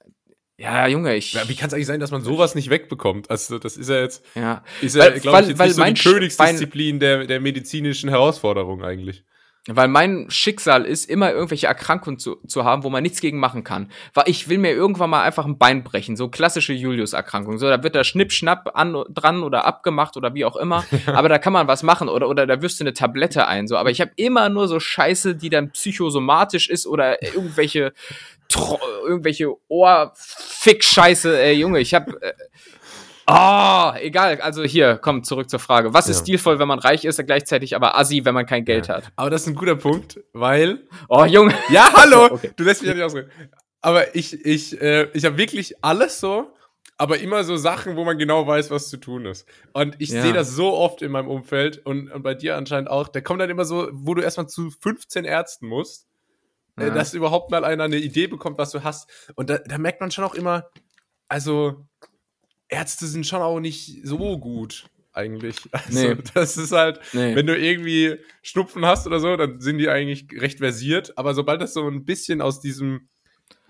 [0.59, 1.33] Ja, Junge, ich.
[1.33, 3.31] Ja, wie kann es eigentlich sein, dass man sowas nicht wegbekommt?
[3.31, 4.25] Also, das ist ja jetzt.
[4.35, 4.63] Ja.
[4.83, 9.25] Ist ja, glaube ich, jetzt weil nicht so die Königsdisziplin der, der medizinischen Herausforderung eigentlich.
[9.67, 13.63] Weil mein Schicksal ist, immer irgendwelche Erkrankungen zu, zu haben, wo man nichts gegen machen
[13.63, 13.91] kann.
[14.15, 16.17] Weil ich will mir irgendwann mal einfach ein Bein brechen.
[16.17, 17.59] So klassische Julius-Erkrankung.
[17.59, 20.85] So, da wird der Schnipp-Schnapp an, dran oder abgemacht oder wie auch immer.
[21.07, 22.09] Aber da kann man was machen.
[22.09, 23.69] Oder, oder da wirst du eine Tablette ein.
[23.69, 27.93] So, aber ich habe immer nur so Scheiße, die dann psychosomatisch ist oder irgendwelche,
[29.07, 31.39] irgendwelche Ohrfick-Scheiße.
[31.39, 32.33] Ey, Junge, ich habe äh,
[33.31, 34.41] oh, egal.
[34.41, 35.95] Also hier, komm, zurück zur Frage.
[35.95, 36.25] Was ist ja.
[36.25, 38.97] stilvoll, wenn man reich ist, gleichzeitig aber assi, wenn man kein Geld ja.
[38.97, 39.13] hat?
[39.17, 40.87] Aber das ist ein guter Punkt, weil.
[41.09, 41.55] Oh, Junge.
[41.71, 42.25] Ja, hallo.
[42.33, 42.51] okay.
[42.57, 43.31] Du lässt mich ja nicht ausreden.
[43.81, 46.53] Aber ich, ich, äh, ich habe wirklich alles so,
[46.99, 49.47] aber immer so Sachen, wo man genau weiß, was zu tun ist.
[49.73, 50.21] Und ich ja.
[50.21, 53.09] sehe das so oft in meinem Umfeld und, und bei dir anscheinend auch.
[53.09, 56.09] Der kommt dann immer so, wo du erstmal zu 15 Ärzten musst,
[56.77, 59.09] äh, dass überhaupt mal einer eine Idee bekommt, was du hast.
[59.35, 60.69] Und da, da merkt man schon auch immer,
[61.29, 61.87] also
[62.71, 65.57] Ärzte sind schon auch nicht so gut eigentlich.
[65.73, 66.23] Also, nee.
[66.35, 67.35] das ist halt, nee.
[67.35, 71.17] wenn du irgendwie Schnupfen hast oder so, dann sind die eigentlich recht versiert.
[71.17, 73.09] Aber sobald das so ein bisschen aus diesem,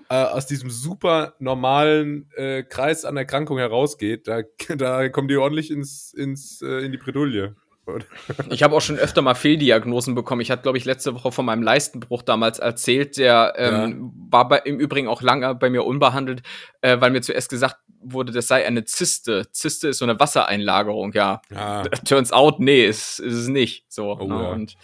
[0.08, 4.42] äh, aus diesem super normalen äh, Kreis an Erkrankung herausgeht, da,
[4.76, 7.56] da kommen die ordentlich ins, ins, äh, in die Bredouille.
[8.50, 10.40] Ich habe auch schon öfter mal Fehldiagnosen bekommen.
[10.40, 13.16] Ich hatte, glaube ich, letzte Woche von meinem Leistenbruch damals erzählt.
[13.16, 14.30] Der ähm, ja.
[14.30, 16.42] war bei, im Übrigen auch lange bei mir unbehandelt,
[16.80, 19.50] äh, weil mir zuerst gesagt wurde, das sei eine Zyste.
[19.52, 21.42] Zyste ist so eine Wassereinlagerung, ja.
[21.50, 21.82] ja.
[22.04, 23.84] Turns out, nee, ist, ist es nicht.
[23.88, 24.16] So.
[24.18, 24.42] Oh, ne?
[24.42, 24.50] ja.
[24.50, 24.76] Und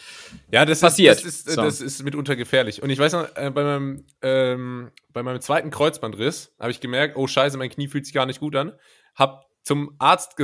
[0.50, 1.16] ja, das passiert.
[1.16, 1.62] Ist, das, ist, so.
[1.62, 2.82] das ist mitunter gefährlich.
[2.82, 7.16] Und ich weiß noch, äh, bei, meinem, ähm, bei meinem zweiten Kreuzbandriss habe ich gemerkt,
[7.16, 8.72] oh scheiße, mein Knie fühlt sich gar nicht gut an.
[9.14, 10.36] Hab zum Arzt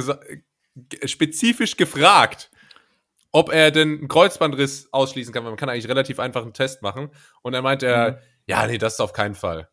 [1.04, 2.50] spezifisch gefragt,
[3.32, 6.82] ob er denn einen Kreuzbandriss ausschließen kann, weil man kann eigentlich relativ einfach einen Test
[6.82, 7.10] machen.
[7.40, 8.26] Und er meinte, mhm.
[8.46, 9.68] ja, nee, das ist auf keinen Fall.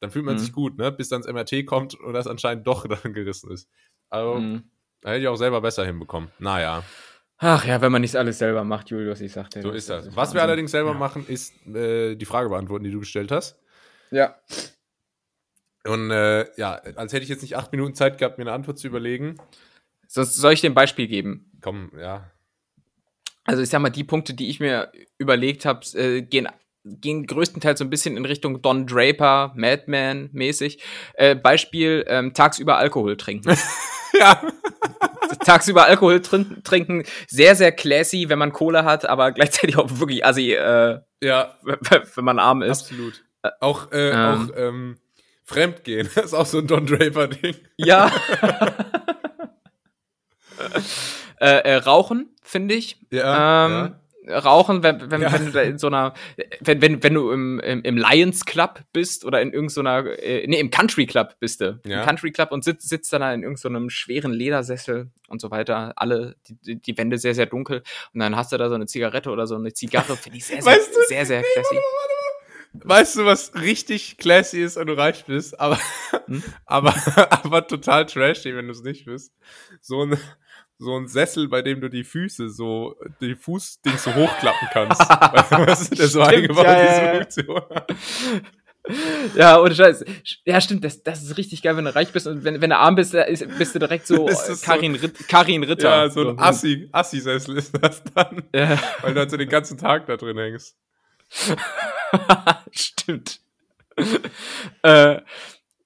[0.00, 0.38] Dann fühlt man mhm.
[0.38, 0.90] sich gut, ne?
[0.90, 3.68] Bis dann das MRT kommt und das anscheinend doch dann gerissen ist.
[4.08, 4.70] Also, mhm.
[5.02, 6.30] da hätte ich auch selber besser hinbekommen.
[6.38, 6.82] Naja.
[7.38, 9.60] Ach ja, wenn man nicht alles selber macht, Julius, ich sagte.
[9.60, 10.14] So ist das.
[10.16, 10.98] Was wir allerdings selber ja.
[10.98, 13.58] machen, ist äh, die Frage beantworten, die du gestellt hast.
[14.10, 14.36] Ja.
[15.86, 18.78] Und äh, ja, als hätte ich jetzt nicht acht Minuten Zeit gehabt, mir eine Antwort
[18.78, 19.36] zu überlegen.
[20.06, 21.50] So, soll ich dir ein Beispiel geben?
[21.60, 22.30] Komm, ja.
[23.44, 26.48] Also ich sag mal, die Punkte, die ich mir überlegt habe, äh, gehen
[26.84, 30.82] gehen größtenteils so ein bisschen in Richtung Don Draper, Madman mäßig.
[31.14, 33.56] Äh, Beispiel, ähm, tagsüber Alkohol trinken.
[34.18, 34.42] ja.
[35.44, 40.24] tagsüber Alkohol trin trinken, sehr, sehr classy, wenn man Kohle hat, aber gleichzeitig auch wirklich
[40.24, 41.54] assi, äh, ja.
[41.62, 42.82] wenn man arm ist.
[42.82, 43.24] Absolut.
[43.60, 44.16] Auch, äh, ähm.
[44.16, 44.98] auch ähm,
[45.44, 47.56] Fremdgehen, das ist auch so ein Don Draper-Ding.
[47.76, 48.10] Ja.
[51.44, 52.98] äh, äh, Rauchen, finde ich.
[53.10, 55.32] Ja, ähm, ja rauchen, wenn, wenn, ja.
[55.32, 56.14] wenn du da in so einer,
[56.60, 60.58] wenn, wenn, wenn du im, im, im Lions Club bist oder in irgendeiner, äh, nee,
[60.58, 61.78] im Country Club bist du.
[61.86, 62.00] Ja.
[62.00, 65.92] Im Country Club und sitzt, sitzt dann da in irgendeinem schweren Ledersessel und so weiter.
[65.96, 67.82] Alle, die, die Wände sehr, sehr dunkel.
[68.12, 70.62] Und dann hast du da so eine Zigarette oder so eine Zigarre, finde ich sehr,
[70.62, 71.76] sehr, weißt du, sehr, sehr, sehr classy.
[72.76, 75.78] Weißt du, was richtig classy ist, wenn du reich bist, aber,
[76.26, 76.42] hm?
[76.66, 76.94] aber,
[77.30, 79.32] aber total trashy, wenn du es nicht bist?
[79.80, 80.18] So ein,
[80.78, 85.00] so ein Sessel, bei dem du die Füße so, die Fußdings so hochklappen kannst.
[85.00, 87.62] weißt du, der so eingebaut, ja, diese Funktion.
[89.34, 90.04] Ja, ohne Scheiß.
[90.44, 92.76] Ja, stimmt, das, das ist richtig geil, wenn du reich bist und wenn, wenn du
[92.76, 93.16] arm bist,
[93.56, 94.26] bist du direkt so
[94.62, 95.88] Karin, so, Ritt, Karin Ritter.
[95.88, 98.42] Ja, so ein Assi, Assi-Sessel ist das dann.
[98.54, 98.78] Ja.
[99.00, 100.76] Weil du halt so den ganzen Tag da drin hängst.
[102.72, 103.40] stimmt.
[104.82, 105.20] äh,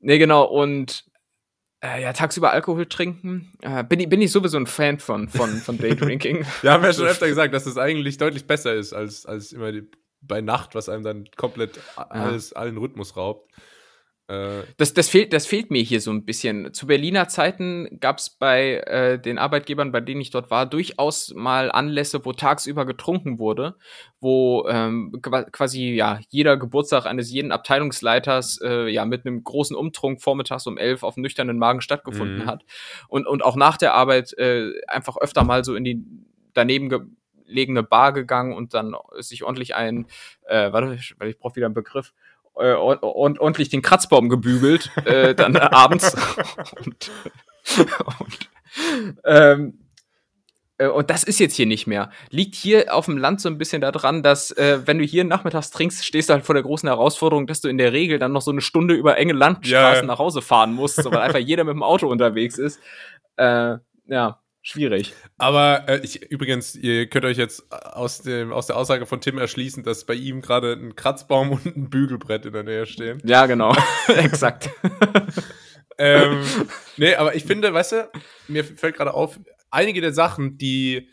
[0.01, 1.05] nee, genau, und
[1.83, 3.53] äh, ja, tagsüber Alkohol trinken.
[3.63, 6.45] Äh, bin, ich, bin ich sowieso ein Fan von, von, von Daydrinking.
[6.63, 9.73] Wir haben ja schon öfter gesagt, dass das eigentlich deutlich besser ist, als, als immer
[9.73, 9.89] die,
[10.21, 12.57] bei Nacht, was einem dann komplett alles, ja.
[12.57, 13.53] allen Rhythmus raubt.
[14.29, 16.73] Äh, das, das, fehlt, das fehlt mir hier so ein bisschen.
[16.73, 21.33] Zu Berliner Zeiten gab es bei äh, den Arbeitgebern, bei denen ich dort war, durchaus
[21.35, 23.77] mal Anlässe, wo tagsüber getrunken wurde,
[24.21, 30.21] wo ähm, quasi ja jeder Geburtstag eines jeden Abteilungsleiters äh, ja mit einem großen Umtrunk
[30.21, 32.47] vormittags um elf auf nüchternen Magen stattgefunden mhm.
[32.47, 32.65] hat
[33.09, 36.05] und, und auch nach der Arbeit äh, einfach öfter mal so in die
[36.53, 36.89] daneben
[37.49, 40.07] gelegene Bar gegangen und dann sich ordentlich ein,
[40.47, 42.13] äh, warte, weil ich brauche wieder einen Begriff,
[42.59, 46.17] äh, und, ordentlich den Kratzbaum gebügelt, äh, dann abends.
[46.85, 47.11] und,
[48.21, 48.51] und,
[49.25, 49.79] ähm,
[50.79, 52.11] äh, und das ist jetzt hier nicht mehr.
[52.31, 55.71] Liegt hier auf dem Land so ein bisschen daran, dass, äh, wenn du hier nachmittags
[55.71, 58.43] trinkst, stehst du halt vor der großen Herausforderung, dass du in der Regel dann noch
[58.43, 60.07] so eine Stunde über enge Landstraßen ja.
[60.07, 62.81] nach Hause fahren musst, so, weil einfach jeder mit dem Auto unterwegs ist.
[63.37, 65.15] Äh, ja schwierig.
[65.39, 69.39] Aber äh, ich, übrigens, ihr könnt euch jetzt aus, dem, aus der Aussage von Tim
[69.39, 73.21] erschließen, dass bei ihm gerade ein Kratzbaum und ein Bügelbrett in der Nähe stehen.
[73.25, 73.75] Ja, genau.
[74.09, 74.71] Exakt.
[75.99, 76.43] ähm,
[76.97, 78.11] nee, aber ich finde, weißt du,
[78.49, 79.41] mir fällt gerade auf,
[79.71, 81.09] einige der Sachen, die,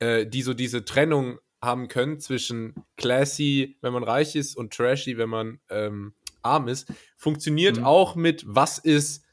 [0.00, 5.18] äh, die so diese Trennung haben können zwischen classy, wenn man reich ist, und trashy,
[5.18, 7.84] wenn man ähm, arm ist, funktioniert mhm.
[7.84, 9.24] auch mit was ist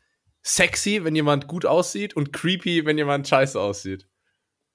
[0.45, 4.07] sexy, wenn jemand gut aussieht und creepy, wenn jemand scheiße aussieht.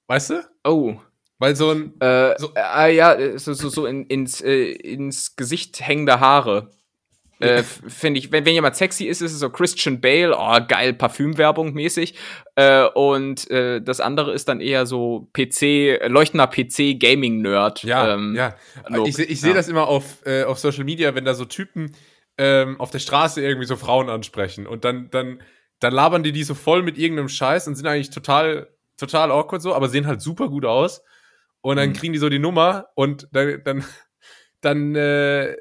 [0.07, 0.43] Weißt du?
[0.65, 0.97] Oh.
[1.39, 1.99] Weil so ein.
[1.99, 6.69] Äh, so, äh, ja, so, so, so in, ins, äh, ins Gesicht hängende Haare.
[7.39, 10.93] Äh, Finde ich, wenn, wenn jemand sexy ist, ist es so Christian Bale, oh geil,
[10.93, 12.13] Parfümwerbung mäßig.
[12.55, 17.83] Äh, und äh, das andere ist dann eher so PC, leuchtender PC-Gaming-Nerd.
[17.83, 18.55] Ja, ähm, ja.
[18.89, 19.07] Look.
[19.07, 19.55] Ich, ich sehe ja.
[19.55, 21.95] das immer auf, äh, auf Social Media, wenn da so Typen
[22.37, 25.41] ähm, auf der Straße irgendwie so Frauen ansprechen und dann, dann
[25.81, 29.61] dann labern die die so voll mit irgendeinem Scheiß und sind eigentlich total, total awkward
[29.61, 31.01] so, aber sehen halt super gut aus.
[31.59, 31.93] Und dann mhm.
[31.93, 33.83] kriegen die so die Nummer und dann, dann,
[34.61, 35.57] dann, äh,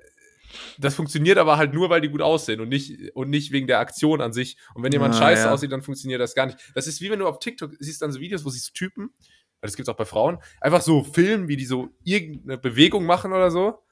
[0.78, 3.78] das funktioniert aber halt nur, weil die gut aussehen und nicht, und nicht wegen der
[3.78, 4.58] Aktion an sich.
[4.74, 5.52] Und wenn jemand ah, scheiße ja.
[5.52, 6.58] aussieht, dann funktioniert das gar nicht.
[6.74, 9.10] Das ist wie wenn du auf TikTok siehst dann so Videos, wo sich so Typen,
[9.62, 13.50] das gibt's auch bei Frauen, einfach so filmen, wie die so irgendeine Bewegung machen oder
[13.50, 13.82] so.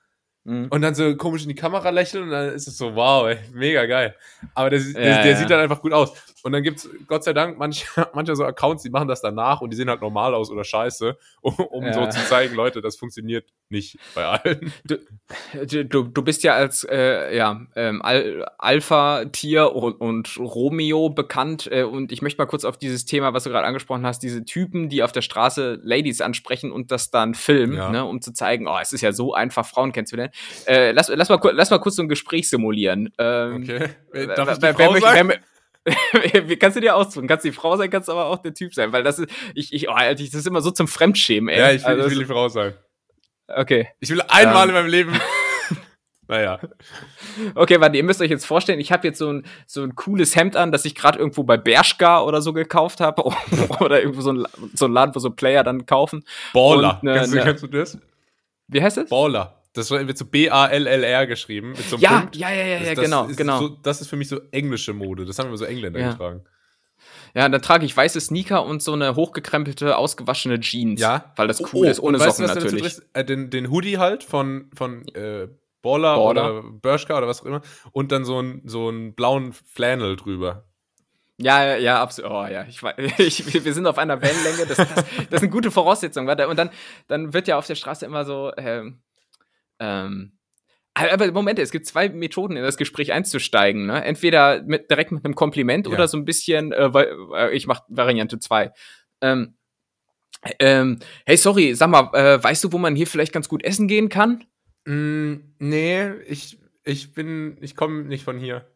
[0.45, 0.69] Mhm.
[0.71, 3.39] Und dann so komisch in die Kamera lächeln und dann ist es so, wow, ey,
[3.53, 4.15] mega geil.
[4.55, 5.37] Aber der, der, ja, der ja.
[5.37, 6.13] sieht dann einfach gut aus.
[6.43, 9.61] Und dann gibt es, Gott sei Dank, manche, manche so Accounts, die machen das danach
[9.61, 11.93] und die sehen halt normal aus oder scheiße, um, um ja.
[11.93, 14.73] so zu zeigen, Leute, das funktioniert nicht bei allen.
[14.85, 21.69] Du, du, du bist ja als äh, ja, ähm, Al Alpha-Tier und, und, Romeo bekannt.
[21.71, 24.45] Äh, und ich möchte mal kurz auf dieses Thema, was du gerade angesprochen hast, diese
[24.45, 28.67] Typen, die auf der Straße Ladies ansprechen und das dann filmen, ne, um zu zeigen,
[28.67, 30.33] oh, es ist ja so einfach, Frauen kennenzulernen.
[30.67, 33.13] Äh, lass, lass, mal, lass mal kurz so ein Gespräch simulieren.
[33.19, 33.89] Ähm, okay.
[34.35, 35.58] Darf ich die Frau wer, wer, wer, Wie
[36.61, 37.27] kannst du dir aussuchen?
[37.27, 39.89] Kannst die Frau sein, kannst aber auch der Typ sein, weil das ist, ich, ich,
[39.89, 41.59] oh, das ist immer so zum Fremdschämen, ey.
[41.59, 42.75] Ja, ich will, also, ich will die Frau sein.
[43.49, 43.89] Okay.
[44.01, 44.71] Ich will einmal ähm.
[44.71, 45.21] in meinem Leben
[46.29, 46.61] Naja.
[47.55, 50.37] Okay, warte, ihr müsst euch jetzt vorstellen, ich habe jetzt so ein, so ein cooles
[50.37, 53.25] Hemd an, das ich gerade irgendwo bei Bershka oder so gekauft habe.
[53.81, 56.25] oder irgendwo so ein, so ein Laden, wo so Player dann kaufen.
[56.53, 57.01] Baller.
[57.03, 57.99] Ne, kennst, du, kennst du das?
[58.69, 59.09] Wie heißt das?
[59.09, 59.58] Baller.
[59.75, 61.71] Das wird so B-A-L-L-R geschrieben.
[61.71, 62.37] Mit so einem ja, Punkt.
[62.37, 63.59] ja, ja, ja, ja, das, genau, genau.
[63.61, 65.25] So, das ist für mich so englische Mode.
[65.25, 66.13] Das haben immer so Engländer ja.
[66.13, 66.45] getragen.
[67.35, 71.01] Ja, dann trage ich weiße Sneaker und so eine hochgekrempelte, ausgewaschene Jeans.
[71.01, 71.33] Ja.
[71.37, 73.01] Weil das cool oh, ist, ohne Socken weißt natürlich.
[73.13, 75.49] Äh, den, den Hoodie halt von, von äh,
[75.83, 77.63] Baller, Baller, oder Bershka oder was auch immer.
[77.93, 80.65] Und dann so, ein, so einen blauen Flannel drüber.
[81.41, 82.33] Ja, ja, ja, absolut.
[82.33, 82.83] Oh ja, ich,
[83.19, 84.67] ich, wir sind auf einer Wellenlänge.
[84.67, 86.27] Das, das, das ist eine gute Voraussetzung.
[86.27, 86.49] Warte.
[86.49, 86.71] Und dann,
[87.07, 89.01] dann wird ja auf der Straße immer so, ähm,
[89.81, 90.39] ähm,
[90.95, 93.87] aber Moment, es gibt zwei Methoden, in das Gespräch einzusteigen.
[93.87, 94.05] Ne?
[94.05, 95.93] Entweder mit, direkt mit einem Kompliment ja.
[95.93, 96.91] oder so ein bisschen, äh,
[97.35, 98.73] äh ich mache Variante 2.
[99.21, 99.55] Ähm,
[100.61, 103.89] ähm, hey, sorry, sag mal, äh, weißt du, wo man hier vielleicht ganz gut essen
[103.89, 104.45] gehen kann?
[104.87, 108.67] Mm, nee, ich, ich bin, ich komme nicht von hier.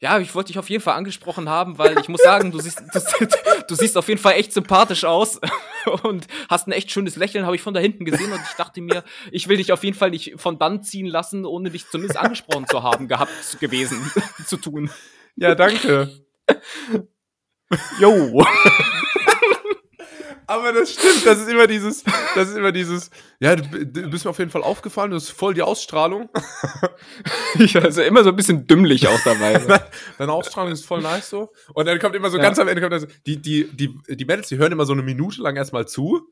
[0.00, 2.82] Ja, ich wollte dich auf jeden Fall angesprochen haben, weil ich muss sagen, du siehst,
[2.92, 3.26] du,
[3.68, 5.40] du siehst auf jeden Fall echt sympathisch aus
[6.02, 8.80] und hast ein echt schönes Lächeln, habe ich von da hinten gesehen und ich dachte
[8.80, 12.18] mir, ich will dich auf jeden Fall nicht von Band ziehen lassen, ohne dich zumindest
[12.18, 14.10] angesprochen zu haben, gehabt gewesen
[14.46, 14.90] zu tun.
[15.36, 16.10] Ja, danke.
[17.98, 18.44] Jo.
[20.48, 24.24] Aber das stimmt, das ist immer dieses, das ist immer dieses, ja, du, du bist
[24.24, 26.28] mir auf jeden Fall aufgefallen, du hast voll die Ausstrahlung.
[27.58, 29.58] ja, also immer so ein bisschen dümmlich auch dabei.
[29.58, 29.74] So.
[30.18, 31.52] Deine Ausstrahlung ist voll nice so.
[31.74, 32.42] Und dann kommt immer so ja.
[32.42, 35.02] ganz am Ende, kommt das, die, die, die, die Mädels, die hören immer so eine
[35.02, 36.28] Minute lang erstmal zu.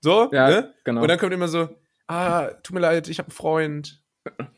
[0.00, 0.74] So, ja, ne?
[0.84, 1.02] genau.
[1.02, 1.68] Und dann kommt immer so,
[2.08, 4.02] ah, tut mir leid, ich habe einen Freund.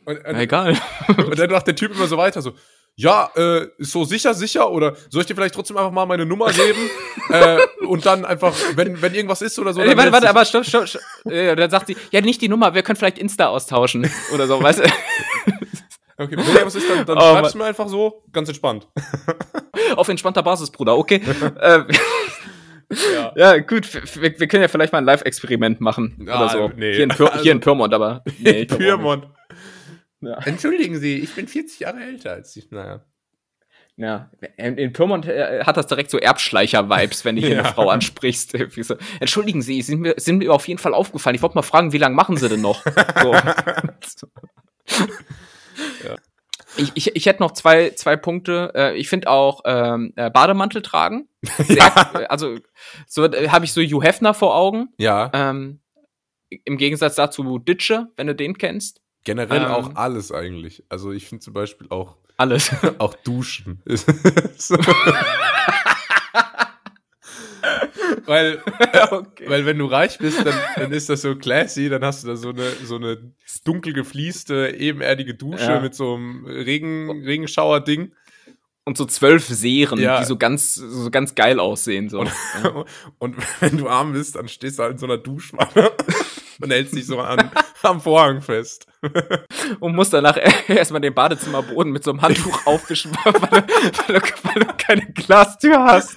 [0.06, 0.76] Und, und, egal.
[1.08, 2.54] Und dann macht der Typ immer so weiter, so,
[2.96, 6.52] ja, äh, so sicher, sicher oder soll ich dir vielleicht trotzdem einfach mal meine Nummer
[6.52, 6.90] geben
[7.28, 9.80] äh, und dann einfach, wenn, wenn irgendwas ist oder so.
[9.80, 11.02] Äh, warte, warte, aber stopp, stopp, stopp.
[11.30, 14.62] Äh, dann sagt sie, ja, nicht die Nummer, wir können vielleicht Insta austauschen oder so,
[14.62, 14.84] weißt du?
[16.16, 18.86] Okay, wenn irgendwas ist, dann, dann oh, schreibst du mir einfach so, ganz entspannt.
[19.96, 21.20] Auf entspannter Basis, Bruder, okay.
[21.60, 21.80] äh,
[23.12, 23.32] ja.
[23.34, 23.58] ja.
[23.58, 26.70] gut, wir, wir, können ja vielleicht mal ein Live-Experiment machen ah, oder so.
[26.76, 26.94] Nee.
[26.94, 28.22] Hier in, Pür also, hier in Pyrmont, aber.
[28.38, 29.26] Nee, Pyrmont.
[30.26, 30.38] Ja.
[30.44, 32.64] Entschuldigen Sie, ich bin 40 Jahre älter als Sie.
[32.70, 33.04] Naja.
[33.96, 37.58] Ja, in Pyrmont äh, hat das direkt so Erbschleicher-Vibes, wenn du hier ja.
[37.60, 38.56] eine Frau ansprichst.
[38.82, 41.36] So, Entschuldigen Sie, sind mir, sind mir auf jeden Fall aufgefallen.
[41.36, 42.84] Ich wollte mal fragen, wie lange machen Sie denn noch?
[44.04, 44.26] So.
[46.04, 46.16] ja.
[46.76, 48.72] ich, ich, ich hätte noch zwei, zwei Punkte.
[48.74, 51.28] Äh, ich finde auch ähm, äh, Bademantel tragen.
[51.58, 51.92] Sehr, ja.
[52.28, 52.58] Also
[53.06, 54.88] so habe ich so Hugh Hefner vor Augen.
[54.98, 55.30] Ja.
[55.32, 55.80] Ähm,
[56.48, 59.03] Im Gegensatz dazu Ditsche, wenn du den kennst.
[59.24, 60.84] Generell ähm, auch alles eigentlich.
[60.88, 62.70] Also ich finde zum Beispiel auch alles.
[62.98, 63.82] auch Duschen.
[68.26, 68.62] weil,
[69.10, 69.44] okay.
[69.48, 72.36] weil wenn du reich bist, dann, dann ist das so classy, dann hast du da
[72.36, 73.32] so eine, so eine
[73.64, 75.80] dunkel gefließte, ebenerdige Dusche ja.
[75.80, 78.12] mit so einem Regen, Regenschauer-Ding.
[78.86, 80.20] Und so zwölf Seeren, ja.
[80.20, 82.10] die so ganz, so ganz geil aussehen.
[82.10, 82.20] So.
[82.20, 82.30] Und,
[82.62, 82.84] ja.
[83.18, 85.90] und wenn du arm bist, dann stehst du halt in so einer Duschwanne
[86.60, 87.50] und hältst dich so an,
[87.82, 88.86] am Vorhang fest.
[89.80, 90.36] Und musst danach
[90.68, 95.06] erstmal den Badezimmerboden mit so einem Handtuch aufwischen, weil du, weil, du, weil du keine
[95.12, 96.16] Glastür hast.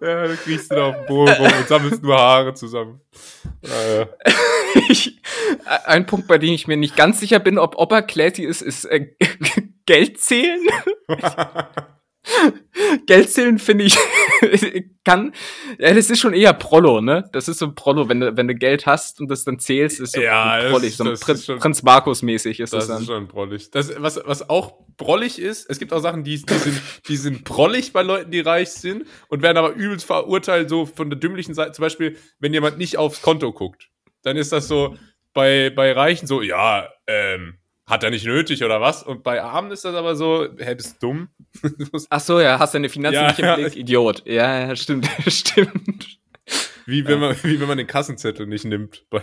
[0.00, 3.00] ja, du kriegst du da auf dem Boden rum und sammelst nur Haare zusammen.
[3.62, 4.08] Naja.
[4.88, 5.20] Ich,
[5.86, 8.84] ein Punkt, bei dem ich mir nicht ganz sicher bin, ob Opa Classy ist, ist
[8.84, 9.08] äh,
[9.86, 10.60] Geld zählen.
[13.06, 13.96] Geld zählen finde ich
[15.04, 15.32] kann.
[15.78, 17.28] Ja, das ist schon eher Prollo, ne?
[17.32, 20.14] Das ist so Prollo, wenn du, wenn du Geld hast und das dann zählst, ist
[20.14, 20.96] so ja, prollig.
[20.96, 22.96] So Prin schon, Prinz Markus-mäßig ist das, das dann.
[22.96, 23.70] Das ist schon prollig.
[23.70, 27.44] Das, was, was auch prollig ist, es gibt auch Sachen, die, die, sind, die sind
[27.44, 31.54] prollig bei Leuten, die reich sind und werden aber übelst verurteilt, so von der dümmlichen
[31.54, 31.72] Seite.
[31.72, 33.90] Zum Beispiel, wenn jemand nicht aufs Konto guckt,
[34.22, 34.96] dann ist das so
[35.32, 39.02] bei, bei Reichen so, ja, ähm, hat er nicht nötig oder was?
[39.02, 41.28] Und bei Armen ist das aber so, hä, bist du dumm?
[42.10, 44.22] Ach so, ja, hast deine Finanzen ja, nicht im Blick, Idiot.
[44.26, 46.18] Ja, ja, stimmt, stimmt.
[46.84, 47.28] Wie wenn, ja.
[47.28, 49.22] man, wie wenn man den Kassenzettel nicht nimmt bei,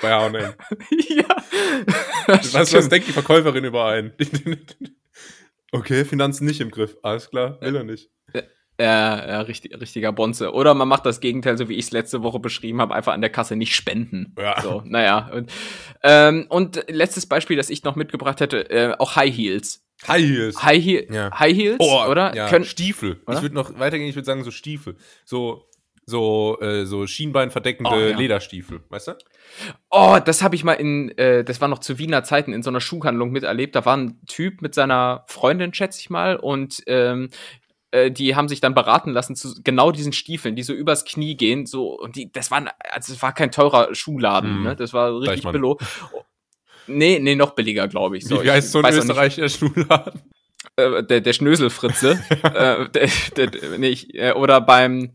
[0.00, 0.34] bei H&M.
[1.08, 1.24] ja.
[2.26, 4.12] Was, was denkt die Verkäuferin über einen?
[5.72, 6.96] okay, Finanzen nicht im Griff.
[7.02, 8.10] Alles klar, will er nicht.
[8.80, 10.52] Ja, ja richtig, richtiger Bonze.
[10.52, 13.20] Oder man macht das Gegenteil, so wie ich es letzte Woche beschrieben habe, einfach an
[13.20, 14.34] der Kasse nicht spenden.
[14.38, 14.60] Ja.
[14.62, 15.30] So, naja.
[15.34, 15.52] Und,
[16.02, 19.84] ähm, und letztes Beispiel, das ich noch mitgebracht hätte, äh, auch High Heels.
[20.08, 20.62] High Heels.
[20.62, 21.38] High, He ja.
[21.38, 22.34] High Heels, oh, oder?
[22.34, 23.20] Ja, Können Stiefel.
[23.26, 23.36] Oder?
[23.36, 24.96] Ich würde noch weitergehen, ich würde sagen so Stiefel.
[25.26, 25.68] So,
[26.06, 28.16] so, äh, so schienbeinverdeckende oh, ja.
[28.16, 29.12] Lederstiefel, weißt du?
[29.90, 32.70] Oh, das habe ich mal in, äh, das war noch zu Wiener Zeiten in so
[32.70, 33.76] einer Schuhhandlung miterlebt.
[33.76, 37.30] Da war ein Typ mit seiner Freundin, schätze ich mal, und ähm,
[37.90, 41.36] äh, die haben sich dann beraten lassen zu genau diesen Stiefeln, die so übers Knie
[41.36, 44.62] gehen, so und die, das waren, also es war kein teurer Schuhladen, hm.
[44.62, 44.76] ne?
[44.76, 45.78] Das war richtig billo.
[46.86, 48.26] Nee, nee, noch billiger, glaube ich.
[48.26, 50.20] So, wie, heißt so ein österreichischer Schuhladen?
[50.76, 52.18] Äh, der, der Schnöselfritze.
[52.42, 55.14] äh, der, der, nee, ich, äh, oder beim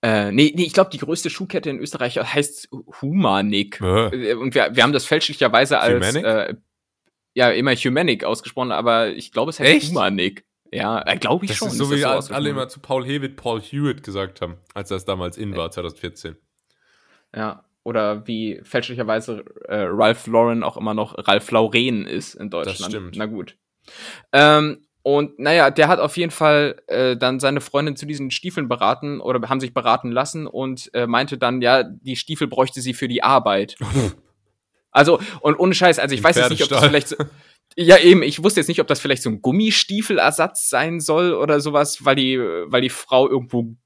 [0.00, 2.68] äh, nee, nee, ich glaube, die größte Schuhkette in Österreich heißt
[3.00, 3.80] Humanik.
[3.80, 4.34] Äh.
[4.34, 6.54] Und wir, wir haben das fälschlicherweise als äh,
[7.34, 9.90] ja immer Humanic ausgesprochen, aber ich glaube, es heißt Echt?
[9.90, 10.44] Humanik.
[10.72, 11.68] Ja, äh, glaube ich das schon.
[11.68, 15.04] Ist so wie so alle immer zu Paul Hewitt Paul Hewitt gesagt haben, als das
[15.04, 16.36] damals in war, 2014.
[17.34, 22.80] Ja, oder wie fälschlicherweise äh, Ralph Lauren auch immer noch Ralph Lauren ist in Deutschland.
[22.80, 23.16] Das stimmt.
[23.16, 23.56] Na gut.
[24.32, 28.68] Ähm, und naja, der hat auf jeden Fall äh, dann seine Freundin zu diesen Stiefeln
[28.68, 32.92] beraten oder haben sich beraten lassen und äh, meinte dann, ja, die Stiefel bräuchte sie
[32.92, 33.76] für die Arbeit.
[34.90, 37.16] also, und ohne Scheiß, also ich weiß jetzt nicht, ob das vielleicht so,
[37.80, 41.60] Ja, eben, ich wusste jetzt nicht, ob das vielleicht so ein Gummistiefelersatz sein soll oder
[41.60, 43.76] sowas, weil die, weil die Frau irgendwo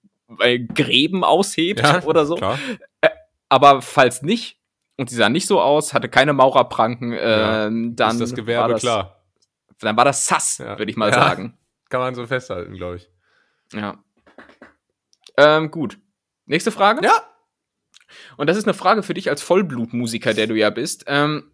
[0.41, 2.39] äh, Gräben aushebt ja, oder so.
[2.39, 3.11] Äh,
[3.51, 4.59] aber falls nicht,
[4.97, 8.13] und sie sah nicht so aus, hatte keine Maurerpranken, äh, ja, dann.
[8.13, 9.23] Ist das Gewerbe das, klar
[9.85, 10.79] dann war das Sass, ja.
[10.79, 11.59] würde ich mal sagen.
[11.89, 13.11] Kann man so festhalten, glaube ich.
[13.73, 14.03] Ja.
[15.37, 15.99] Ähm, gut.
[16.47, 17.05] Nächste Frage?
[17.05, 17.13] Ja.
[18.37, 21.05] Und das ist eine Frage für dich als Vollblutmusiker, der du ja bist.
[21.07, 21.52] Ähm,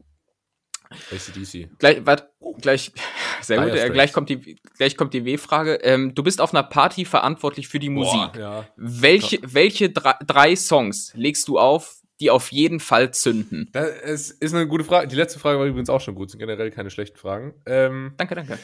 [0.91, 1.79] ACDC.
[1.79, 2.31] Gleich, warte,
[2.61, 2.93] gleich,
[3.43, 5.75] sehr gut, äh, gleich kommt die, gleich kommt die W-Frage.
[5.83, 8.33] Ähm, du bist auf einer Party verantwortlich für die Musik.
[8.33, 8.69] Boah, ja.
[8.77, 13.69] Welche, welche drei, drei Songs legst du auf, die auf jeden Fall zünden?
[13.73, 15.09] Das ist eine gute Frage.
[15.09, 16.31] Die letzte Frage war übrigens auch schon gut.
[16.31, 17.55] Sind generell keine schlechten Fragen.
[17.67, 18.59] Ähm, danke, danke.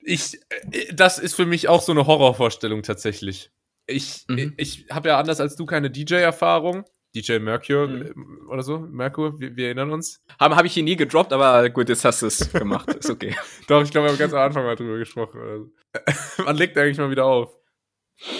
[0.00, 0.38] Ich,
[0.70, 3.50] äh, das ist für mich auch so eine Horrorvorstellung tatsächlich.
[3.86, 4.54] Ich, mhm.
[4.56, 6.84] ich habe ja anders als du keine DJ-Erfahrung.
[7.14, 8.48] DJ Mercure mhm.
[8.48, 8.78] oder so.
[8.78, 10.22] Merkur, wir, wir, erinnern uns.
[10.38, 12.92] Habe hab ich hier nie gedroppt, aber gut, jetzt hast du es gemacht.
[12.92, 13.34] Ist okay.
[13.68, 15.72] Doch, ich glaube, wir haben ganz am Anfang mal drüber gesprochen.
[16.44, 17.52] Man legt eigentlich mal wieder auf.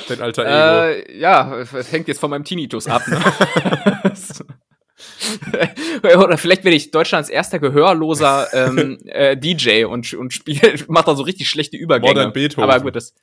[0.09, 0.53] Dein alter Ego.
[0.53, 3.03] Äh, ja, es hängt jetzt von meinem Tinnitus ab.
[3.09, 3.21] Ne?
[6.17, 11.17] Oder vielleicht bin ich Deutschlands erster gehörloser ähm, äh, DJ und, und spiel, macht da
[11.17, 12.15] so richtig schlechte Übergänge.
[12.15, 12.71] Modern Beethoven.
[12.71, 13.15] Aber gut, das.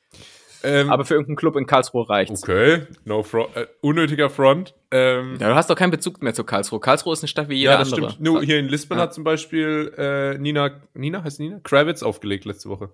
[0.64, 2.44] Ähm, aber für irgendeinen Club in Karlsruhe reicht's.
[2.44, 4.76] Okay, no front, äh, unnötiger Front.
[4.92, 6.80] Ähm, ja, du hast doch keinen Bezug mehr zu Karlsruhe.
[6.80, 8.12] Karlsruhe ist eine Stadt wie jede ja, das andere.
[8.12, 8.24] Stimmt.
[8.24, 9.04] Nur hier in Lisbon ja.
[9.04, 11.60] hat zum Beispiel äh, Nina, Nina heißt Nina?
[11.64, 12.94] Kravitz aufgelegt letzte Woche.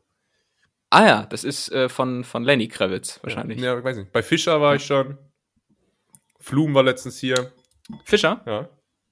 [0.89, 3.59] Ah ja, das ist äh, von, von Lenny Kravitz wahrscheinlich.
[3.59, 4.11] Ja, ja, weiß nicht.
[4.11, 5.17] Bei Fischer war ich schon.
[6.39, 7.51] Flum war letztens hier.
[8.05, 8.41] Fischer?
[8.45, 8.69] Ja.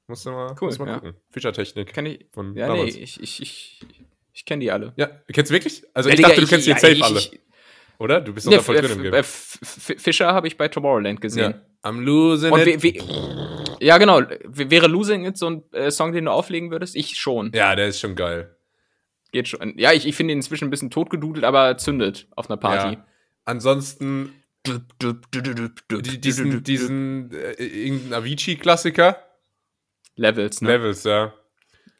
[0.07, 0.93] Musst du mal, cool, musst mal ja.
[0.95, 1.15] gucken.
[1.31, 1.93] Fischertechnik.
[1.93, 2.27] Kenn ich.
[2.31, 2.95] Von ja, damals.
[2.95, 3.85] nee, ich, ich, ich,
[4.31, 4.93] ich kenne die alle.
[4.95, 5.83] Ja, kennst du wirklich?
[5.93, 7.21] Also ja, ich dachte, du kennst die jetzt safe alle.
[7.99, 8.21] Oder?
[8.21, 9.23] Du bist doch da voll drin im Game.
[9.23, 11.55] Fischer habe ich bei Tomorrowland gesehen.
[11.83, 11.89] Ja.
[11.89, 12.83] I'm losing Und it.
[12.83, 13.01] Wie,
[13.79, 14.21] ja, genau.
[14.43, 16.95] Wäre Losing It so ein äh, Song, den du auflegen würdest?
[16.95, 17.51] Ich schon.
[17.53, 18.55] Ja, der ist schon geil.
[19.31, 19.77] Geht schon.
[19.77, 22.95] Ja, ich, ich finde ihn inzwischen ein bisschen totgedudelt, aber zündet auf einer Party.
[22.95, 23.05] Ja.
[23.43, 24.33] Ansonsten
[24.65, 29.17] diesen, diesen äh, irgendein Avicii-Klassiker.
[30.15, 30.69] Levels, ne?
[30.69, 31.33] Levels, ja.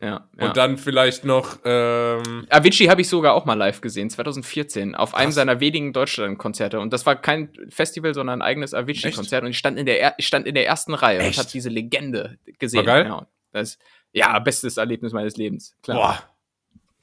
[0.02, 0.48] Ja, ja.
[0.48, 1.60] Und dann vielleicht noch.
[1.64, 6.80] Ähm Avicii habe ich sogar auch mal live gesehen, 2014, auf einem seiner wenigen Deutschland-Konzerte.
[6.80, 9.44] Und das war kein Festival, sondern ein eigenes Avicii-Konzert.
[9.44, 11.38] Und ich stand in der, ich stand in der ersten Reihe Echt?
[11.38, 12.86] und habe diese Legende gesehen.
[12.86, 13.06] War geil?
[13.06, 13.78] Ja, das,
[14.12, 15.76] ja, bestes Erlebnis meines Lebens.
[15.82, 15.98] Klar.
[15.98, 16.30] Boah.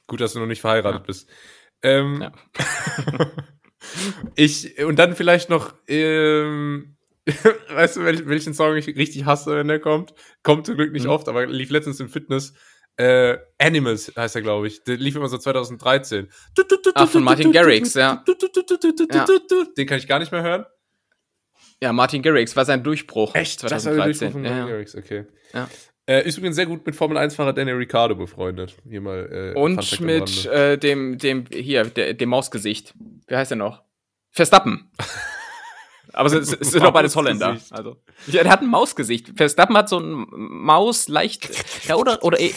[0.07, 1.05] Gut, dass du noch nicht verheiratet ja.
[1.05, 1.29] bist.
[1.81, 2.31] Ähm, ja.
[4.35, 6.95] ich, und dann vielleicht noch, ähm,
[7.69, 10.13] weißt du, welch, welchen Song ich richtig hasse, wenn der kommt?
[10.43, 11.11] Kommt zum Glück nicht mhm.
[11.11, 12.53] oft, aber lief letztens im Fitness.
[12.97, 14.83] Äh, Animals heißt er, glaube ich.
[14.83, 16.29] Der lief immer so 2013.
[16.95, 18.23] Ach, von Martin Garrix, ja.
[18.27, 19.25] ja.
[19.77, 20.65] Den kann ich gar nicht mehr hören.
[21.81, 23.35] Ja, Martin Garrix war sein Durchbruch.
[23.35, 23.59] Echt?
[23.59, 23.69] 2013.
[23.69, 24.67] Das war der Durchbruch von Martin ja.
[24.67, 25.25] Garrix, okay.
[25.53, 25.69] Ja.
[26.05, 28.75] Äh, ist übrigens sehr gut mit Formel 1-Fahrer Danny Ricciardo befreundet.
[28.87, 32.93] Hier mal, äh, Und mit äh, dem, dem, hier, der, dem Mausgesicht.
[33.27, 33.83] Wie heißt er noch?
[34.29, 34.91] Verstappen.
[36.13, 37.57] Aber es, es sind doch beides Holländer.
[37.71, 37.97] Also.
[38.27, 39.33] Ja, der hat ein Mausgesicht.
[39.35, 41.49] Verstappen hat so ein Maus leicht.
[41.87, 42.23] Ja, oder?
[42.23, 42.51] Oder ja,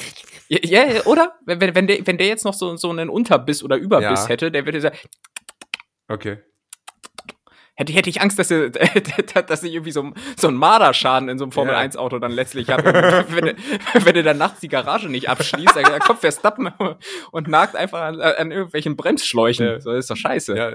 [0.48, 1.34] ja, oder?
[1.44, 4.28] Wenn, wenn, der, wenn der jetzt noch so, so einen Unterbiss oder Überbiss ja.
[4.28, 4.96] hätte, der würde sagen.
[6.08, 6.38] Okay
[7.76, 8.70] hätte, hätte ich Angst, dass, er,
[9.46, 12.84] dass ich irgendwie so, so einen Marderschaden in so einem Formel-1-Auto dann letztlich habe.
[13.28, 13.56] wenn,
[14.04, 16.70] wenn er dann nachts die Garage nicht abschließt, dann kommt Verstappen
[17.30, 19.66] und nagt einfach an, an irgendwelchen Bremsschläuchen.
[19.66, 19.80] Ja.
[19.80, 20.56] So, das ist doch scheiße.
[20.56, 20.72] Ja,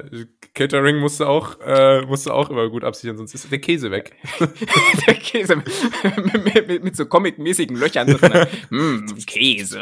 [0.54, 4.16] Catering musste auch, äh, musste auch immer gut absichern, sonst ist der Käse weg.
[5.08, 8.48] der Käse mit, mit, mit so comic-mäßigen Löchern drin.
[8.70, 9.82] mm, Käse.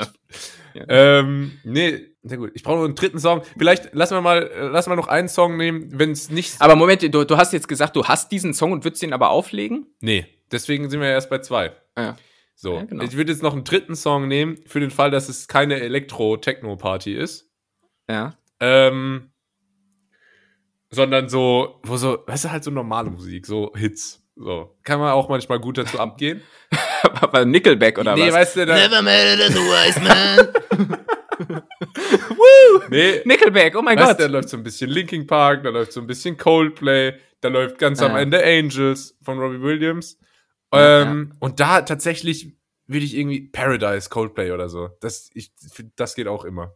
[0.88, 1.20] Ja.
[1.20, 2.52] Ähm, nee, sehr gut.
[2.54, 3.42] Ich brauche noch einen dritten Song.
[3.58, 6.62] Vielleicht lassen wir mal, äh, lassen wir noch einen Song nehmen, wenn es nicht.
[6.62, 9.30] Aber Moment, du, du hast jetzt gesagt, du hast diesen Song und würdest den aber
[9.30, 9.88] auflegen?
[10.02, 11.72] Nee, deswegen sind wir ja erst bei zwei.
[11.96, 12.18] Ah, ja.
[12.56, 13.04] So, ja, genau.
[13.04, 17.14] ich würde jetzt noch einen dritten Song nehmen, für den Fall, dass es keine Elektro-Techno-Party
[17.14, 17.50] ist.
[18.10, 18.38] Ja.
[18.60, 19.32] Ähm,
[20.90, 24.22] sondern so, wo so, weißt du, halt so normale Musik, so Hits.
[24.36, 24.76] So.
[24.84, 26.42] Kann man auch manchmal gut dazu abgehen.
[27.22, 28.28] Aber Nickelback oder nee, was?
[28.28, 30.48] Nee, weißt du, da Never made it as a wise man.
[32.30, 32.84] Woo!
[32.90, 33.22] Nee.
[33.26, 34.20] Nickelback, oh mein weißt, Gott.
[34.20, 37.78] Da läuft so ein bisschen Linking Park, da läuft so ein bisschen Coldplay, da läuft
[37.78, 38.08] ganz ja.
[38.08, 40.18] am Ende Angels von Robbie Williams.
[40.74, 41.38] Ja, ähm, ja.
[41.40, 44.90] Und da tatsächlich würde ich irgendwie Paradise Coldplay oder so.
[45.00, 45.52] Das, ich,
[45.96, 46.76] das geht auch immer.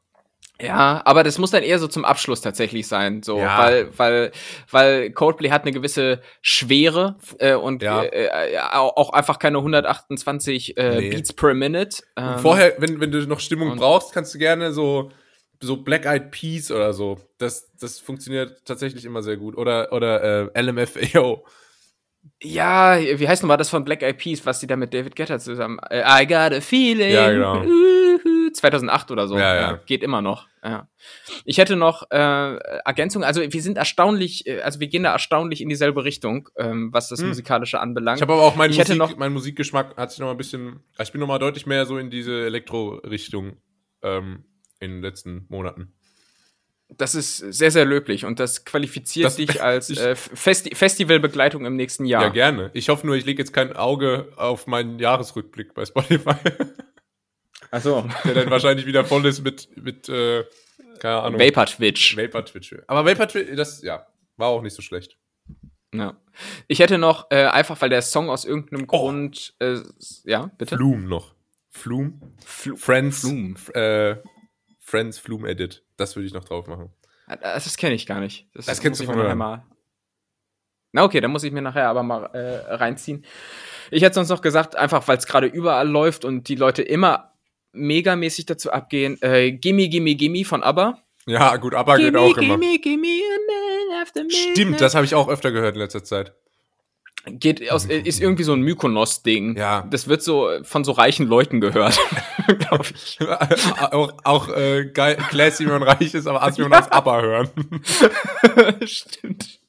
[0.62, 3.58] Ja, aber das muss dann eher so zum Abschluss tatsächlich sein, so, ja.
[3.58, 4.32] weil, weil,
[4.70, 8.04] weil Coldplay hat eine gewisse Schwere äh, und ja.
[8.04, 11.10] äh, auch einfach keine 128 äh, nee.
[11.10, 12.04] Beats per Minute.
[12.16, 15.12] Ähm, vorher, wenn, wenn du noch Stimmung brauchst, kannst du gerne so,
[15.60, 17.18] so Black Eyed Peas oder so.
[17.40, 19.58] Das, das funktioniert tatsächlich immer sehr gut.
[19.58, 21.46] Oder, oder äh, LMFAO.
[22.42, 25.40] Ja, wie heißt nochmal das von Black Eyed Peas, was die da mit David Guetta
[25.40, 25.80] zusammen.
[25.90, 27.12] Äh, I got a feeling.
[27.12, 27.64] Ja, genau.
[28.64, 29.38] 2008 oder so.
[29.38, 29.80] Ja, ja.
[29.86, 30.48] Geht immer noch.
[30.64, 30.88] Ja.
[31.44, 33.24] Ich hätte noch äh, Ergänzung.
[33.26, 37.10] Also wir sind erstaunlich, äh, also wir gehen da erstaunlich in dieselbe Richtung, ähm, was
[37.10, 37.28] das hm.
[37.28, 38.20] musikalische anbelangt.
[38.20, 40.80] Ich habe aber auch meinen Musik, noch, mein Musikgeschmack hat sich noch mal ein bisschen.
[40.96, 43.58] Also ich bin noch mal deutlich mehr so in diese Elektro-Richtung
[44.02, 44.46] ähm,
[44.80, 45.94] in den letzten Monaten.
[46.88, 51.76] Das ist sehr, sehr löblich und das qualifiziert das, dich als äh, Festi Festivalbegleitung im
[51.76, 52.24] nächsten Jahr.
[52.24, 52.72] Ja, gerne.
[52.74, 56.36] Ich hoffe nur, ich lege jetzt kein Auge auf meinen Jahresrückblick bei Spotify.
[57.74, 58.08] Achso.
[58.24, 60.44] Der dann wahrscheinlich wieder voll ist mit, mit äh,
[61.00, 61.40] keine Ahnung.
[61.40, 62.16] Vapor Twitch.
[62.16, 62.76] Vapor Twitch.
[62.86, 64.06] Aber Vapor Twitch, das, ja,
[64.38, 65.18] war auch nicht so schlecht.
[65.92, 66.16] Ja.
[66.68, 68.86] Ich hätte noch, äh, einfach weil der Song aus irgendeinem oh.
[68.86, 69.80] Grund, äh,
[70.24, 70.76] ja, bitte?
[70.76, 71.34] Flume noch.
[71.72, 72.20] Flume?
[72.46, 73.22] Fl Friends.
[73.22, 73.56] Flume.
[73.74, 74.22] Äh,
[74.80, 75.84] Friends Flume Edit.
[75.98, 76.94] Das würde ich noch drauf machen.
[77.28, 78.48] Äh, das kenne ich gar nicht.
[78.54, 79.34] Das, das kennst du von mir.
[79.34, 79.66] Mal.
[80.92, 83.26] Na okay, dann muss ich mir nachher aber mal äh, reinziehen.
[83.90, 87.33] Ich hätte sonst noch gesagt, einfach weil es gerade überall läuft und die Leute immer
[87.74, 89.22] megamäßig dazu abgehen.
[89.22, 90.98] Äh, gimme, gimme, gimme von ABBA.
[91.26, 92.78] Ja, gut, ABBA gimme, geht auch gimme, immer.
[92.78, 96.34] Gimme, gimme Stimmt, das habe ich auch öfter gehört in letzter Zeit.
[97.26, 99.56] Geht aus, ist irgendwie so ein Mykonos-Ding.
[99.56, 99.88] Ja.
[99.90, 101.98] Das wird so von so reichen Leuten gehört,
[102.60, 103.18] glaube ich.
[103.92, 106.78] auch auch äh, geil, classy, wenn man reich ist, aber als wir ja.
[106.78, 107.50] uns ABBA hören.
[108.86, 109.62] Stimmt.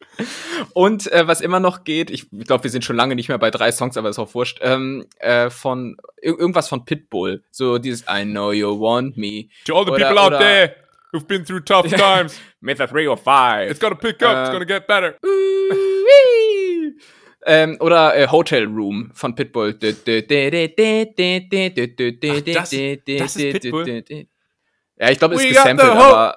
[0.73, 3.51] Und äh, was immer noch geht, ich glaube, wir sind schon lange nicht mehr bei
[3.51, 7.43] drei Songs, aber ist auch wurscht, ähm, äh, von irgendwas von Pitbull.
[7.51, 9.49] So dieses I know you want me.
[9.67, 10.77] To all the oder, people out there
[11.13, 12.39] who've been through tough times.
[12.61, 13.71] Method 3 or 5.
[13.71, 15.17] It's gonna pick up, uh, it's gonna get better.
[17.47, 19.75] Ähm, oder äh, Hotel Room von Pitbull.
[19.75, 20.01] Ach, das,
[23.07, 24.05] das ist Pitbull?
[24.97, 26.37] Ja, ich glaube, es ist gesampelt, aber.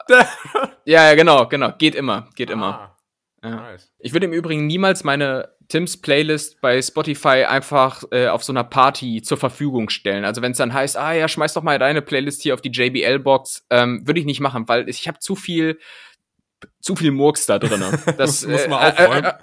[0.85, 1.71] ja, ja, genau, genau.
[1.77, 2.53] Geht immer, geht ah.
[2.53, 2.96] immer.
[3.43, 3.55] Ja.
[3.55, 3.91] Nice.
[3.99, 8.63] Ich würde im Übrigen niemals meine Tims Playlist bei Spotify einfach äh, auf so einer
[8.63, 10.25] Party zur Verfügung stellen.
[10.25, 12.71] Also wenn es dann heißt, ah ja, schmeiß doch mal deine Playlist hier auf die
[12.71, 15.77] JBL-Box, ähm, würde ich nicht machen, weil ich habe zu viel,
[16.79, 17.83] zu viel Murks da drin.
[18.17, 19.25] Das muss man äh, aufräumen.
[19.25, 19.33] Äh, äh,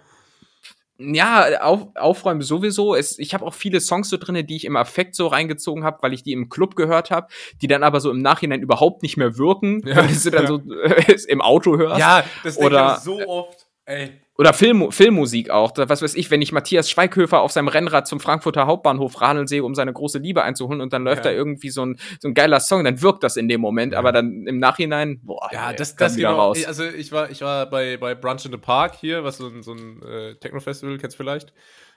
[0.96, 2.94] ja, auf, aufräumen sowieso.
[2.94, 5.98] Es, ich habe auch viele Songs so drin, die ich im Affekt so reingezogen habe,
[6.02, 7.28] weil ich die im Club gehört habe,
[7.60, 10.44] die dann aber so im Nachhinein überhaupt nicht mehr wirken, ja, weil du sie dann
[10.44, 10.48] ja.
[10.48, 12.00] so äh, im Auto hörst.
[12.00, 13.63] Ja, das denke ich so oft.
[13.86, 14.20] Ey.
[14.36, 15.72] Oder Film, Filmmusik auch.
[15.76, 19.62] Was weiß ich, wenn ich Matthias Schweighöfer auf seinem Rennrad zum Frankfurter Hauptbahnhof radeln sehe,
[19.62, 21.30] um seine große Liebe einzuholen und dann läuft ja.
[21.30, 23.98] da irgendwie so ein, so ein geiler Song, dann wirkt das in dem Moment, ja.
[24.00, 26.64] aber dann im Nachhinein, boah, ja, ey, das, das genau, raus.
[26.64, 29.62] Also ich war, ich war bei, bei Brunch in the Park hier, was so ein,
[29.62, 31.52] so ein äh, Techno-Festival, kennst du vielleicht?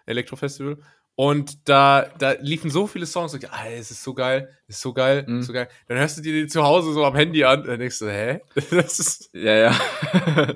[0.06, 0.78] Elektro-Festival.
[1.16, 4.82] Und da, da liefen so viele Songs und ich, ah, es ist so geil, ist
[4.82, 5.42] so geil, mhm.
[5.42, 5.68] so geil.
[5.88, 8.06] Dann hörst du dir die zu Hause so am Handy an und dann denkst du,
[8.06, 8.42] hä?
[8.70, 9.32] Das ist.
[9.34, 9.76] Ja, ja.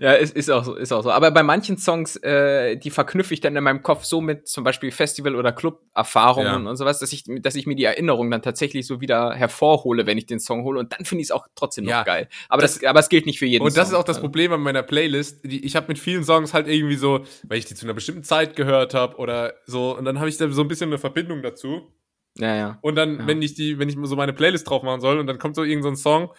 [0.00, 1.10] ja, ist, ist, auch so, ist auch so.
[1.10, 4.64] Aber bei manchen Songs, äh, die verknüpfe ich dann in meinem Kopf so mit zum
[4.64, 6.70] Beispiel Festival- oder Club-Erfahrungen ja.
[6.70, 10.18] und sowas, dass ich, dass ich mir die Erinnerung dann tatsächlich so wieder hervorhole, wenn
[10.18, 10.78] ich den Song hole.
[10.78, 12.28] Und dann finde ich es auch trotzdem ja, noch geil.
[12.48, 13.94] Aber das, das, aber es gilt nicht für jeden Und das Song.
[13.94, 15.44] ist auch das Problem an meiner Playlist.
[15.44, 18.24] Die, ich habe mit vielen Songs halt irgendwie so, weil ich die zu einer bestimmten
[18.24, 21.42] Zeit gehört habe oder so, und dann habe ich da so ein bisschen eine Verbindung
[21.42, 21.92] dazu.
[22.38, 22.78] Ja, ja.
[22.80, 23.26] Und dann, ja.
[23.26, 25.64] wenn ich die, wenn ich so meine Playlist drauf machen soll und dann kommt so
[25.64, 26.32] irgendein so Song,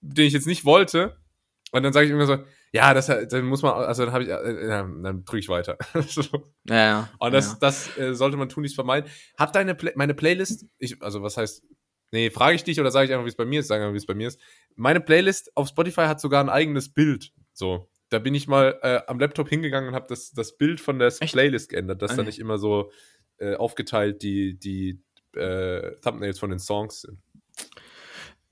[0.00, 1.16] den ich jetzt nicht wollte,
[1.72, 2.38] und dann sage ich immer so,
[2.72, 5.76] ja, das dann muss man, also dann habe ich, äh, dann drücke ich weiter.
[6.08, 6.52] so.
[6.64, 7.10] Ja, ja.
[7.18, 7.56] Und das, ja.
[7.60, 9.10] das äh, sollte man tun, nicht vermeiden.
[9.36, 11.62] Hat deine Play meine Playlist, ich, also was heißt,
[12.10, 13.94] nee, frage ich dich oder sage ich einfach, wie es bei mir ist, sage einfach,
[13.94, 14.40] wie es bei mir ist.
[14.76, 17.32] Meine Playlist auf Spotify hat sogar ein eigenes Bild.
[17.52, 17.90] So.
[18.10, 21.08] Da bin ich mal äh, am Laptop hingegangen und habe das, das Bild von der
[21.08, 21.32] Echt?
[21.32, 22.18] Playlist geändert, dass okay.
[22.18, 22.90] da nicht immer so
[23.36, 25.02] äh, aufgeteilt die, die
[25.34, 27.18] äh, Thumbnails von den Songs sind.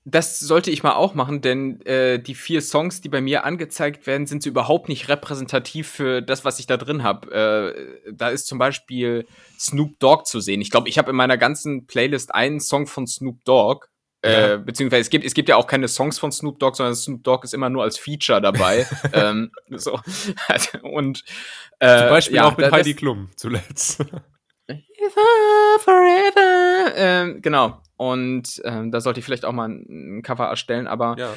[0.09, 4.07] Das sollte ich mal auch machen, denn äh, die vier Songs, die bei mir angezeigt
[4.07, 7.29] werden, sind so überhaupt nicht repräsentativ für das, was ich da drin habe.
[8.05, 9.27] Äh, da ist zum Beispiel
[9.59, 10.61] Snoop Dogg zu sehen.
[10.61, 13.87] Ich glaube, ich habe in meiner ganzen Playlist einen Song von Snoop Dogg.
[14.21, 17.25] Äh, beziehungsweise es gibt, es gibt ja auch keine Songs von Snoop Dogg, sondern Snoop
[17.25, 18.87] Dogg ist immer nur als Feature dabei.
[19.11, 19.99] ähm, so.
[20.83, 21.25] Und
[21.79, 24.05] äh, Zum Beispiel ja, auch mit Heidi Klum zuletzt.
[25.79, 26.93] Forever.
[26.95, 27.81] Ähm, genau.
[27.95, 31.33] Und ähm, da sollte ich vielleicht auch mal ein Cover erstellen, aber ja.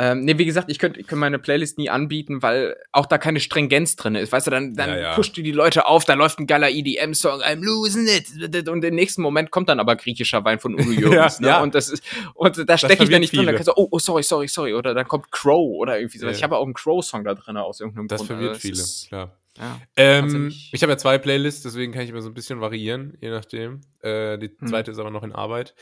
[0.00, 3.40] Ähm, nee, wie gesagt, ich könnte könnt meine Playlist nie anbieten, weil auch da keine
[3.40, 4.30] Stringenz drin ist.
[4.30, 5.14] Weißt du, dann, dann ja, ja.
[5.16, 8.68] pusht du die Leute auf, da läuft ein geiler EDM-Song, I'm losing it.
[8.68, 11.40] Und im nächsten Moment kommt dann aber griechischer Wein von Udo Jürgens.
[11.40, 11.62] ja, ne?
[11.64, 12.04] Und das ist,
[12.34, 13.42] und da stecke ich dann nicht viele.
[13.42, 13.46] drin.
[13.46, 14.72] Dann kannst du, oh, oh, sorry, sorry, sorry.
[14.72, 16.36] Oder dann kommt Crow oder irgendwie sowas.
[16.36, 18.30] Ich habe auch einen Crow-Song da drin aus irgendeinem das Grund.
[18.30, 19.37] Das verwirrt also, viele, klar.
[19.58, 23.18] Ja, ähm, ich habe ja zwei Playlists, deswegen kann ich immer so ein bisschen variieren,
[23.20, 23.80] je nachdem.
[24.00, 24.68] Äh, die hm.
[24.68, 24.92] zweite hm.
[24.92, 25.74] ist aber noch in Arbeit.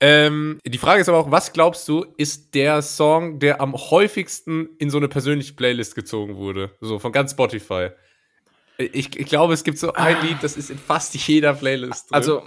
[0.00, 4.70] Ähm, die Frage ist aber auch, was glaubst du, ist der Song, der am häufigsten
[4.78, 6.72] in so eine persönliche Playlist gezogen wurde?
[6.80, 7.90] So von ganz Spotify.
[8.78, 10.22] Ich, ich glaube, es gibt so ein ah.
[10.22, 12.10] Lied, das ist in fast jeder Playlist.
[12.10, 12.16] Drin.
[12.16, 12.42] Also.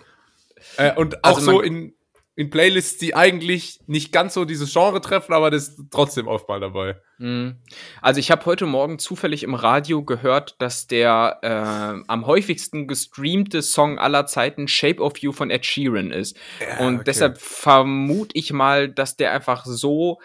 [0.78, 1.94] Äh, und auch also so in
[2.36, 6.50] in Playlists, die eigentlich nicht ganz so dieses Genre treffen, aber das ist trotzdem oft
[6.50, 7.00] mal dabei.
[7.20, 7.58] Mhm.
[8.02, 13.62] Also ich habe heute Morgen zufällig im Radio gehört, dass der äh, am häufigsten gestreamte
[13.62, 16.36] Song aller Zeiten Shape of You von Ed Sheeran ist.
[16.60, 17.04] Ja, Und okay.
[17.06, 20.20] deshalb vermute ich mal, dass der einfach so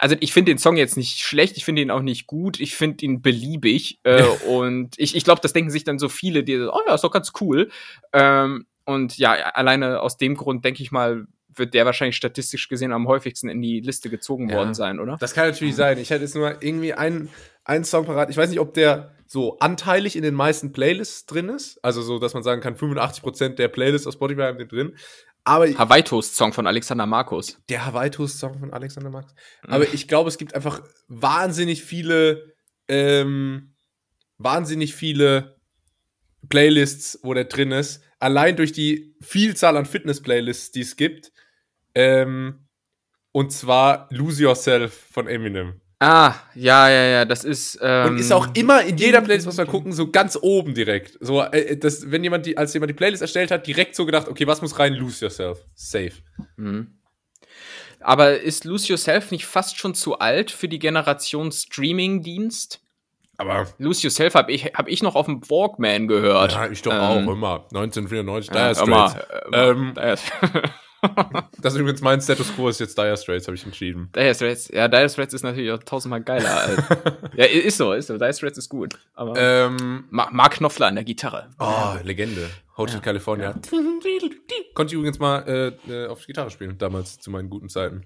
[0.00, 2.76] also ich finde den Song jetzt nicht schlecht, ich finde ihn auch nicht gut, ich
[2.76, 6.56] finde ihn beliebig äh, und ich, ich glaube, das denken sich dann so viele, die,
[6.56, 7.68] oh ja, ist doch ganz cool.
[8.12, 12.90] Ähm, und ja, alleine aus dem Grund, denke ich mal, wird der wahrscheinlich statistisch gesehen
[12.90, 15.18] am häufigsten in die Liste gezogen ja, worden sein, oder?
[15.20, 15.98] Das kann natürlich sein.
[15.98, 17.28] Ich hätte jetzt nur irgendwie einen,
[17.64, 18.30] einen Song parat.
[18.30, 21.84] Ich weiß nicht, ob der so anteilig in den meisten Playlists drin ist.
[21.84, 24.96] Also so, dass man sagen kann, 85% der Playlists aus Spotify haben den drin.
[25.44, 27.60] Aber Hawaii Toast Song von Alexander Markus.
[27.68, 29.34] Der Hawaii Toast Song von Alexander Markus.
[29.66, 29.72] Mhm.
[29.74, 32.54] Aber ich glaube, es gibt einfach wahnsinnig viele,
[32.88, 33.74] ähm,
[34.38, 35.56] wahnsinnig viele
[36.48, 41.32] Playlists, wo der drin ist allein durch die Vielzahl an Fitness-Playlists, die es gibt.
[41.94, 42.66] Ähm,
[43.32, 45.80] und zwar Lose Yourself von Eminem.
[46.00, 47.78] Ah, ja, ja, ja, das ist.
[47.82, 51.18] Ähm, und ist auch immer in jeder Playlist, muss man gucken, so ganz oben direkt.
[51.20, 54.28] So, äh, das, wenn jemand die, als jemand die Playlist erstellt hat, direkt so gedacht,
[54.28, 54.94] okay, was muss rein?
[54.94, 55.64] Lose Yourself.
[55.74, 56.12] Safe.
[56.56, 56.98] Mhm.
[58.00, 62.80] Aber ist Lose Yourself nicht fast schon zu alt für die Generation Streaming-Dienst?
[63.38, 66.52] Aber Lose Yourself habe ich, hab ich noch auf dem Walkman gehört.
[66.52, 67.64] Ja, ich doch ähm, auch, immer.
[67.72, 69.16] 1994, Dire Straits.
[69.52, 69.94] Ähm,
[71.62, 74.10] das ist übrigens mein Status Quo, ist jetzt Dire Straits, habe ich entschieden.
[74.12, 76.68] Dire Straits, ja, Dire Straits ist natürlich auch tausendmal geiler.
[77.36, 78.18] ja, ist so, ist so.
[78.18, 78.98] Dire Straits ist gut.
[79.14, 81.48] Aber ähm, Mark Knopfler an der Gitarre.
[81.60, 82.50] Oh, Legende.
[82.76, 83.00] Hotel ja.
[83.00, 83.50] California.
[83.50, 83.78] Ja.
[84.74, 88.04] Konnte ich übrigens mal äh, äh, auf Gitarre spielen, damals zu meinen guten Zeiten.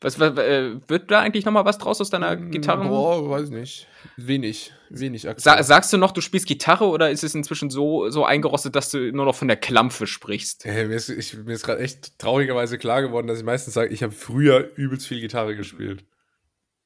[0.00, 2.86] Was, was äh, wird da eigentlich noch mal was draus aus deiner mm, Gitarre?
[2.88, 3.88] Boah, weiß nicht.
[4.16, 8.24] Wenig, wenig Sa sagst du noch, du spielst Gitarre oder ist es inzwischen so, so
[8.24, 10.64] eingerostet, dass du nur noch von der Klampfe sprichst?
[10.64, 14.12] Hey, mir ist, ist gerade echt traurigerweise klar geworden, dass ich meistens sage, ich habe
[14.12, 16.04] früher übelst viel Gitarre gespielt.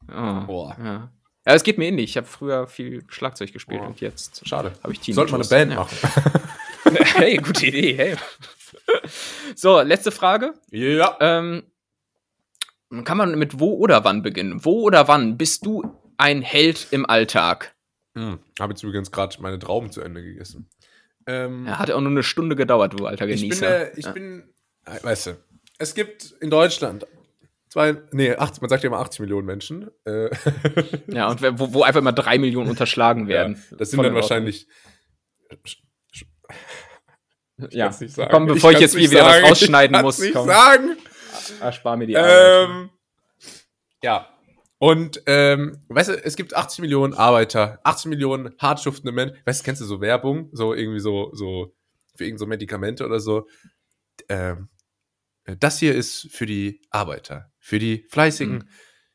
[0.08, 0.76] Oh, Boah.
[0.78, 1.12] Ja.
[1.44, 2.10] Ja, es geht mir ähnlich.
[2.10, 3.88] Ich habe früher viel Schlagzeug gespielt oh.
[3.88, 4.72] und jetzt schade.
[4.82, 5.14] Habe ich Team.
[5.14, 5.78] Sollte man eine Band ja.
[5.78, 5.96] machen.
[7.16, 7.94] hey, gute Idee.
[7.94, 8.16] Hey.
[9.54, 10.54] So, letzte Frage.
[10.70, 11.16] Ja.
[11.20, 11.62] Ähm,
[13.04, 14.64] kann man mit wo oder wann beginnen?
[14.64, 15.82] Wo oder wann bist du
[16.18, 17.74] ein Held im Alltag?
[18.14, 20.68] Hm, habe jetzt übrigens gerade meine Trauben zu Ende gegessen.
[21.26, 23.92] Ähm, ja, hat ja auch nur eine Stunde gedauert, du alter Genießer.
[23.92, 24.12] Ich bin, äh, ich ja.
[24.12, 24.42] bin
[24.84, 25.36] äh, weißt du,
[25.78, 27.06] es gibt in Deutschland
[27.68, 29.90] zwei, nee, 80, man sagt ja immer 80 Millionen Menschen.
[30.04, 30.28] Äh,
[31.06, 33.62] ja, und wo, wo, einfach immer drei Millionen unterschlagen werden.
[33.70, 34.68] Ja, das sind dann wahrscheinlich.
[35.64, 35.82] Ich
[37.70, 37.90] ja,
[38.30, 39.42] komm, bevor ich, ich jetzt wieder sagen.
[39.44, 40.18] was rausschneiden ich muss.
[40.18, 40.48] Nicht komm.
[40.48, 40.96] sagen.
[41.60, 42.68] Erspar mir die Arbeit.
[42.68, 42.90] Ähm,
[44.02, 44.28] ja.
[44.78, 49.36] Und, ähm, weißt du, es gibt 80 Millionen Arbeiter, 80 Millionen hartschuftende Menschen.
[49.44, 50.48] Weißt du, kennst du so Werbung?
[50.52, 51.72] So irgendwie so, so,
[52.16, 53.46] für irgend so Medikamente oder so.
[54.28, 54.68] Ähm,
[55.44, 58.68] das hier ist für die Arbeiter, für die Fleißigen, mhm.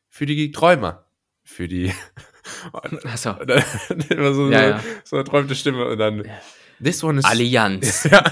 [0.09, 1.05] für die Träumer,
[1.43, 1.93] für die.
[3.03, 3.31] Achso.
[4.09, 4.83] immer so, ja, ja.
[5.03, 6.23] so eine träumte Stimme und dann.
[6.81, 7.25] This one is.
[7.25, 8.03] Allianz.
[8.11, 8.23] ja.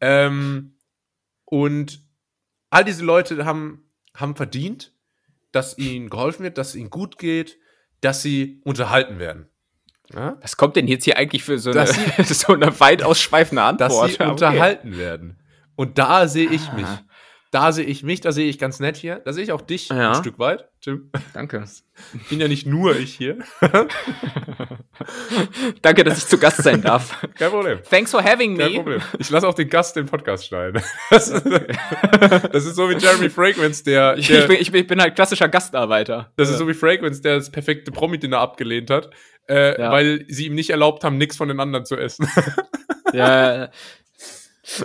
[0.00, 0.78] ähm,
[1.44, 2.03] und
[2.74, 3.84] all diese Leute haben,
[4.16, 4.92] haben verdient,
[5.52, 7.56] dass ihnen geholfen wird, dass es ihnen gut geht,
[8.00, 9.48] dass sie unterhalten werden.
[10.12, 10.36] Ja?
[10.40, 13.92] Was kommt denn jetzt hier eigentlich für so, eine, sie, so eine weit ausschweifende Antwort?
[13.92, 14.28] Dass sie okay.
[14.28, 15.38] unterhalten werden.
[15.76, 16.74] Und da sehe ich ah.
[16.74, 16.86] mich.
[17.54, 19.22] Da sehe ich mich, da sehe ich ganz nett hier.
[19.24, 20.10] Da sehe ich auch dich ja.
[20.10, 21.12] ein Stück weit, Tim.
[21.34, 21.64] Danke.
[22.28, 23.38] Bin ja nicht nur ich hier.
[25.80, 27.24] Danke, dass ich zu Gast sein darf.
[27.38, 27.78] Kein Problem.
[27.88, 28.64] Thanks for having me.
[28.64, 29.00] Kein Problem.
[29.20, 30.82] Ich lasse auch den Gast den Podcast schneiden.
[31.10, 34.16] Das ist, das ist so wie Jeremy Fragrance, der.
[34.16, 36.32] der ich, bin, ich, bin, ich, bin, halt klassischer Gastarbeiter.
[36.34, 39.10] Das ist so wie Fragrance, der das perfekte Promi-Dinner abgelehnt hat,
[39.48, 39.92] äh, ja.
[39.92, 42.28] weil sie ihm nicht erlaubt haben, nichts von den anderen zu essen.
[43.12, 43.68] ja.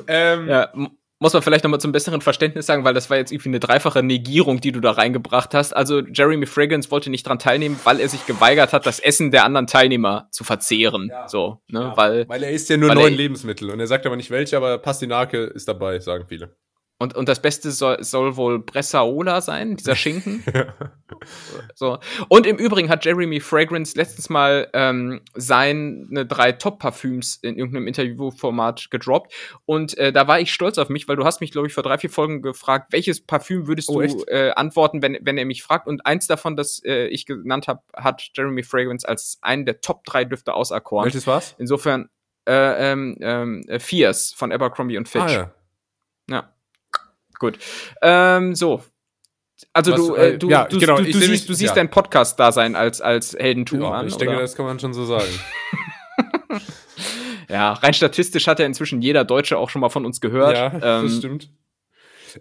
[0.08, 0.72] ähm, ja
[1.20, 4.02] muss man vielleicht nochmal zum besseren Verständnis sagen, weil das war jetzt irgendwie eine dreifache
[4.02, 5.76] Negierung, die du da reingebracht hast.
[5.76, 9.44] Also Jeremy Fragrance wollte nicht dran teilnehmen, weil er sich geweigert hat, das Essen der
[9.44, 11.10] anderen Teilnehmer zu verzehren.
[11.10, 11.28] Ja.
[11.28, 11.80] So, ne?
[11.82, 11.98] Ja.
[11.98, 14.78] Weil, weil er isst ja nur neun Lebensmittel und er sagt aber nicht welche, aber
[14.78, 16.56] Pastinake ist dabei, sagen viele.
[17.02, 20.44] Und, und das Beste soll, soll wohl Bressaola sein, dieser Schinken.
[21.74, 21.98] so.
[22.28, 28.92] Und im Übrigen hat Jeremy Fragrance letztens mal ähm, seine drei Top-Parfüms in irgendeinem Interviewformat
[28.92, 29.34] gedroppt.
[29.66, 31.84] Und äh, da war ich stolz auf mich, weil du hast mich, glaube ich, vor
[31.84, 35.64] drei, vier Folgen gefragt, welches Parfüm würdest oh, du äh, antworten, wenn, wenn er mich
[35.64, 35.88] fragt.
[35.88, 40.04] Und eins davon, das äh, ich genannt habe, hat Jeremy Fragrance als einen der Top
[40.04, 41.06] drei Düfte auserkoren.
[41.06, 41.56] Welches war's?
[41.60, 42.10] Insofern
[42.46, 45.24] äh, ähm, ähm, Fierce von Abercrombie und Fitch.
[45.24, 45.54] Ah, ja.
[46.30, 46.54] ja.
[47.40, 47.58] Gut.
[48.02, 48.84] Ähm, so.
[49.74, 51.76] Also Was, du, äh, du, ja, du, genau, du, du siehst, mich, du siehst ja.
[51.76, 54.08] dein Podcast-Dasein als, als Heldentum ja, an.
[54.08, 54.42] Ich denke, oder?
[54.42, 55.28] das kann man schon so sagen.
[57.50, 60.56] ja, rein statistisch hat ja inzwischen jeder Deutsche auch schon mal von uns gehört.
[60.56, 61.50] Ja, ähm, das stimmt.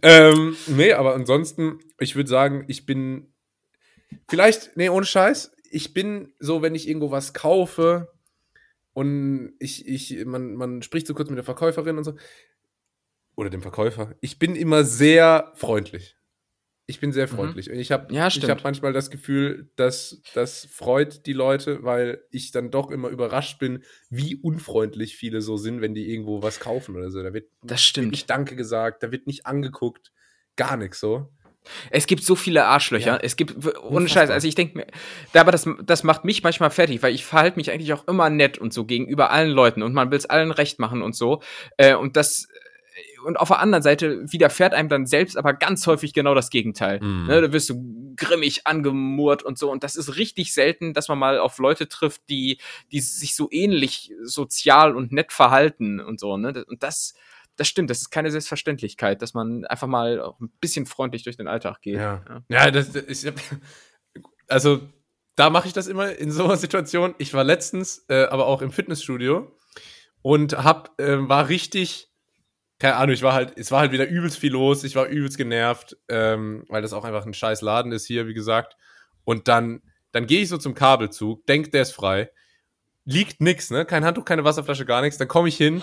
[0.02, 3.32] Ähm, nee, aber ansonsten, ich würde sagen, ich bin
[4.28, 8.12] vielleicht, nee, ohne Scheiß, ich bin so, wenn ich irgendwo was kaufe
[8.92, 12.14] und ich, ich, man, man spricht so kurz mit der Verkäuferin und so,
[13.38, 14.16] oder dem Verkäufer.
[14.20, 16.16] Ich bin immer sehr freundlich.
[16.86, 17.36] Ich bin sehr mhm.
[17.36, 17.68] freundlich.
[17.68, 17.74] Mhm.
[17.74, 22.50] Und ich habe ja, hab manchmal das Gefühl, dass das freut die Leute, weil ich
[22.50, 26.96] dann doch immer überrascht bin, wie unfreundlich viele so sind, wenn die irgendwo was kaufen
[26.96, 27.22] oder so.
[27.22, 28.06] Da wird, das stimmt.
[28.06, 30.10] Wird nicht Danke gesagt, da wird nicht angeguckt,
[30.56, 31.28] gar nichts so.
[31.90, 33.06] Es gibt so viele Arschlöcher.
[33.06, 33.18] Ja.
[33.22, 34.86] Es gibt, ohne Scheiß, also ich denke mir,
[35.34, 38.58] aber das, das macht mich manchmal fertig, weil ich verhalte mich eigentlich auch immer nett
[38.58, 41.40] und so gegenüber allen Leuten und man will es allen recht machen und so.
[41.76, 42.48] Äh, und das
[43.24, 47.00] und auf der anderen Seite widerfährt einem dann selbst aber ganz häufig genau das Gegenteil.
[47.00, 47.26] Mhm.
[47.26, 49.70] Ne, da wirst du grimmig angemurrt und so.
[49.70, 52.58] Und das ist richtig selten, dass man mal auf Leute trifft, die,
[52.92, 56.36] die sich so ähnlich sozial und nett verhalten und so.
[56.36, 56.64] Ne?
[56.66, 57.14] Und das,
[57.56, 61.36] das stimmt, das ist keine Selbstverständlichkeit, dass man einfach mal auch ein bisschen freundlich durch
[61.36, 61.96] den Alltag geht.
[61.96, 62.42] Ja, ja.
[62.48, 63.32] ja das, ist.
[64.48, 64.80] Also,
[65.36, 67.14] da mache ich das immer in so einer Situation.
[67.18, 69.52] Ich war letztens, äh, aber auch im Fitnessstudio
[70.22, 72.07] und hab, äh, war richtig
[72.78, 75.36] keine Ahnung, ich war halt, es war halt wieder übelst viel los, ich war übelst
[75.36, 78.76] genervt, ähm, weil das auch einfach ein scheiß Laden ist hier, wie gesagt.
[79.24, 82.30] Und dann, dann gehe ich so zum Kabelzug, denk, der ist frei,
[83.04, 83.84] liegt nix, ne?
[83.84, 85.18] Kein Handtuch, keine Wasserflasche, gar nichts.
[85.18, 85.82] Dann komme ich hin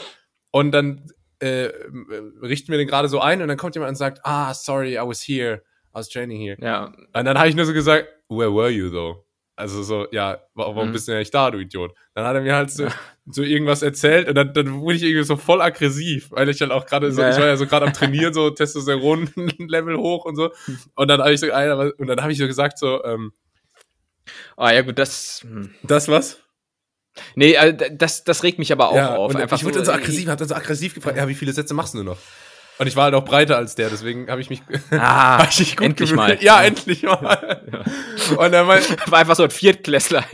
[0.52, 1.70] und dann äh,
[2.42, 5.02] richten wir den gerade so ein und dann kommt jemand und sagt, ah, sorry, I
[5.02, 6.58] was here, I was training here.
[6.62, 6.86] Ja.
[6.86, 9.25] Und dann habe ich nur so gesagt, where were you though?
[9.56, 10.92] Also so, ja, warum mhm.
[10.92, 11.94] bist du denn nicht da, du Idiot?
[12.14, 12.88] Dann hat er mir halt so,
[13.26, 16.72] so irgendwas erzählt und dann, dann wurde ich irgendwie so voll aggressiv, weil ich dann
[16.72, 20.52] auch gerade so, ich war ja so gerade am Trainieren, so Testosteron-Level hoch und so.
[20.96, 23.32] Und dann habe ich so, und dann habe ich so gesagt, so, ähm,
[24.58, 25.42] Ah, ja, gut, das.
[25.44, 25.74] Hm.
[25.84, 26.40] Das was?
[27.36, 29.34] Nee, äh, das, das regt mich aber auch ja, auf.
[29.34, 31.36] Und Einfach ich wurde so, dann so aggressiv, hat dann so aggressiv gefragt, ja, wie
[31.36, 32.18] viele Sätze machst du noch?
[32.78, 34.62] Und ich war halt auch breiter als der, deswegen habe ich mich
[34.92, 36.36] ah, hab ich gut endlich mal.
[36.42, 37.62] Ja, ja, endlich mal.
[37.72, 38.38] Ja.
[38.38, 40.26] Und er meint, war einfach so ein Viertklässler.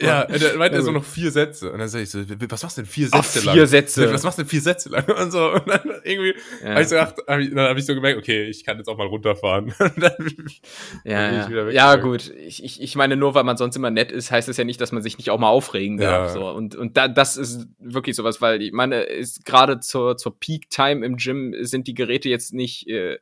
[0.00, 1.70] ja, und er meinte so noch vier Sätze.
[1.70, 3.54] Und dann sage ich so, was machst du denn vier Sätze Ach, lang?
[3.54, 4.12] Vier Sätze.
[4.12, 5.04] Was machst du denn vier Sätze lang?
[5.04, 5.52] Und so.
[5.52, 6.74] Und dann irgendwie, ja.
[6.74, 8.88] hab ich so gedacht, hab ich, dann habe ich so gemerkt, okay, ich kann jetzt
[8.88, 9.72] auch mal runterfahren.
[11.04, 11.70] ja, ja.
[11.70, 12.32] ja, gut.
[12.36, 14.80] Ich, ich, ich meine, nur weil man sonst immer nett ist, heißt es ja nicht,
[14.80, 16.32] dass man sich nicht auch mal aufregen darf.
[16.32, 16.48] So.
[16.48, 21.06] Und, und da, das ist wirklich sowas, weil ich meine, ist gerade zur, zur Peak-Time
[21.06, 23.18] im Gym sind die Geräte jetzt nicht äh,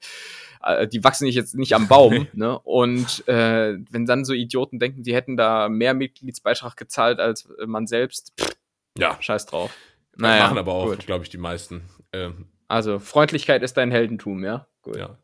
[0.62, 2.58] äh, die wachsen nicht jetzt nicht am Baum, ne?
[2.60, 7.86] Und äh, wenn dann so Idioten denken, die hätten da mehr Mitgliedsbeitrag gezahlt als man
[7.86, 8.56] selbst, pff,
[8.98, 9.74] ja, scheiß drauf.
[10.16, 11.82] Naja, machen aber auch, glaube ich, die meisten.
[12.12, 12.46] Ähm.
[12.68, 14.66] Also, Freundlichkeit ist dein Heldentum, ja?
[14.82, 14.96] Gut.
[14.96, 15.18] Ja.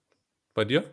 [0.55, 0.85] Bei dir?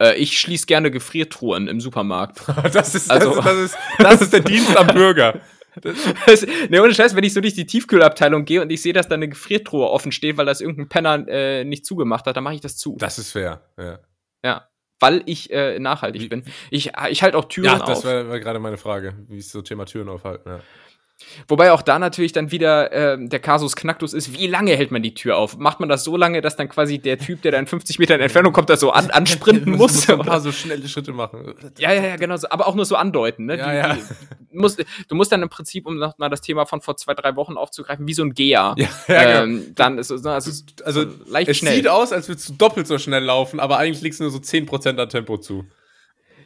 [0.00, 2.42] Äh, ich schließe gerne Gefriertruhen im Supermarkt.
[2.72, 5.40] das, ist, also, das, ist, das, ist, das ist der Dienst am Bürger.
[6.26, 9.08] Das, ne, ohne Scheiß, wenn ich so durch die Tiefkühlabteilung gehe und ich sehe, dass
[9.08, 12.54] da eine Gefriertruhe offen steht, weil das irgendein Penner äh, nicht zugemacht hat, dann mache
[12.54, 12.96] ich das zu.
[12.98, 13.98] Das ist fair, ja.
[14.44, 14.68] Ja.
[14.98, 16.28] Weil ich äh, nachhaltig Wie?
[16.28, 16.44] bin.
[16.70, 17.80] Ich, ich halte auch Türen auf.
[17.80, 20.60] Ja, das war, war gerade meine Frage, wie ist so Thema Türen aufhalten, ja.
[21.48, 25.02] Wobei auch da natürlich dann wieder äh, der Kasus Knacktus ist, wie lange hält man
[25.02, 25.56] die Tür auf?
[25.56, 28.20] Macht man das so lange, dass dann quasi der Typ, der da in 50 Metern
[28.20, 29.94] Entfernung kommt, da so an, ansprinten muss?
[29.94, 31.54] muss ein paar so schnelle Schritte machen.
[31.78, 32.48] Ja, ja, ja, genau so.
[32.50, 33.46] Aber auch nur so andeuten.
[33.46, 33.56] Ne?
[33.56, 33.94] Ja, die, ja.
[34.52, 37.14] Die, musst, du musst dann im Prinzip, um noch mal das Thema von vor zwei,
[37.14, 38.74] drei Wochen aufzugreifen, wie so ein Geher.
[38.76, 39.72] Ja, ja, ähm, genau.
[39.74, 40.50] Dann ist es also,
[40.84, 41.76] also leicht es schnell.
[41.76, 44.38] sieht aus, als würdest du doppelt so schnell laufen, aber eigentlich liegst du nur so
[44.38, 45.64] 10% an Tempo zu.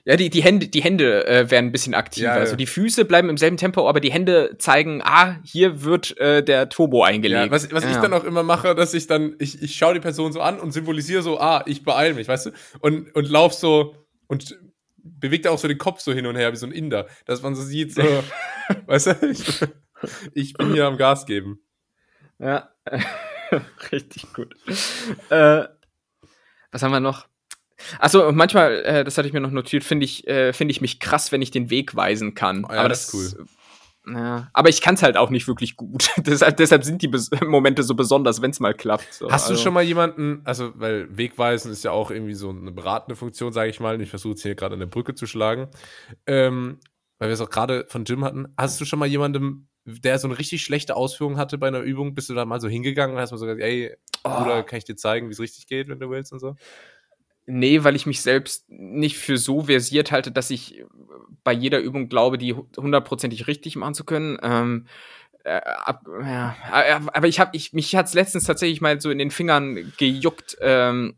[0.05, 2.27] Ja, die, die Hände, die Hände äh, werden ein bisschen aktiver.
[2.27, 2.40] Ja, ja.
[2.40, 6.43] Also die Füße bleiben im selben Tempo, aber die Hände zeigen, ah, hier wird äh,
[6.43, 7.47] der Turbo eingelegt.
[7.47, 10.01] Ja, was was ich dann auch immer mache, dass ich dann, ich, ich schaue die
[10.01, 12.51] Person so an und symbolisiere so, ah, ich beeile mich, weißt du?
[12.81, 13.94] Und, und lauf so
[14.27, 14.59] und
[15.02, 17.55] bewegt auch so den Kopf so hin und her, wie so ein Inder, dass man
[17.55, 18.02] so sieht, so,
[18.86, 19.60] weißt du, ich,
[20.35, 21.60] ich bin hier am Gas geben.
[22.39, 22.70] Ja.
[23.93, 24.55] Richtig gut.
[25.28, 25.64] Äh,
[26.70, 27.30] was haben wir noch?
[27.98, 31.01] Achso, manchmal, äh, das hatte ich mir noch notiert, finde ich, äh, find ich mich
[31.01, 32.65] krass, wenn ich den Weg weisen kann.
[32.65, 33.47] Oh, ja, aber das, ist cool.
[34.07, 36.11] Ja, aber ich kann es halt auch nicht wirklich gut.
[36.16, 39.12] deshalb, deshalb sind die Bes Momente so besonders, wenn es mal klappt.
[39.12, 39.31] So.
[39.31, 39.55] Hast also.
[39.55, 43.52] du schon mal jemanden, also, weil Wegweisen ist ja auch irgendwie so eine beratende Funktion,
[43.52, 45.69] sage ich mal, und ich versuche es hier gerade an der Brücke zu schlagen,
[46.27, 46.78] ähm,
[47.19, 48.48] weil wir es auch gerade von Jim hatten.
[48.57, 52.15] Hast du schon mal jemandem, der so eine richtig schlechte Ausführung hatte bei einer Übung,
[52.15, 53.94] bist du da mal so hingegangen und hast mal so gesagt, ey,
[54.24, 54.31] oh.
[54.31, 56.57] Bruder, kann ich dir zeigen, wie es richtig geht, wenn du willst und so?
[57.52, 60.85] Nee, weil ich mich selbst nicht für so versiert halte, dass ich
[61.43, 64.39] bei jeder Übung glaube, die hundertprozentig richtig machen zu können.
[64.40, 64.86] Ähm,
[65.43, 66.55] äh, ab, ja,
[67.12, 70.59] aber ich habe, ich, mich hat es letztens tatsächlich mal so in den Fingern gejuckt,
[70.60, 71.16] ähm,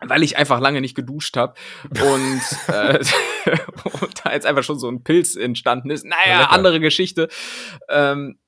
[0.00, 1.54] weil ich einfach lange nicht geduscht habe
[1.90, 3.00] und, äh,
[4.00, 6.06] und da jetzt einfach schon so ein Pilz entstanden ist.
[6.06, 7.28] Naja, ja, andere Geschichte.
[7.90, 8.38] Ähm,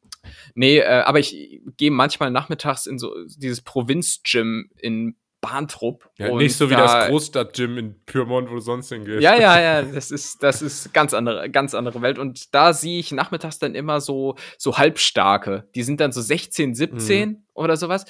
[0.55, 5.17] nee, äh, aber ich gehe manchmal nachmittags in so dieses Provinz-Gym in
[5.47, 6.11] Bahntrupp.
[6.19, 9.23] Ja, nicht so wie da, das Großstadt-Gym in Pyrmont, wo du sonst hingehst.
[9.23, 12.19] Ja, ja, ja, das ist, das ist ganz andere, ganz andere Welt.
[12.19, 15.69] Und da sehe ich nachmittags dann immer so, so halbstarke.
[15.75, 17.37] Die sind dann so 16, 17 mhm.
[17.55, 18.05] oder sowas.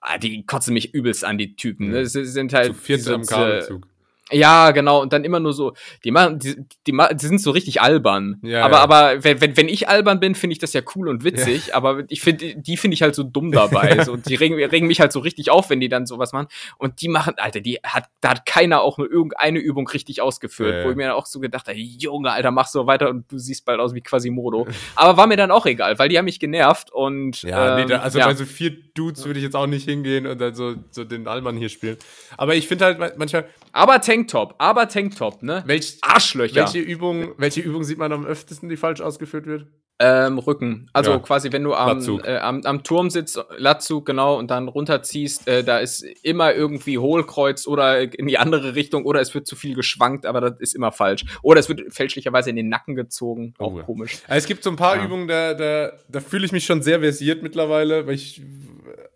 [0.00, 1.90] Ah, die kotzen mich übelst an, die Typen.
[1.90, 2.06] Ne?
[2.06, 2.68] Sie sind halt.
[2.68, 3.88] Zu viert im Kabelzug.
[4.32, 5.02] Ja, genau.
[5.02, 8.40] Und dann immer nur so, die machen, die, die, die sind so richtig albern.
[8.42, 8.82] Ja, aber, ja.
[8.82, 11.68] aber wenn, wenn ich albern bin, finde ich das ja cool und witzig.
[11.68, 11.74] Ja.
[11.74, 14.02] Aber ich finde, die finde ich halt so dumm dabei.
[14.04, 16.48] so, die regen, regen mich halt so richtig auf, wenn die dann sowas machen.
[16.76, 20.84] Und die machen, Alter, die hat, da hat keiner auch nur irgendeine Übung richtig ausgeführt,
[20.84, 23.38] wo ich mir dann auch so gedacht habe, Junge, Alter, mach so weiter und du
[23.38, 24.66] siehst bald aus wie Quasimodo.
[24.96, 27.42] aber war mir dann auch egal, weil die haben mich genervt und.
[27.42, 30.26] Ja, ähm, nee, da, also bei so vier Dudes würde ich jetzt auch nicht hingehen
[30.26, 31.96] und dann so, so den Allmann hier spielen.
[32.36, 33.46] Aber ich finde halt manchmal.
[33.72, 35.62] Aber Tanktop, aber Tanktop, ne?
[35.66, 36.56] Welch, Arschlöcher.
[36.56, 39.66] Welche Übung, welche Übung sieht man am öftesten, die falsch ausgeführt wird?
[39.98, 40.90] Ähm, Rücken.
[40.92, 41.18] Also ja.
[41.18, 45.64] quasi, wenn du am, äh, am, am, Turm sitzt, Latzug, genau, und dann runterziehst, äh,
[45.64, 49.74] da ist immer irgendwie Hohlkreuz oder in die andere Richtung oder es wird zu viel
[49.74, 51.24] geschwankt, aber das ist immer falsch.
[51.42, 53.54] Oder es wird fälschlicherweise in den Nacken gezogen.
[53.58, 54.18] Auch oh, komisch.
[54.28, 55.04] Also es gibt so ein paar ja.
[55.04, 58.42] Übungen, da, da, da fühle ich mich schon sehr versiert mittlerweile, weil ich,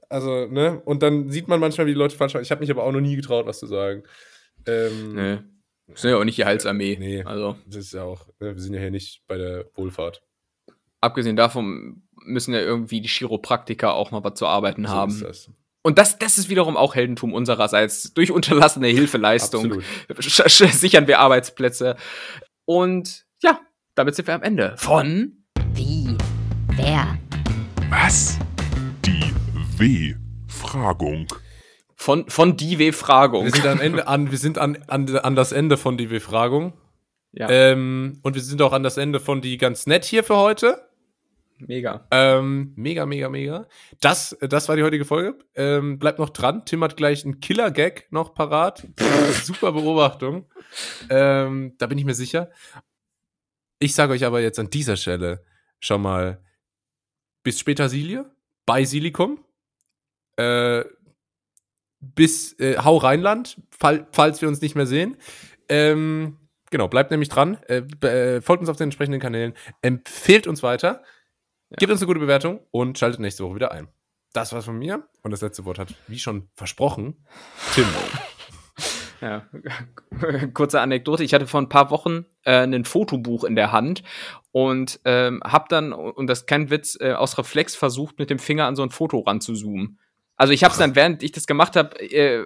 [0.08, 2.42] also, ne, und dann sieht man manchmal, wie die Leute falsch machen.
[2.42, 4.02] Ich habe mich aber auch noch nie getraut, was zu sagen.
[4.66, 5.38] Ähm, nee.
[5.86, 6.96] Wir sind ja auch nicht die Halsarmee.
[6.98, 7.56] Nee, also.
[7.66, 10.22] das ist ja auch, ne, wir sind ja hier nicht bei der Wohlfahrt.
[11.00, 15.10] Abgesehen davon müssen ja irgendwie die Chiropraktiker auch mal was zu arbeiten so haben.
[15.10, 15.50] Ist das.
[15.82, 18.12] Und das, das ist wiederum auch Heldentum unsererseits.
[18.12, 19.80] Durch unterlassene Hilfeleistung
[20.18, 21.96] sichern wir Arbeitsplätze.
[22.66, 23.60] Und ja,
[23.94, 26.16] damit sind wir am Ende von Wie?
[26.76, 27.18] Wer?
[27.88, 28.38] Was?
[29.06, 29.32] Die
[29.78, 31.26] W-Fragung.
[32.00, 33.44] Von, von die W-Fragung.
[33.44, 36.72] Wir sind, am Ende an, wir sind an, an, an das Ende von die W-Fragung.
[37.32, 37.50] Ja.
[37.50, 40.80] Ähm, und wir sind auch an das Ende von die ganz nett hier für heute.
[41.58, 42.06] Mega.
[42.10, 43.68] Ähm, mega, mega, mega.
[44.00, 45.36] Das, das war die heutige Folge.
[45.54, 46.64] Ähm, bleibt noch dran.
[46.64, 48.86] Tim hat gleich einen Killer-Gag noch parat.
[49.44, 50.46] Super Beobachtung.
[51.10, 52.50] Ähm, da bin ich mir sicher.
[53.78, 55.44] Ich sage euch aber jetzt an dieser Stelle
[55.80, 56.42] schon mal
[57.42, 58.24] bis später Silie
[58.64, 59.44] bei Silikum.
[60.38, 60.84] Äh,
[62.00, 65.16] bis äh, Hau Rheinland, fall, falls wir uns nicht mehr sehen.
[65.68, 66.38] Ähm,
[66.70, 67.58] genau, bleibt nämlich dran.
[67.68, 69.54] Äh, äh, folgt uns auf den entsprechenden Kanälen.
[69.82, 71.02] Empfehlt uns weiter.
[71.70, 71.76] Ja.
[71.78, 73.88] Gebt uns eine gute Bewertung und schaltet nächste Woche wieder ein.
[74.32, 75.08] Das war's von mir.
[75.22, 77.24] Und das letzte Wort hat, wie schon versprochen,
[77.74, 77.86] Tim.
[79.20, 79.46] Ja,
[80.54, 81.22] kurze Anekdote.
[81.24, 84.02] Ich hatte vor ein paar Wochen äh, ein Fotobuch in der Hand
[84.50, 88.38] und ähm, habe dann, und das ist kein Witz, äh, aus Reflex versucht, mit dem
[88.38, 89.98] Finger an so ein Foto ranzuzoomen.
[90.40, 92.42] Also ich habe es dann, während ich das gemacht habe, äh,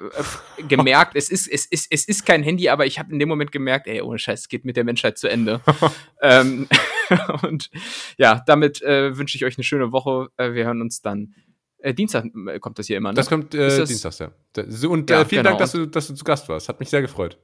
[0.66, 3.52] gemerkt, es ist, es, ist, es ist kein Handy, aber ich habe in dem Moment
[3.52, 5.60] gemerkt, ey, ohne Scheiß, es geht mit der Menschheit zu Ende.
[6.20, 6.66] ähm,
[7.42, 7.70] und
[8.18, 10.26] ja, damit äh, wünsche ich euch eine schöne Woche.
[10.38, 11.36] Äh, wir hören uns dann.
[11.78, 13.14] Äh, Dienstag äh, kommt das hier immer, ne?
[13.14, 13.88] Das kommt äh, das?
[13.88, 14.32] Dienstags, ja.
[14.88, 15.50] Und ja, vielen genau.
[15.50, 16.68] Dank, dass du, dass du zu Gast warst.
[16.68, 17.38] Hat mich sehr gefreut.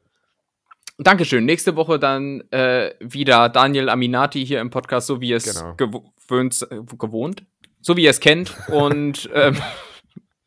[0.99, 1.45] Dankeschön.
[1.45, 5.77] Nächste Woche dann äh, wieder Daniel Aminati hier im Podcast, so wie ihr es genau.
[5.77, 6.67] gewöhnt,
[6.99, 7.45] gewohnt,
[7.81, 8.53] so wie ihr es kennt.
[8.67, 9.57] Und ähm,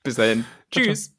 [0.03, 0.45] bis dahin.
[0.71, 1.15] Tschüss.